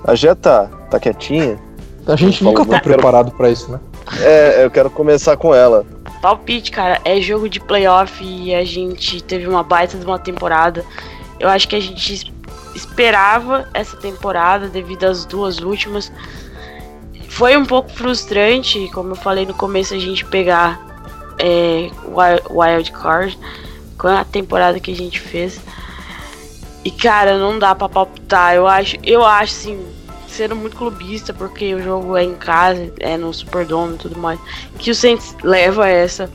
A 0.05 0.15
tá, 0.35 0.67
tá 0.91 0.99
quietinha. 0.99 1.57
A 2.07 2.17
gente 2.17 2.43
nunca 2.43 2.65
tá 2.65 2.81
quero- 2.81 2.83
preparado 2.95 3.31
pra 3.33 3.51
isso, 3.51 3.71
né? 3.71 3.79
É, 4.21 4.65
eu 4.65 4.71
quero 4.71 4.91
começar 4.91 5.37
com 5.37 5.55
ela. 5.55 5.85
Palpite, 6.21 6.71
cara, 6.71 7.01
é 7.05 7.21
jogo 7.21 7.49
de 7.49 7.61
playoff 7.61 8.23
e 8.25 8.55
a 8.55 8.65
gente 8.65 9.21
teve 9.23 9.47
uma 9.47 9.63
baita 9.63 9.97
de 9.97 10.05
uma 10.05 10.19
temporada. 10.19 10.85
Eu 11.39 11.49
acho 11.49 11.67
que 11.69 11.77
a 11.77 11.81
gente 11.81 12.13
es- 12.15 12.33
esperava 12.75 13.69
essa 13.75 13.97
temporada 13.97 14.69
devido 14.69 15.05
às 15.05 15.25
duas 15.25 15.59
últimas. 15.61 16.13
Foi 17.29 17.57
um 17.57 17.65
pouco 17.65 17.91
frustrante, 17.91 18.91
como 18.93 19.11
eu 19.13 19.17
falei 19.17 19.47
no 19.47 19.55
começo, 19.55 19.95
a 19.95 19.99
gente 19.99 20.25
pegar 20.25 20.81
é, 21.39 21.91
wi- 22.07 22.43
wild 22.51 22.93
card 22.93 23.39
com 23.99 24.07
a 24.09 24.25
temporada 24.25 24.79
que 24.79 24.93
a 24.93 24.95
gente 24.97 25.19
fez. 25.19 25.59
E 26.85 26.91
cara, 26.91 27.39
não 27.39 27.59
dá 27.59 27.75
pra 27.75 27.89
palpitar. 27.89 28.55
Eu 28.55 28.67
acho, 28.69 28.97
eu 29.03 29.25
acho 29.25 29.53
assim, 29.55 29.81
sendo 30.33 30.57
muito 30.57 30.77
clubista, 30.77 31.33
porque 31.33 31.75
o 31.75 31.83
jogo 31.83 32.17
é 32.17 32.25
em 32.25 32.35
casa, 32.35 32.93
é 32.99 33.17
no 33.17 33.33
Superdome 33.33 33.95
e 33.95 33.99
tudo 33.99 34.19
mais 34.19 34.39
que 34.79 34.91
o 34.91 34.95
Saints 34.95 35.37
leva 35.43 35.89
essa. 35.89 36.31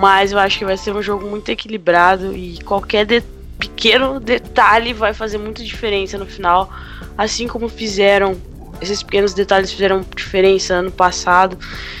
Mas 0.00 0.32
eu 0.32 0.38
acho 0.38 0.58
que 0.58 0.64
vai 0.64 0.76
ser 0.76 0.94
um 0.94 1.02
jogo 1.02 1.28
muito 1.28 1.48
equilibrado 1.48 2.34
e 2.36 2.58
qualquer 2.64 3.06
de- 3.06 3.22
pequeno 3.58 4.18
detalhe 4.18 4.92
vai 4.92 5.14
fazer 5.14 5.38
muita 5.38 5.62
diferença 5.62 6.18
no 6.18 6.26
final. 6.26 6.70
Assim 7.16 7.46
como 7.46 7.68
fizeram. 7.68 8.36
Esses 8.80 9.04
pequenos 9.04 9.32
detalhes 9.32 9.70
fizeram 9.72 10.04
diferença 10.16 10.74
ano 10.74 10.90
passado. 10.90 11.56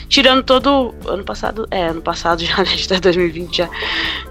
Tirando 0.08 0.42
todo. 0.42 0.92
Ano 1.06 1.22
passado. 1.22 1.68
É, 1.70 1.86
ano 1.86 2.02
passado 2.02 2.44
já, 2.44 2.56
né? 2.62 2.62
A 2.62 2.64
gente 2.64 2.88
tá 2.88 2.96
em 2.96 3.00
2020 3.00 3.56
já. 3.58 3.70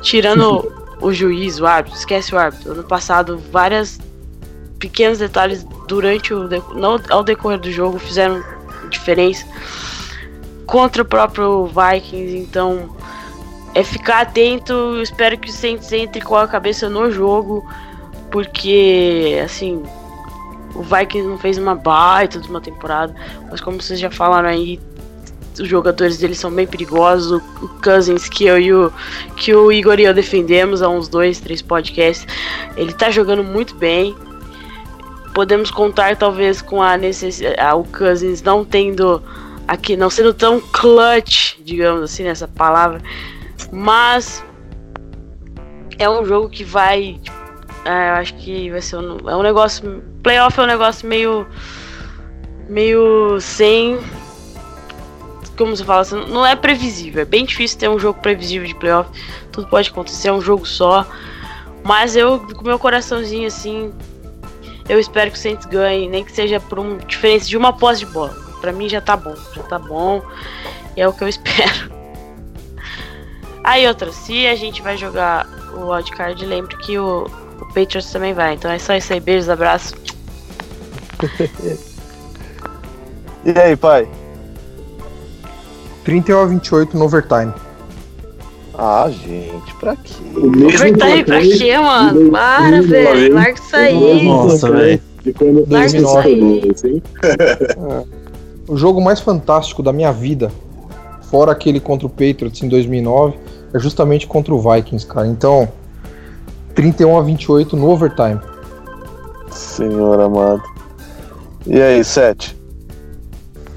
Tirando 0.02 0.70
o 1.00 1.14
juiz, 1.14 1.60
o 1.60 1.66
árbitro, 1.66 1.98
esquece 1.98 2.36
o 2.36 2.38
árbitro. 2.38 2.74
Ano 2.74 2.84
passado, 2.84 3.42
várias 3.50 3.98
pequenos 4.80 5.20
detalhes 5.20 5.66
durante 5.88 6.34
o. 6.34 6.48
Não 6.76 7.00
ao 7.10 7.24
decorrer 7.24 7.60
do 7.60 7.72
jogo 7.72 8.00
fizeram 8.00 8.44
diferença 8.90 9.46
contra 10.66 11.02
o 11.02 11.06
próprio 11.06 11.68
Vikings, 11.68 12.38
então 12.38 12.96
é 13.74 13.84
ficar 13.84 14.22
atento. 14.22 15.02
Espero 15.02 15.38
que 15.38 15.50
o 15.50 15.52
Saints 15.52 15.92
entre 15.92 16.22
com 16.22 16.36
a 16.36 16.48
cabeça 16.48 16.90
no 16.90 17.12
jogo, 17.12 17.68
porque 18.32 19.40
assim 19.44 19.84
o 20.76 20.82
Vikings 20.82 21.28
não 21.28 21.38
fez 21.38 21.58
uma 21.58 21.76
baita 21.76 22.40
de 22.40 22.50
uma 22.50 22.62
temporada, 22.62 23.14
mas 23.50 23.62
como 23.62 23.82
vocês 23.82 24.00
já 24.00 24.10
falaram 24.10 24.50
aí, 24.50 24.80
os 25.60 25.68
jogadores 25.68 26.18
deles 26.18 26.40
são 26.40 26.52
bem 26.52 26.66
perigosos. 26.66 27.42
O 27.62 27.68
Cousins 27.84 28.28
que 28.28 28.46
eu 28.46 28.60
e 28.60 28.74
o 28.74 28.92
que 29.38 29.54
o 29.54 29.72
Igor 29.72 30.00
e 30.00 30.04
eu 30.04 30.14
defendemos 30.14 30.82
há 30.82 30.90
uns 30.90 31.08
dois, 31.08 31.40
três 31.40 31.62
podcasts, 31.62 32.26
ele 32.76 32.94
tá 32.94 33.12
jogando 33.12 33.44
muito 33.44 33.76
bem. 33.76 34.16
Podemos 35.34 35.72
contar 35.72 36.16
talvez 36.16 36.62
com 36.62 36.82
a 36.82 36.96
necessidade, 36.96 37.76
o 37.76 37.84
Cousins 37.86 38.42
não 38.42 38.64
tendo 38.64 39.22
aqui 39.68 39.96
não 39.96 40.10
sendo 40.10 40.34
tão 40.34 40.60
clutch, 40.60 41.58
digamos 41.64 42.04
assim, 42.04 42.24
nessa 42.24 42.48
palavra, 42.48 43.02
mas 43.72 44.44
é 45.98 46.10
um 46.10 46.26
jogo 46.26 46.50
que 46.50 46.64
vai, 46.64 47.20
é, 47.86 48.10
eu 48.10 48.14
acho 48.16 48.34
que 48.36 48.70
vai 48.70 48.82
ser 48.82 48.98
um, 48.98 49.30
é 49.30 49.36
um 49.36 49.42
negócio, 49.42 50.04
playoff 50.22 50.60
é 50.60 50.64
um 50.64 50.68
negócio 50.68 51.08
meio, 51.08 51.48
meio 52.68 53.40
sem, 53.40 54.00
como 55.58 55.76
se 55.76 55.84
fala, 55.84 56.04
não 56.28 56.46
é 56.46 56.56
previsível, 56.56 57.22
é 57.22 57.26
bem 57.26 57.46
difícil 57.46 57.80
ter 57.80 57.90
um 57.90 58.00
jogo 58.00 58.20
previsível 58.22 58.68
de 58.68 58.76
playoff, 58.76 59.10
tudo 59.52 59.68
pode 59.68 59.90
acontecer, 59.90 60.30
é 60.30 60.34
um 60.34 60.42
jogo 60.42 60.66
só, 60.66 61.06
mas 61.84 62.16
eu, 62.16 62.40
com 62.40 62.64
meu 62.64 62.80
coraçãozinho 62.80 63.48
assim, 63.48 63.94
eu 64.88 65.00
espero 65.00 65.32
que 65.32 65.38
o 65.38 65.40
Saints 65.40 65.66
ganhe, 65.66 66.10
nem 66.10 66.24
que 66.24 66.32
seja 66.32 66.60
por 66.60 66.80
uma 66.80 66.98
diferença 66.98 67.48
de 67.48 67.58
uma 67.58 67.74
posse 67.74 68.00
de 68.00 68.06
bola. 68.08 68.36
Pra 68.62 68.72
mim 68.72 68.88
já 68.88 69.02
tá 69.02 69.16
bom, 69.16 69.36
já 69.54 69.64
tá 69.64 69.80
bom. 69.80 70.22
E 70.96 71.02
é 71.02 71.08
o 71.08 71.14
que 71.14 71.24
eu 71.24 71.28
espero. 71.30 71.92
Aí 73.64 73.88
outra, 73.88 74.12
se 74.12 74.46
a 74.48 74.56
gente 74.56 74.82
vai 74.82 74.98
jogar 74.98 75.48
o 75.74 75.92
wildcard, 75.92 76.46
lembre 76.46 76.76
que 76.78 76.98
o, 76.98 77.26
o 77.62 77.66
Patriots 77.68 78.12
também 78.12 78.34
vai. 78.34 78.54
Então 78.56 78.70
é 78.70 78.78
só 78.78 78.94
isso 78.96 79.14
aí, 79.14 79.20
beijos, 79.20 79.50
abraços. 79.50 79.94
E 83.46 83.60
aí, 83.60 83.76
pai? 83.76 84.08
31 86.06 86.40
a 86.40 86.46
28 86.46 86.98
no 86.98 87.04
overtime. 87.04 87.54
Ah, 88.76 89.08
gente, 89.10 89.74
pra 89.80 89.96
quê? 89.96 90.14
Overtime 90.36 91.24
pra 91.24 91.42
quê, 91.42 91.78
mano? 91.78 92.32
Para, 92.32 92.82
velho. 92.82 93.36
Larga 93.36 93.60
isso 93.60 93.76
aí. 93.76 94.26
Nossa, 94.28 94.72
velho. 94.72 95.02
De 95.24 95.34
quando 95.34 95.66
Larga 95.70 95.98
isso 95.98 96.18
aí. 96.18 96.72
assim. 96.74 97.02
O 98.68 98.76
jogo 98.76 99.00
mais 99.02 99.20
fantástico 99.20 99.84
da 99.84 99.94
minha 99.94 100.12
vida, 100.12 100.52
fora 101.30 101.52
aquele 101.52 101.80
contra 101.80 102.08
o 102.08 102.10
Patriots 102.10 102.64
em 102.64 102.70
2009, 102.70 103.38
é 103.74 103.80
justamente 103.80 104.26
contra 104.26 104.54
o 104.54 104.60
Vikings, 104.60 105.06
cara. 105.06 105.28
Então, 105.28 105.68
31 106.74 107.18
a 107.18 107.22
28 107.22 107.76
no 107.76 107.90
overtime. 107.90 108.40
Senhor 109.52 110.20
amado. 110.20 110.64
E 111.68 111.80
aí, 111.80 112.04
Sete? 112.04 112.58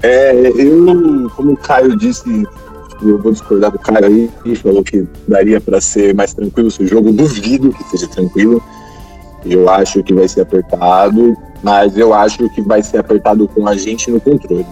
É, 0.01 0.33
eu, 0.33 1.29
como 1.35 1.53
o 1.53 1.57
Caio 1.57 1.95
disse, 1.97 2.45
eu 3.01 3.21
vou 3.21 3.31
discordar 3.31 3.71
do 3.71 3.79
Caio 3.79 4.05
aí, 4.05 4.29
ele 4.45 4.55
falou 4.55 4.83
que 4.83 5.07
daria 5.27 5.59
pra 5.59 5.79
ser 5.79 6.13
mais 6.13 6.33
tranquilo 6.33 6.67
esse 6.67 6.85
jogo, 6.87 7.11
duvido 7.11 7.71
que 7.71 7.83
seja 7.85 8.07
tranquilo. 8.07 8.61
Eu 9.45 9.69
acho 9.69 10.03
que 10.03 10.13
vai 10.13 10.27
ser 10.27 10.41
apertado, 10.41 11.37
mas 11.63 11.97
eu 11.97 12.13
acho 12.13 12.49
que 12.49 12.61
vai 12.61 12.81
ser 12.81 12.97
apertado 12.97 13.47
com 13.47 13.67
a 13.67 13.75
gente 13.75 14.09
no 14.11 14.19
controle. 14.19 14.65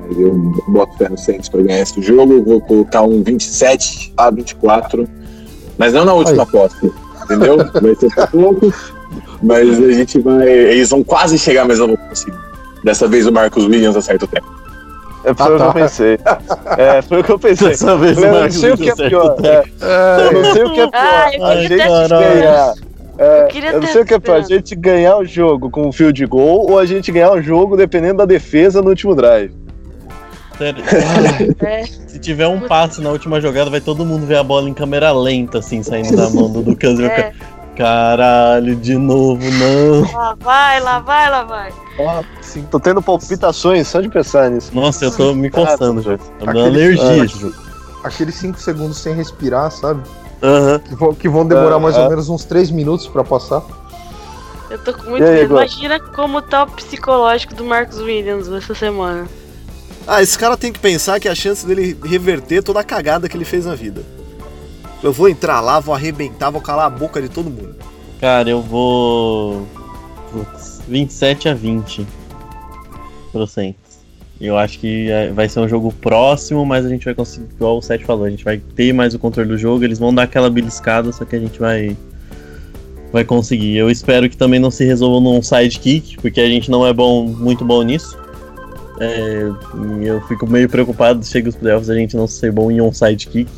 Mas 0.00 0.18
eu 0.18 0.34
boto 0.68 0.96
fé 0.96 1.08
no 1.08 1.18
Saints 1.18 1.48
pra 1.48 1.62
ganhar 1.62 1.80
esse 1.80 2.00
jogo, 2.00 2.34
eu 2.34 2.44
vou 2.44 2.60
colocar 2.60 3.02
um 3.02 3.22
27 3.22 4.14
a 4.16 4.30
24, 4.30 5.08
mas 5.76 5.92
não 5.92 6.04
na 6.04 6.14
última 6.14 6.44
Aí. 6.44 6.50
posse, 6.50 6.92
entendeu? 7.24 7.56
Vai 7.56 7.94
ser 7.96 8.10
pouco, 8.30 8.72
mas 9.42 9.82
a 9.82 9.92
gente 9.92 10.18
vai. 10.20 10.48
Eles 10.48 10.90
vão 10.90 11.02
quase 11.02 11.38
chegar, 11.38 11.66
mas 11.66 11.78
não 11.78 11.88
vão 11.88 11.96
conseguir. 11.96 12.38
Dessa 12.84 13.08
vez 13.08 13.26
o 13.26 13.32
Marcos 13.32 13.64
Williams 13.64 13.96
acerta 13.96 14.24
o 14.24 14.28
tempo. 14.28 14.46
É, 15.26 15.34
foi 15.34 15.46
Ah, 15.46 15.48
o 15.48 15.52
que 15.52 15.58
tá. 15.58 15.66
eu 15.66 15.72
pensei. 15.74 16.18
É, 16.78 17.02
foi 17.02 17.20
o 17.20 17.24
que 17.24 17.32
eu 17.32 17.38
pensei. 17.38 17.68
Dessa 17.68 17.96
vez 17.96 18.16
Eu 18.18 18.32
não 18.32 18.50
sei 18.50 18.72
o 18.72 18.76
que 18.76 18.90
é 18.90 18.94
pior. 18.94 19.36
é, 19.42 20.26
eu 20.26 20.32
não 20.32 20.52
sei 20.52 20.62
o 20.64 20.72
que 20.72 20.80
é 20.80 20.86
pior. 20.86 20.90
Ah, 20.94 21.30
eu 21.34 21.44
a 21.44 21.56
gente 21.56 21.76
ganhar. 21.76 22.74
é, 23.18 23.48
Eu 23.52 23.72
eu 23.72 23.80
não 23.80 23.88
sei 23.88 24.02
o 24.02 24.04
que 24.04 24.14
é 24.14 24.18
pior, 24.18 24.36
a 24.36 24.40
gente 24.42 24.74
ganhar 24.76 25.16
o 25.16 25.24
jogo 25.24 25.70
com 25.70 25.88
um 25.88 25.92
field 25.92 26.24
goal 26.26 26.70
ou 26.70 26.78
a 26.78 26.86
gente 26.86 27.10
ganhar 27.10 27.32
o 27.32 27.40
jogo 27.42 27.76
dependendo 27.76 28.18
da 28.18 28.24
defesa 28.24 28.80
no 28.82 28.90
último 28.90 29.14
drive. 29.14 29.52
Sério. 30.58 30.82
É. 31.60 31.84
Se 31.84 32.18
tiver 32.18 32.46
um 32.46 32.60
passe 32.60 33.00
na 33.02 33.10
última 33.10 33.40
jogada, 33.40 33.68
vai 33.68 33.80
todo 33.80 34.04
mundo 34.04 34.24
ver 34.26 34.36
a 34.38 34.42
bola 34.42 34.68
em 34.70 34.74
câmera 34.74 35.12
lenta, 35.12 35.58
assim, 35.58 35.82
saindo 35.82 36.16
da 36.16 36.30
mão 36.30 36.50
do 36.50 36.60
Lucas. 36.60 36.96
vai 36.98 37.06
É. 37.08 37.32
Caralho, 37.76 38.74
de 38.74 38.96
novo, 38.96 39.42
não. 39.50 40.12
Lá 40.12 40.34
vai, 40.40 40.80
lá 40.80 40.98
vai, 41.00 41.30
lá 41.30 41.44
vai. 41.44 41.72
Sim, 42.40 42.66
tô 42.70 42.80
tendo 42.80 43.02
palpitações 43.02 43.86
só 43.86 44.00
de 44.00 44.08
pensar 44.08 44.50
nisso. 44.50 44.70
Nossa, 44.74 45.04
eu 45.04 45.10
tô 45.10 45.34
me 45.34 45.50
coçando 45.50 46.00
já. 46.02 46.16
Tá 46.16 46.46
me 46.46 46.54
dando 46.54 46.66
alergia 46.66 47.26
Ah. 48.02 48.08
Aqueles 48.08 48.34
5 48.36 48.58
segundos 48.58 48.98
sem 48.98 49.14
respirar, 49.14 49.70
sabe? 49.70 50.02
Aham. 50.42 50.78
Que 50.78 50.94
vão, 50.94 51.14
que 51.14 51.28
vão 51.28 51.46
demorar 51.46 51.76
Ah, 51.76 51.80
mais 51.80 51.96
ah. 51.96 52.04
ou 52.04 52.08
menos 52.08 52.28
uns 52.28 52.44
3 52.44 52.70
minutos 52.70 53.06
pra 53.08 53.22
passar. 53.24 53.62
Eu 54.70 54.78
tô 54.78 54.92
com 54.94 55.10
muito 55.10 55.24
aí, 55.24 55.42
medo. 55.42 55.54
Imagina 55.54 56.00
como 56.00 56.40
tá 56.42 56.64
o 56.64 56.66
psicológico 56.68 57.54
do 57.54 57.64
Marcos 57.64 57.98
Williams 57.98 58.48
essa 58.48 58.74
semana. 58.74 59.26
Ah, 60.06 60.22
esse 60.22 60.38
cara 60.38 60.56
tem 60.56 60.72
que 60.72 60.78
pensar 60.78 61.18
que 61.20 61.28
a 61.28 61.34
chance 61.34 61.66
dele 61.66 61.98
reverter 62.04 62.62
toda 62.62 62.80
a 62.80 62.84
cagada 62.84 63.28
que 63.28 63.36
ele 63.36 63.44
fez 63.44 63.66
na 63.66 63.74
vida. 63.74 64.02
Eu 65.06 65.12
vou 65.12 65.28
entrar 65.28 65.60
lá, 65.60 65.78
vou 65.78 65.94
arrebentar, 65.94 66.50
vou 66.50 66.60
calar 66.60 66.86
a 66.86 66.90
boca 66.90 67.22
de 67.22 67.28
todo 67.28 67.48
mundo. 67.48 67.76
Cara, 68.20 68.50
eu 68.50 68.60
vou. 68.60 69.64
Putz, 70.32 70.82
27 70.88 71.48
a 71.48 71.54
20 71.54 72.04
pro 73.30 73.46
Saints. 73.46 74.00
Eu 74.40 74.58
acho 74.58 74.80
que 74.80 75.08
é, 75.08 75.30
vai 75.30 75.48
ser 75.48 75.60
um 75.60 75.68
jogo 75.68 75.92
próximo, 75.92 76.66
mas 76.66 76.84
a 76.84 76.88
gente 76.88 77.04
vai 77.04 77.14
conseguir, 77.14 77.46
igual 77.54 77.78
o 77.78 77.82
Seth 77.82 78.02
falou, 78.02 78.24
a 78.24 78.30
gente 78.30 78.44
vai 78.44 78.58
ter 78.58 78.92
mais 78.92 79.14
o 79.14 79.18
controle 79.20 79.48
do 79.48 79.56
jogo, 79.56 79.84
eles 79.84 80.00
vão 80.00 80.12
dar 80.12 80.24
aquela 80.24 80.50
beliscada, 80.50 81.12
só 81.12 81.24
que 81.24 81.36
a 81.36 81.38
gente 81.38 81.60
vai 81.60 81.96
vai 83.12 83.24
conseguir. 83.24 83.76
Eu 83.76 83.88
espero 83.88 84.28
que 84.28 84.36
também 84.36 84.58
não 84.58 84.72
se 84.72 84.84
resolva 84.84 85.20
num 85.20 85.40
sidekick, 85.40 86.16
porque 86.16 86.40
a 86.40 86.48
gente 86.48 86.68
não 86.68 86.84
é 86.84 86.92
bom, 86.92 87.28
muito 87.28 87.64
bom 87.64 87.80
nisso. 87.82 88.18
É, 88.98 89.52
eu 90.02 90.20
fico 90.22 90.48
meio 90.48 90.68
preocupado 90.68 91.24
chega 91.24 91.48
os 91.48 91.54
playoffs 91.54 91.90
a 91.90 91.94
gente 91.94 92.16
não 92.16 92.26
ser 92.26 92.50
bom 92.50 92.72
em 92.72 92.80
um 92.80 92.92
sidekick. 92.92 93.48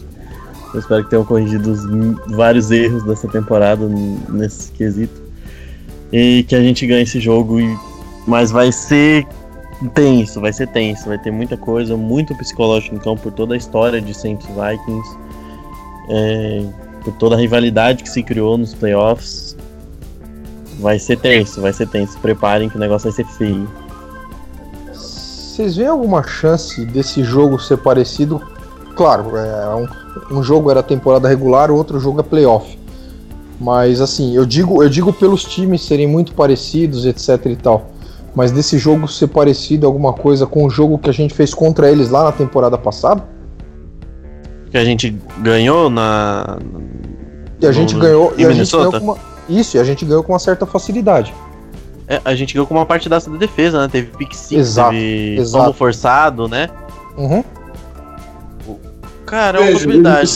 Eu 0.73 0.81
espero 0.81 1.05
que 1.05 1.11
tenham 1.11 1.25
corrigido 1.25 1.73
os 1.73 2.37
vários 2.37 2.71
erros 2.71 3.03
dessa 3.05 3.27
temporada 3.29 3.89
nesse 4.29 4.71
quesito. 4.73 5.23
E 6.13 6.45
que 6.47 6.55
a 6.55 6.61
gente 6.61 6.87
ganhe 6.87 7.03
esse 7.03 7.21
jogo. 7.21 7.61
E... 7.61 7.79
Mas 8.27 8.51
vai 8.51 8.71
ser 8.71 9.27
tenso, 9.95 10.41
vai 10.41 10.53
ser 10.53 10.69
tenso. 10.69 11.09
Vai 11.09 11.19
ter 11.19 11.31
muita 11.31 11.57
coisa, 11.57 11.97
muito 11.97 12.35
psicológico 12.37 12.99
campo 13.01 13.23
por 13.23 13.33
toda 13.33 13.55
a 13.55 13.57
história 13.57 14.01
de 14.01 14.13
Saints 14.13 14.47
Vikings. 14.47 15.19
É... 16.11 16.67
por 17.03 17.15
toda 17.15 17.35
a 17.35 17.39
rivalidade 17.39 18.03
que 18.03 18.09
se 18.09 18.23
criou 18.23 18.59
nos 18.59 18.75
playoffs. 18.75 19.57
Vai 20.81 20.99
ser 20.99 21.19
tenso, 21.19 21.61
vai 21.61 21.73
ser 21.73 21.89
tenso. 21.89 22.19
Preparem 22.19 22.69
que 22.69 22.77
o 22.77 22.81
negócio 22.81 23.11
vai 23.11 23.17
ser 23.17 23.27
feio. 23.37 23.69
Vocês 24.93 25.77
veem 25.77 25.89
alguma 25.89 26.23
chance 26.23 26.85
desse 26.85 27.25
jogo 27.25 27.59
ser 27.59 27.79
parecido? 27.79 28.41
Claro, 28.99 29.37
é 29.37 29.77
um, 29.77 30.39
um 30.39 30.43
jogo 30.43 30.73
era 30.73 30.83
temporada 30.83 31.29
regular, 31.29 31.71
o 31.71 31.77
outro 31.77 32.01
jogo 32.01 32.19
é 32.19 32.23
playoff. 32.25 32.77
Mas 33.61 34.01
assim, 34.01 34.35
eu 34.35 34.45
digo, 34.45 34.83
eu 34.83 34.89
digo 34.89 35.13
pelos 35.13 35.45
times 35.45 35.83
serem 35.83 36.09
muito 36.09 36.35
parecidos, 36.35 37.07
etc 37.07 37.47
e 37.47 37.55
tal. 37.55 37.93
Mas 38.35 38.51
desse 38.51 38.77
jogo 38.77 39.07
ser 39.07 39.29
parecido 39.29 39.87
alguma 39.87 40.13
coisa 40.13 40.49
com 40.49 40.65
o 40.65 40.71
jogo 40.71 40.99
que 40.99 41.09
a 41.09 41.13
gente 41.13 41.33
fez 41.33 41.55
contra 41.55 41.89
eles 41.89 42.11
lá 42.11 42.25
na 42.25 42.33
temporada 42.33 42.77
passada? 42.77 43.23
Que 44.69 44.77
a 44.77 44.85
gente 44.85 45.17
ganhou 45.39 45.89
na. 45.89 46.59
E 47.61 47.69
a 47.69 47.71
gente 47.71 47.95
no... 47.95 48.01
ganhou. 48.01 48.35
E 48.37 48.45
a 48.45 48.51
gente 48.51 48.73
ganhou 48.73 48.91
com 48.91 48.99
uma... 48.99 49.17
Isso, 49.49 49.77
e 49.77 49.81
a 49.81 49.85
gente 49.85 50.05
ganhou 50.05 50.25
com 50.25 50.33
uma 50.33 50.41
certa 50.41 50.67
facilidade. 50.67 51.33
É, 52.09 52.21
a 52.25 52.35
gente 52.35 52.53
ganhou 52.53 52.67
com 52.67 52.75
uma 52.75 52.87
partidaça 52.87 53.31
da 53.31 53.37
defesa, 53.37 53.81
né? 53.81 53.89
Teve 53.89 54.09
pick 54.17 54.35
5, 54.35 54.61
exato, 54.61 54.91
teve 54.91 55.41
exato. 55.41 55.73
forçado, 55.73 56.49
né? 56.49 56.69
Uhum. 57.17 57.45
Cara, 59.29 59.59
é 59.59 59.63
uma 59.63 59.73
possibilidade. 59.73 60.31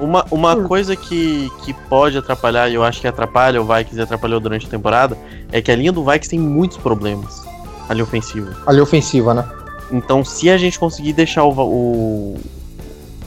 Uma, 0.00 0.26
uma 0.30 0.56
hum. 0.56 0.64
coisa 0.64 0.96
que, 0.96 1.48
que 1.64 1.72
pode 1.72 2.18
atrapalhar, 2.18 2.68
e 2.68 2.74
eu 2.74 2.82
acho 2.82 3.00
que 3.00 3.06
atrapalha 3.06 3.62
o 3.62 3.64
Vikings 3.64 3.98
e 3.98 4.02
atrapalhou 4.02 4.40
durante 4.40 4.66
a 4.66 4.68
temporada, 4.68 5.16
é 5.52 5.62
que 5.62 5.70
a 5.70 5.76
linha 5.76 5.92
do 5.92 6.04
Vikings 6.04 6.28
tem 6.28 6.38
muitos 6.38 6.76
problemas. 6.76 7.44
A 7.88 7.94
linha 7.94 8.04
ofensiva. 8.04 8.56
A 8.66 8.72
linha 8.72 8.82
ofensiva, 8.82 9.32
né? 9.32 9.48
Então, 9.92 10.24
se 10.24 10.50
a 10.50 10.56
gente 10.56 10.78
conseguir 10.78 11.12
deixar 11.12 11.44
o, 11.44 11.52
o, 11.52 12.40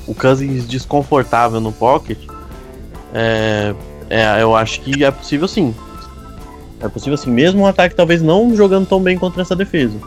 o 0.07 0.15
Cousins 0.15 0.67
desconfortável 0.67 1.61
no 1.61 1.71
pocket, 1.71 2.17
é, 3.13 3.73
é, 4.09 4.41
eu 4.41 4.55
acho 4.55 4.81
que 4.81 5.03
é 5.03 5.11
possível 5.11 5.47
sim. 5.47 5.73
É 6.81 6.89
possível 6.89 7.13
assim, 7.13 7.31
mesmo 7.31 7.61
um 7.61 7.67
ataque 7.67 7.95
talvez 7.95 8.21
não 8.21 8.55
jogando 8.55 8.86
tão 8.86 9.01
bem 9.01 9.17
contra 9.17 9.41
essa 9.41 9.55
defesa. 9.55 9.97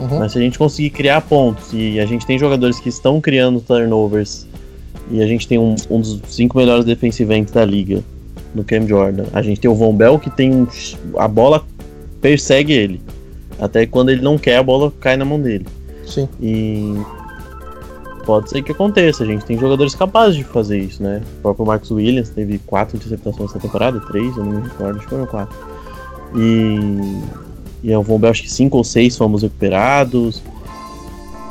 Uhum. 0.00 0.18
Mas 0.18 0.32
se 0.32 0.38
a 0.38 0.40
gente 0.40 0.58
conseguir 0.58 0.90
criar 0.90 1.20
pontos 1.20 1.72
e 1.72 2.00
a 2.00 2.06
gente 2.06 2.26
tem 2.26 2.38
jogadores 2.38 2.80
que 2.80 2.88
estão 2.88 3.20
criando 3.20 3.60
turnovers 3.60 4.46
e 5.10 5.22
a 5.22 5.26
gente 5.26 5.46
tem 5.46 5.58
um, 5.58 5.74
um 5.90 6.00
dos 6.00 6.20
cinco 6.28 6.56
melhores 6.56 6.84
defensivos 6.84 7.50
da 7.50 7.64
liga 7.64 8.02
no 8.54 8.64
Cam 8.64 8.86
Jordan. 8.86 9.24
A 9.32 9.42
gente 9.42 9.60
tem 9.60 9.70
o 9.70 9.74
Von 9.74 9.94
Bell 9.94 10.18
que 10.18 10.30
tem 10.30 10.66
a 11.16 11.28
bola 11.28 11.64
persegue 12.20 12.72
ele. 12.72 13.00
Até 13.58 13.86
quando 13.86 14.10
ele 14.10 14.22
não 14.22 14.38
quer, 14.38 14.56
a 14.56 14.62
bola 14.62 14.92
cai 15.00 15.16
na 15.16 15.24
mão 15.24 15.40
dele. 15.40 15.66
Sim. 16.06 16.28
E 16.40 16.94
pode 18.24 18.48
ser 18.48 18.62
que 18.62 18.72
aconteça. 18.72 19.22
A 19.22 19.26
gente 19.26 19.44
tem 19.44 19.58
jogadores 19.58 19.94
capazes 19.94 20.36
de 20.36 20.44
fazer 20.44 20.78
isso, 20.78 21.02
né? 21.02 21.22
O 21.38 21.42
próprio 21.42 21.66
Marcos 21.66 21.90
Williams 21.90 22.30
teve 22.30 22.58
quatro 22.58 22.96
interceptações 22.96 23.50
essa 23.50 23.58
temporada, 23.58 24.00
três, 24.00 24.36
eu 24.36 24.44
não 24.44 24.52
me 24.52 24.62
recordo, 24.62 24.96
acho 24.96 25.04
que 25.04 25.10
foram 25.10 25.26
quatro. 25.26 25.56
E, 26.36 26.78
e 27.82 27.94
o 27.94 28.02
Von 28.02 28.18
Bell, 28.18 28.30
acho 28.30 28.42
que 28.42 28.50
cinco 28.50 28.76
ou 28.76 28.84
seis 28.84 29.16
fomos 29.16 29.42
recuperados. 29.42 30.42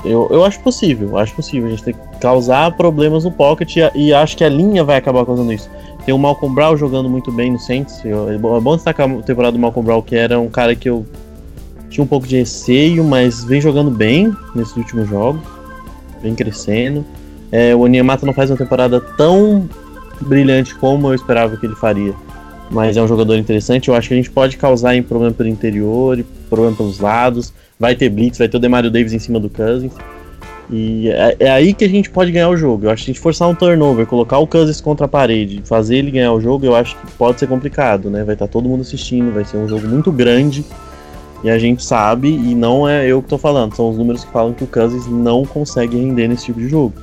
Eu, 0.05 0.27
eu 0.31 0.45
acho 0.45 0.59
possível, 0.61 1.17
acho 1.17 1.35
possível. 1.35 1.67
A 1.67 1.71
gente 1.71 1.83
tem 1.83 1.93
que 1.93 2.19
causar 2.19 2.75
problemas 2.77 3.23
no 3.23 3.31
pocket 3.31 3.75
e, 3.75 3.91
e 3.95 4.13
acho 4.13 4.37
que 4.37 4.43
a 4.43 4.49
linha 4.49 4.83
vai 4.83 4.97
acabar 4.97 5.25
causando 5.25 5.51
isso. 5.51 5.69
Tem 6.05 6.13
o 6.13 6.17
Malcolm 6.17 6.55
Brown 6.55 6.77
jogando 6.77 7.09
muito 7.09 7.31
bem 7.31 7.51
no 7.51 7.59
Saints. 7.59 8.03
Eu, 8.05 8.29
é 8.29 8.37
bom 8.37 8.75
destacar 8.75 9.09
a 9.09 9.21
temporada 9.21 9.53
do 9.53 9.59
Malcolm 9.59 9.85
Brown, 9.85 10.01
que 10.01 10.15
era 10.15 10.39
um 10.39 10.49
cara 10.49 10.75
que 10.75 10.89
eu 10.89 11.05
tinha 11.89 12.03
um 12.03 12.07
pouco 12.07 12.27
de 12.27 12.37
receio, 12.37 13.03
mas 13.03 13.43
vem 13.43 13.59
jogando 13.59 13.91
bem 13.91 14.33
nesses 14.55 14.75
últimos 14.77 15.09
jogos. 15.09 15.41
Vem 16.21 16.35
crescendo. 16.35 17.03
É, 17.51 17.75
o 17.75 17.81
Onyemata 17.81 18.25
não 18.25 18.33
faz 18.33 18.49
uma 18.49 18.57
temporada 18.57 19.01
tão 19.01 19.67
brilhante 20.21 20.75
como 20.75 21.07
eu 21.07 21.15
esperava 21.15 21.57
que 21.57 21.65
ele 21.65 21.75
faria 21.75 22.13
mas 22.71 22.97
é 22.97 23.01
um 23.01 23.07
jogador 23.07 23.35
interessante. 23.35 23.89
Eu 23.89 23.95
acho 23.95 24.07
que 24.07 24.13
a 24.13 24.17
gente 24.17 24.29
pode 24.29 24.57
causar 24.57 24.95
em 24.95 25.03
problema 25.03 25.33
pelo 25.33 25.49
interior, 25.49 26.23
problema 26.49 26.75
pelos 26.75 26.99
lados. 26.99 27.53
Vai 27.79 27.95
ter 27.95 28.09
blitz, 28.09 28.37
vai 28.37 28.47
ter 28.47 28.57
o 28.57 28.59
Demario 28.59 28.91
Davis 28.91 29.13
em 29.13 29.19
cima 29.19 29.39
do 29.39 29.49
Cousins. 29.49 29.93
E 30.71 31.09
é, 31.09 31.35
é, 31.39 31.49
aí 31.49 31.73
que 31.73 31.83
a 31.83 31.89
gente 31.89 32.09
pode 32.09 32.31
ganhar 32.31 32.49
o 32.49 32.55
jogo. 32.55 32.85
Eu 32.85 32.91
acho 32.91 33.01
que 33.01 33.05
se 33.05 33.11
a 33.11 33.13
gente 33.13 33.21
forçar 33.21 33.47
um 33.47 33.55
turnover, 33.55 34.05
colocar 34.05 34.37
o 34.37 34.45
Cousins 34.45 34.79
contra 34.79 35.05
a 35.05 35.09
parede, 35.09 35.61
fazer 35.65 35.97
ele 35.97 36.11
ganhar 36.11 36.31
o 36.31 36.39
jogo, 36.39 36.65
eu 36.65 36.75
acho 36.75 36.95
que 36.95 37.11
pode 37.13 37.39
ser 37.39 37.47
complicado, 37.47 38.09
né? 38.09 38.23
Vai 38.23 38.35
estar 38.35 38.45
tá 38.45 38.51
todo 38.51 38.69
mundo 38.69 38.81
assistindo, 38.81 39.33
vai 39.33 39.43
ser 39.43 39.57
um 39.57 39.67
jogo 39.67 39.87
muito 39.87 40.11
grande. 40.11 40.63
E 41.43 41.49
a 41.49 41.57
gente 41.57 41.83
sabe, 41.83 42.27
e 42.29 42.53
não 42.53 42.87
é 42.87 43.07
eu 43.07 43.21
que 43.21 43.29
tô 43.29 43.37
falando, 43.37 43.73
são 43.73 43.89
os 43.89 43.97
números 43.97 44.25
que 44.25 44.31
falam 44.31 44.53
que 44.53 44.63
o 44.63 44.67
Cousins 44.67 45.07
não 45.07 45.45
consegue 45.45 45.97
render 45.97 46.27
nesse 46.27 46.45
tipo 46.45 46.59
de 46.59 46.67
jogo. 46.67 46.93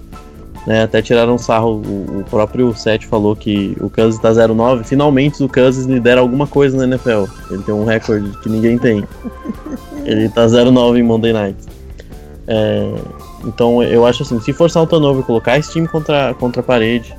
Né, 0.66 0.82
até 0.82 1.00
tiraram 1.00 1.38
sarro, 1.38 1.80
o, 1.86 2.20
o 2.20 2.24
próprio 2.28 2.74
Seth 2.74 3.04
falou 3.04 3.36
que 3.36 3.76
o 3.80 3.88
Kansas 3.88 4.20
tá 4.20 4.32
0-9. 4.32 4.82
Finalmente 4.82 5.42
o 5.42 5.48
Kansas 5.48 5.86
lidera 5.86 6.20
alguma 6.20 6.46
coisa 6.46 6.76
na 6.76 6.84
NFL. 6.84 7.24
Ele 7.50 7.62
tem 7.62 7.74
um 7.74 7.84
recorde 7.84 8.36
que 8.38 8.48
ninguém 8.48 8.76
tem. 8.76 9.04
Ele 10.04 10.28
tá 10.28 10.46
0-9 10.46 10.98
em 10.98 11.02
Monday 11.02 11.32
Night. 11.32 11.56
É, 12.48 12.94
então 13.44 13.82
eu 13.82 14.04
acho 14.04 14.22
assim, 14.22 14.40
se 14.40 14.52
forçar 14.52 14.82
um 14.82 14.86
turnover, 14.86 15.22
colocar 15.24 15.56
esse 15.56 15.70
time 15.72 15.86
contra, 15.86 16.34
contra 16.34 16.60
a 16.60 16.64
parede, 16.64 17.14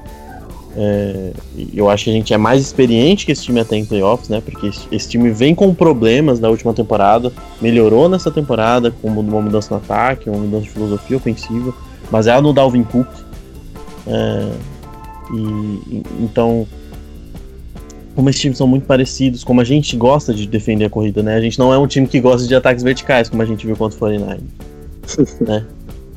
é, 0.76 1.32
eu 1.74 1.90
acho 1.90 2.06
que 2.06 2.10
a 2.12 2.14
gente 2.14 2.34
é 2.34 2.38
mais 2.38 2.62
experiente 2.62 3.26
que 3.26 3.32
esse 3.32 3.44
time 3.44 3.60
até 3.60 3.76
em 3.76 3.86
playoffs, 3.86 4.30
né? 4.30 4.42
Porque 4.42 4.68
esse, 4.68 4.88
esse 4.92 5.10
time 5.10 5.32
vem 5.32 5.56
com 5.56 5.74
problemas 5.74 6.40
da 6.40 6.50
última 6.50 6.74
temporada, 6.74 7.32
melhorou 7.60 8.08
nessa 8.08 8.30
temporada 8.30 8.92
com 8.92 9.08
uma 9.08 9.42
mudança 9.42 9.74
no 9.74 9.82
ataque, 9.82 10.30
uma 10.30 10.40
mudança 10.40 10.66
de 10.66 10.70
filosofia 10.70 11.18
ofensiva, 11.18 11.74
baseado 12.12 12.44
no 12.44 12.54
Dalvin 12.54 12.84
Cook, 12.84 13.08
é, 14.08 14.52
e, 15.34 16.04
então, 16.20 16.68
como 18.16 18.30
esses 18.30 18.42
times 18.42 18.58
são 18.58 18.68
muito 18.68 18.86
parecidos, 18.86 19.44
como 19.44 19.62
a 19.62 19.64
gente 19.64 19.96
gosta 19.96 20.34
de 20.34 20.48
defender 20.48 20.86
a 20.86 20.90
corrida, 20.90 21.22
né? 21.22 21.36
A 21.36 21.42
gente 21.42 21.60
não 21.60 21.74
é 21.74 21.78
um 21.78 21.86
time 21.86 22.08
que 22.08 22.20
gosta 22.20 22.48
de 22.48 22.56
ataques 22.56 22.84
verticais, 22.84 23.30
como 23.30 23.42
a 23.42 23.46
gente 23.46 23.66
viu 23.66 23.76
contra 23.76 23.96
o 23.96 24.00
49. 24.00 24.42
né? 25.46 25.66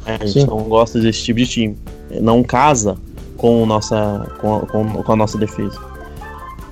A 0.06 0.24
gente 0.24 0.40
Sim. 0.40 0.46
não 0.46 0.62
gosta 0.64 0.98
desse 0.98 1.22
tipo 1.22 1.38
de 1.40 1.46
time. 1.46 1.76
Não 2.20 2.42
casa 2.42 2.96
com, 3.36 3.66
nossa, 3.66 4.26
com, 4.40 4.56
a, 4.56 4.60
com, 4.60 5.02
com 5.02 5.12
a 5.12 5.16
nossa 5.16 5.36
defesa. 5.36 5.78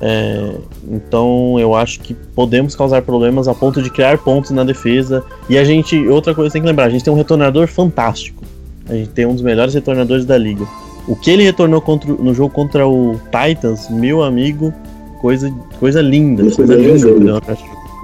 É, 0.01 0.55
então 0.89 1.59
eu 1.59 1.75
acho 1.75 1.99
que 2.01 2.14
podemos 2.14 2.77
causar 2.77 3.03
problemas 3.03 3.49
a 3.49 3.55
ponto 3.55 3.83
de 3.83 3.91
criar 3.91 4.19
pontos 4.19 4.51
na 4.51 4.64
defesa. 4.64 5.25
E 5.49 5.59
a 5.59 5.64
gente, 5.64 6.09
outra 6.09 6.35
coisa 6.35 6.53
tem 6.53 6.62
que 6.62 6.69
lembrar, 6.69 6.85
a 6.85 6.91
gente 6.91 7.05
tem 7.05 7.12
um 7.12 7.16
retornador 7.16 7.66
fantástico. 7.66 8.43
A 8.89 8.95
gente 8.95 9.11
tem 9.11 9.27
um 9.27 9.35
dos 9.35 9.43
melhores 9.43 9.75
retornadores 9.75 10.25
da 10.25 10.39
liga. 10.39 10.66
O 11.09 11.17
que 11.17 11.31
ele 11.31 11.43
retornou 11.43 11.81
contra, 11.81 12.13
no 12.13 12.35
jogo 12.35 12.53
contra 12.53 12.87
o 12.87 13.19
Titans, 13.33 13.89
meu 13.89 14.23
amigo, 14.23 14.75
coisa, 15.23 15.51
coisa 15.81 16.03
linda. 16.03 16.45
Isso 16.45 16.57
coisa 16.57 16.77
ganha 16.77 16.95
linda, 16.95 16.99
jogo. 16.99 17.43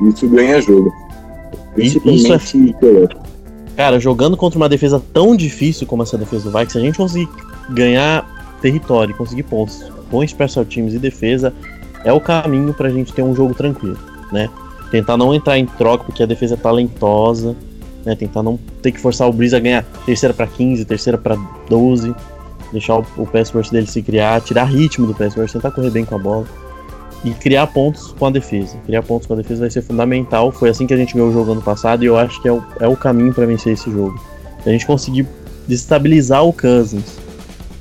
Isso 0.08 0.28
ganha 0.28 0.60
jogo. 0.62 0.94
Isso 1.76 2.32
é. 2.32 3.24
Cara, 3.76 4.00
jogando 4.00 4.38
contra 4.38 4.56
uma 4.56 4.68
defesa 4.70 5.02
tão 5.12 5.36
difícil 5.36 5.86
como 5.86 6.02
essa 6.02 6.16
defesa 6.16 6.44
do 6.44 6.50
Vikings, 6.50 6.72
se 6.72 6.78
a 6.78 6.80
gente 6.80 6.96
conseguir 6.96 7.28
ganhar 7.70 8.56
território, 8.62 9.14
conseguir 9.14 9.42
pontos 9.42 9.84
com 10.10 10.26
special 10.26 10.64
teams 10.64 10.94
e 10.94 10.98
defesa, 10.98 11.52
é 12.04 12.12
o 12.12 12.20
caminho 12.20 12.72
pra 12.72 12.88
gente 12.88 13.12
ter 13.12 13.22
um 13.22 13.34
jogo 13.34 13.54
tranquilo, 13.54 13.98
né? 14.32 14.48
Tentar 14.90 15.18
não 15.18 15.34
entrar 15.34 15.58
em 15.58 15.66
troca 15.66 16.04
porque 16.04 16.22
a 16.22 16.26
defesa 16.26 16.54
é 16.54 16.56
talentosa, 16.56 17.54
né? 18.04 18.14
Tentar 18.14 18.42
não 18.42 18.58
ter 18.80 18.92
que 18.92 19.00
forçar 19.00 19.28
o 19.28 19.32
Breeze 19.32 19.56
a 19.56 19.60
ganhar 19.60 19.84
terceira 20.06 20.32
para 20.32 20.46
15, 20.46 20.84
terceira 20.86 21.18
para 21.18 21.36
12 21.68 22.14
deixar 22.74 22.98
o, 22.98 23.06
o 23.16 23.26
pass 23.26 23.50
rush 23.50 23.70
dele 23.70 23.86
se 23.86 24.02
criar, 24.02 24.40
tirar 24.42 24.64
ritmo 24.64 25.06
do 25.06 25.14
pass 25.14 25.34
rush, 25.34 25.52
tentar 25.52 25.70
correr 25.70 25.90
bem 25.90 26.04
com 26.04 26.14
a 26.14 26.18
bola 26.18 26.46
e 27.24 27.30
criar 27.32 27.66
pontos 27.68 28.12
com 28.18 28.26
a 28.26 28.30
defesa. 28.30 28.76
Criar 28.84 29.02
pontos 29.02 29.26
com 29.26 29.32
a 29.32 29.36
defesa 29.36 29.60
vai 29.60 29.70
ser 29.70 29.82
fundamental. 29.82 30.52
Foi 30.52 30.68
assim 30.68 30.86
que 30.86 30.92
a 30.92 30.96
gente 30.96 31.14
ganhou 31.14 31.30
o 31.30 31.32
jogo 31.32 31.52
ano 31.52 31.62
passado 31.62 32.04
e 32.04 32.06
eu 32.06 32.18
acho 32.18 32.40
que 32.42 32.48
é 32.48 32.52
o, 32.52 32.62
é 32.78 32.86
o 32.86 32.96
caminho 32.96 33.32
para 33.32 33.46
vencer 33.46 33.72
esse 33.72 33.90
jogo. 33.90 34.20
A 34.64 34.68
gente 34.68 34.86
conseguir 34.86 35.26
destabilizar 35.66 36.44
o 36.44 36.52
Cousins, 36.52 37.18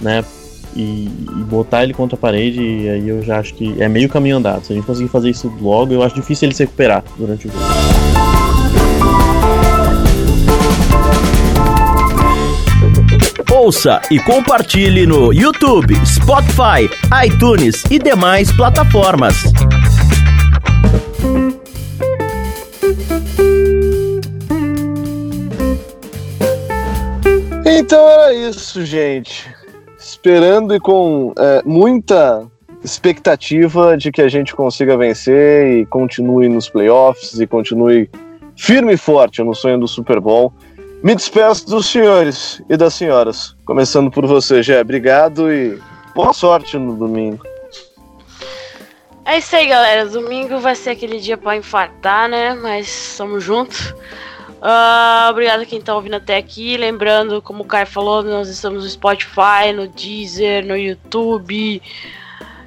né? 0.02 0.24
E, 0.76 1.06
e, 1.06 1.44
botar 1.44 1.84
ele 1.84 1.94
contra 1.94 2.16
a 2.16 2.20
parede, 2.20 2.60
e 2.60 2.90
aí 2.90 3.08
eu 3.08 3.22
já 3.22 3.38
acho 3.38 3.54
que 3.54 3.80
é 3.80 3.88
meio 3.88 4.10
caminho 4.10 4.38
andado. 4.38 4.66
Se 4.66 4.74
a 4.74 4.76
gente 4.76 4.86
conseguir 4.86 5.10
fazer 5.10 5.30
isso 5.30 5.54
logo, 5.62 5.94
eu 5.94 6.02
acho 6.02 6.16
difícil 6.16 6.48
ele 6.48 6.56
se 6.56 6.64
recuperar 6.64 7.04
durante 7.16 7.48
o 7.48 7.52
jogo. 7.52 8.03
Ouça 13.54 14.02
e 14.10 14.20
compartilhe 14.20 15.06
no 15.06 15.32
YouTube, 15.32 15.94
Spotify, 16.08 16.90
iTunes 17.24 17.84
e 17.92 18.00
demais 18.00 18.52
plataformas. 18.52 19.36
Então 27.64 28.10
era 28.10 28.34
isso, 28.34 28.84
gente. 28.84 29.54
esperando 30.00 30.74
e 30.74 30.80
com 30.80 31.32
é, 31.38 31.62
muita 31.64 32.48
expectativa 32.84 33.96
de 33.96 34.12
que 34.12 34.24
a 34.24 34.28
gente 34.28 34.56
consiga 34.56 34.98
vencer 34.98 35.78
e 35.78 35.86
continue 35.86 36.50
nos 36.50 36.68
playoffs 36.68 37.40
e 37.40 37.46
continue 37.46 38.10
firme 38.58 38.94
e 38.94 38.98
forte 38.98 39.44
no 39.44 39.54
sonho 39.54 39.80
do 39.80 39.88
Super 39.88 40.20
Bowl. 40.20 40.52
Me 41.04 41.14
despeço 41.14 41.70
dos 41.70 41.88
senhores 41.88 42.62
e 42.70 42.78
das 42.78 42.94
senhoras. 42.94 43.58
Começando 43.66 44.10
por 44.10 44.26
você, 44.26 44.64
Gé. 44.64 44.80
Obrigado 44.80 45.52
e 45.52 45.78
boa 46.16 46.32
sorte 46.32 46.78
no 46.78 46.96
domingo. 46.96 47.46
É 49.26 49.38
isso 49.38 49.54
aí, 49.54 49.68
galera. 49.68 50.06
Domingo 50.06 50.60
vai 50.60 50.76
ser 50.76 50.92
aquele 50.92 51.20
dia 51.20 51.36
pra 51.36 51.58
infartar, 51.58 52.30
né? 52.30 52.54
Mas 52.54 52.88
estamos 52.88 53.44
juntos. 53.44 53.94
Uh, 54.62 55.30
obrigado 55.30 55.64
a 55.64 55.66
quem 55.66 55.82
tá 55.82 55.94
ouvindo 55.94 56.16
até 56.16 56.38
aqui. 56.38 56.78
Lembrando, 56.78 57.42
como 57.42 57.64
o 57.64 57.68
Caio 57.68 57.86
falou, 57.86 58.24
nós 58.24 58.48
estamos 58.48 58.86
no 58.86 58.90
Spotify, 58.90 59.74
no 59.76 59.90
Deezer, 59.90 60.66
no 60.66 60.78
YouTube 60.78 61.82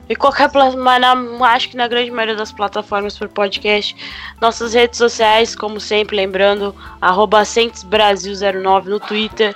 e 0.09 0.15
qualquer 0.15 0.51
plataforma, 0.51 1.47
acho 1.47 1.69
que 1.69 1.77
na 1.77 1.89
grande 1.89 2.11
maioria 2.11 2.37
das 2.37 2.53
plataformas 2.53 3.19
por 3.19 3.29
podcast. 3.29 3.97
Nossas 4.41 4.73
redes 4.73 4.99
sociais, 4.99 5.55
como 5.57 5.81
sempre, 5.81 6.17
lembrando, 6.17 6.75
arroba 7.01 7.43
Brasil09 7.43 8.85
no 8.85 9.01
Twitter. 9.01 9.55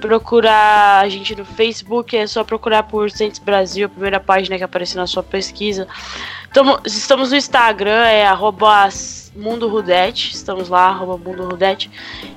Procurar 0.00 1.00
a 1.04 1.08
gente 1.08 1.34
no 1.34 1.44
Facebook, 1.44 2.16
é 2.16 2.26
só 2.26 2.42
procurar 2.42 2.84
por 2.84 3.10
Centes 3.10 3.38
Brasil, 3.38 3.86
a 3.86 3.88
primeira 3.88 4.20
página 4.20 4.56
que 4.56 4.64
aparece 4.64 4.96
na 4.96 5.06
sua 5.06 5.22
pesquisa. 5.22 5.86
Tamo, 6.54 6.78
estamos 6.86 7.30
no 7.30 7.36
Instagram, 7.36 8.06
é 8.06 8.24
arroba 8.24 8.88
Mundo 9.36 9.68
Rudete, 9.68 10.34
estamos 10.34 10.68
lá, 10.68 10.88
arroba 10.88 11.18
Mundo 11.18 11.44
Rudete. 11.44 11.90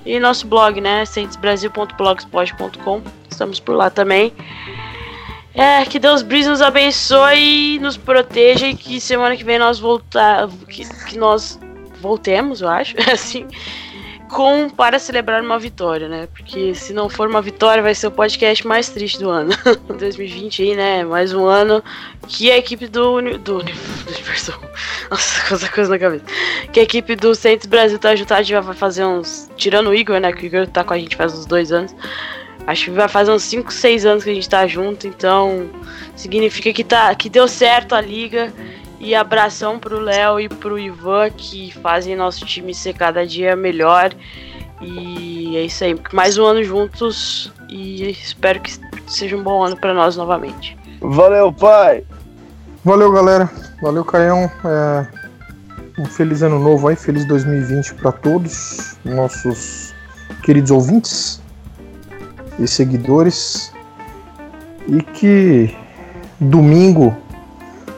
E 0.05 0.19
nosso 0.19 0.45
blog, 0.45 0.82
né, 0.82 1.05
centesbrasil.blogspot.com, 1.05 3.01
estamos 3.30 3.59
por 3.59 3.76
lá 3.76 3.89
também. 3.89 4.34
É, 5.55 5.85
que 5.85 5.99
Deus 5.99 6.23
Breeze 6.23 6.49
nos 6.49 6.61
abençoe, 6.61 7.77
nos 7.79 7.95
proteja 7.95 8.67
e 8.67 8.75
que 8.75 8.99
semana 8.99 9.37
que 9.37 9.43
vem 9.43 9.59
nós 9.59 9.79
voltar, 9.79 10.49
que, 10.67 10.83
que 11.05 11.17
nós 11.17 11.59
voltemos, 12.01 12.61
eu 12.61 12.67
acho, 12.67 12.95
assim, 13.11 13.47
com 14.33 14.67
para 14.67 14.97
celebrar 14.97 15.43
uma 15.43 15.59
vitória, 15.59 16.09
né? 16.09 16.27
Porque 16.35 16.73
se 16.73 16.91
não 16.91 17.07
for 17.07 17.29
uma 17.29 17.41
vitória, 17.41 17.83
vai 17.83 17.93
ser 17.93 18.07
o 18.07 18.11
podcast 18.11 18.65
mais 18.65 18.89
triste 18.89 19.19
do 19.19 19.29
ano. 19.29 19.51
2020 19.99 20.63
aí, 20.63 20.75
né? 20.75 21.03
Mais 21.05 21.33
um 21.33 21.45
ano 21.45 21.83
que 22.27 22.51
a 22.51 22.57
equipe 22.57 22.87
do 22.87 23.21
do, 23.37 23.57
Universal. 24.09 24.59
Nossa, 25.11 25.47
coisa 25.47 25.69
coisa 25.69 25.89
na 25.91 25.99
cabeça. 25.99 26.25
Que 26.71 26.79
a 26.79 26.83
equipe 26.83 27.15
do 27.15 27.35
Santos 27.35 27.67
Brasil 27.67 27.99
tá 27.99 28.15
juntada, 28.15 28.41
a 28.41 28.43
gente 28.43 28.59
vai 28.59 28.75
fazer 28.75 29.05
uns 29.05 29.49
tirando 29.55 29.91
o 29.91 29.93
Igor, 29.93 30.19
né? 30.19 30.33
Que 30.33 30.43
o 30.43 30.47
Igor 30.47 30.67
tá 30.67 30.83
com 30.83 30.93
a 30.95 30.97
gente 30.97 31.15
faz 31.15 31.31
uns 31.33 31.45
dois 31.45 31.71
anos. 31.71 31.95
Acho 32.66 32.86
que 32.86 32.91
vai 32.91 33.07
fazer 33.07 33.32
uns 33.32 33.43
5, 33.43 33.72
6 33.74 34.05
anos 34.05 34.24
que 34.24 34.30
a 34.30 34.34
gente 34.34 34.49
tá 34.49 34.66
junto, 34.66 35.05
então 35.05 35.70
significa 36.16 36.72
que, 36.72 36.84
tá, 36.84 37.14
que 37.14 37.30
deu 37.30 37.47
certo 37.47 37.93
a 37.93 38.01
liga. 38.01 38.53
E 38.99 39.14
abração 39.14 39.78
pro 39.78 39.99
Léo 39.99 40.39
e 40.39 40.47
pro 40.47 40.80
Ivan 40.80 41.30
que 41.30 41.74
fazem 41.82 42.16
nosso 42.16 42.45
time 42.45 42.74
ser 42.74 42.93
cada 42.93 43.28
dia 43.28 43.53
melhor. 43.53 44.14
E 44.82 45.57
é 45.57 45.64
isso 45.64 45.84
aí, 45.84 45.99
mais 46.14 46.38
um 46.38 46.45
ano 46.45 46.64
juntos 46.64 47.51
e 47.68 48.09
espero 48.09 48.61
que 48.61 48.72
seja 49.07 49.36
um 49.36 49.43
bom 49.43 49.61
ano 49.61 49.76
para 49.76 49.93
nós 49.93 50.16
novamente. 50.16 50.78
Valeu, 51.01 51.51
pai! 51.51 52.05
Valeu, 52.86 53.11
galera. 53.11 53.51
Valeu, 53.82 54.05
Caião. 54.05 54.49
É... 54.64 55.07
Um 55.99 56.05
feliz 56.05 56.41
ano 56.41 56.57
novo 56.57 56.88
aí, 56.88 56.95
feliz 56.95 57.28
2020 57.28 57.95
para 57.95 58.14
todos, 58.14 58.97
nossos 59.03 59.93
queridos 60.43 60.72
ouvintes 60.72 61.42
e 62.59 62.67
seguidores. 62.67 63.71
E 64.87 65.01
que 65.01 65.75
domingo 66.39 67.15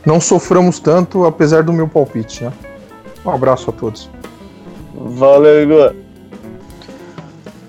não 0.05 0.21
soframos 0.21 0.79
tanto, 0.79 1.25
apesar 1.25 1.63
do 1.63 1.73
meu 1.73 1.87
palpite. 1.87 2.43
Né? 2.43 2.53
Um 3.25 3.31
abraço 3.31 3.69
a 3.69 3.73
todos. 3.73 4.09
Valeu, 4.93 5.63
Igor. 5.63 5.95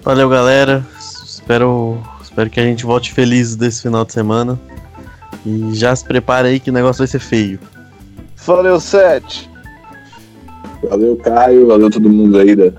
Valeu, 0.03 0.29
galera. 0.29 0.87
Espero, 0.99 1.99
espero 2.23 2.51
que 2.51 2.61
a 2.61 2.63
gente 2.63 2.85
volte 2.85 3.13
feliz 3.13 3.57
desse 3.57 3.83
final 3.83 4.05
de 4.05 4.13
semana. 4.13 4.59
E 5.45 5.75
já 5.75 5.95
se 5.95 6.05
prepare 6.05 6.49
aí 6.49 6.61
que 6.61 6.71
o 6.71 6.73
negócio 6.73 6.99
vai 6.99 7.07
ser 7.07 7.21
feio. 7.21 7.59
Valeu, 8.45 8.79
Sete. 8.79 9.51
Valeu, 10.89 11.17
Caio. 11.17 11.67
Valeu 11.67 11.91
todo 11.91 12.09
mundo 12.09 12.39
aí 12.39 12.55
da, 12.55 12.71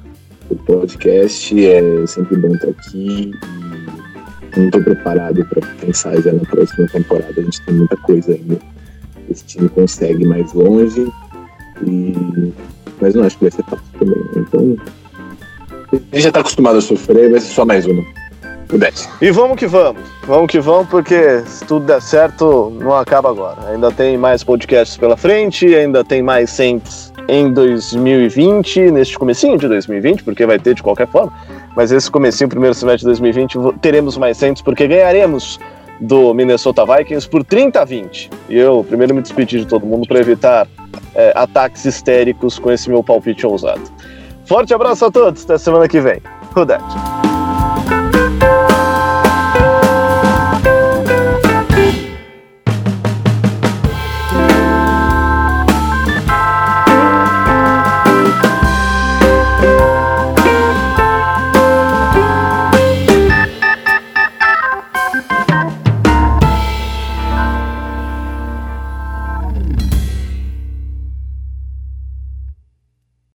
do 0.50 0.56
podcast. 0.66 1.66
É 1.66 2.06
sempre 2.06 2.38
bom 2.38 2.54
estar 2.54 2.70
aqui 2.70 3.32
não 4.58 4.66
estou 4.66 4.84
preparado 4.84 5.46
para 5.46 5.62
pensar 5.80 6.20
já 6.22 6.32
na 6.32 6.42
próxima 6.42 6.88
temporada. 6.88 7.34
A 7.38 7.42
gente 7.42 7.62
tem 7.66 7.76
muita 7.76 7.98
coisa 7.98 8.32
ainda. 8.32 8.58
Esse 9.30 9.46
time 9.46 9.70
consegue 9.70 10.26
mais 10.26 10.54
longe. 10.54 11.12
E... 11.86 12.54
Mas 13.00 13.14
não 13.14 13.24
acho 13.24 13.38
que 13.38 13.44
vai 13.46 13.52
ser 13.52 13.64
fácil 13.64 13.86
também. 14.00 14.20
Né? 14.20 14.32
Então. 14.38 14.78
Gente 16.12 16.22
já 16.22 16.30
está 16.30 16.40
acostumado 16.40 16.78
a 16.78 16.82
sofrer, 16.82 17.32
vai 17.32 17.40
ser 17.40 17.54
só 17.54 17.66
mais 17.66 17.86
uma. 17.86 18.04
Pudesse. 18.68 19.08
E 19.22 19.32
vamos 19.32 19.58
que 19.58 19.66
vamos. 19.66 20.02
Vamos 20.26 20.52
que 20.52 20.60
vamos, 20.60 20.90
porque 20.90 21.42
se 21.46 21.64
tudo 21.66 21.86
der 21.86 22.02
certo, 22.02 22.70
não 22.82 22.94
acaba 22.94 23.30
agora. 23.30 23.70
Ainda 23.70 23.92
tem 23.92 24.18
mais 24.18 24.44
podcasts 24.44 24.98
pela 24.98 25.16
frente, 25.16 25.74
ainda 25.74 26.04
tem 26.04 26.22
mais 26.22 26.50
Saints 26.50 27.14
em 27.30 27.54
2020, 27.54 28.92
neste 28.92 29.18
comecinho 29.18 29.58
de 29.58 29.68
2020, 29.68 30.24
porque 30.24 30.46
vai 30.46 30.60
ter 30.60 30.74
de 30.74 30.84
qualquer 30.84 31.08
forma 31.08 31.32
mas 31.78 31.92
esse 31.92 32.10
comecinho, 32.10 32.50
primeiro 32.50 32.74
semestre 32.74 33.02
de 33.02 33.06
2020, 33.06 33.78
teremos 33.80 34.18
mais 34.18 34.36
Saints 34.36 34.64
porque 34.64 34.88
ganharemos 34.88 35.60
do 36.02 36.34
Minnesota 36.34 36.84
Vikings 36.84 37.30
por 37.30 37.44
30 37.44 37.80
a 37.80 37.86
20. 37.86 38.32
E 38.50 38.58
eu 38.58 38.84
primeiro 38.84 39.14
me 39.14 39.22
despedi 39.22 39.60
de 39.60 39.68
todo 39.68 39.86
mundo 39.86 40.08
para 40.08 40.20
evitar 40.20 40.68
é, 41.14 41.32
ataques 41.36 41.86
histéricos 41.86 42.58
com 42.58 42.72
esse 42.72 42.90
meu 42.90 43.04
palpite 43.04 43.46
ousado. 43.46 43.84
Forte 44.46 44.74
abraço 44.74 45.06
a 45.06 45.12
todos, 45.12 45.44
até 45.44 45.56
semana 45.60 45.88
que 45.88 46.02
vem. 46.02 46.20
Rudete. 46.52 47.37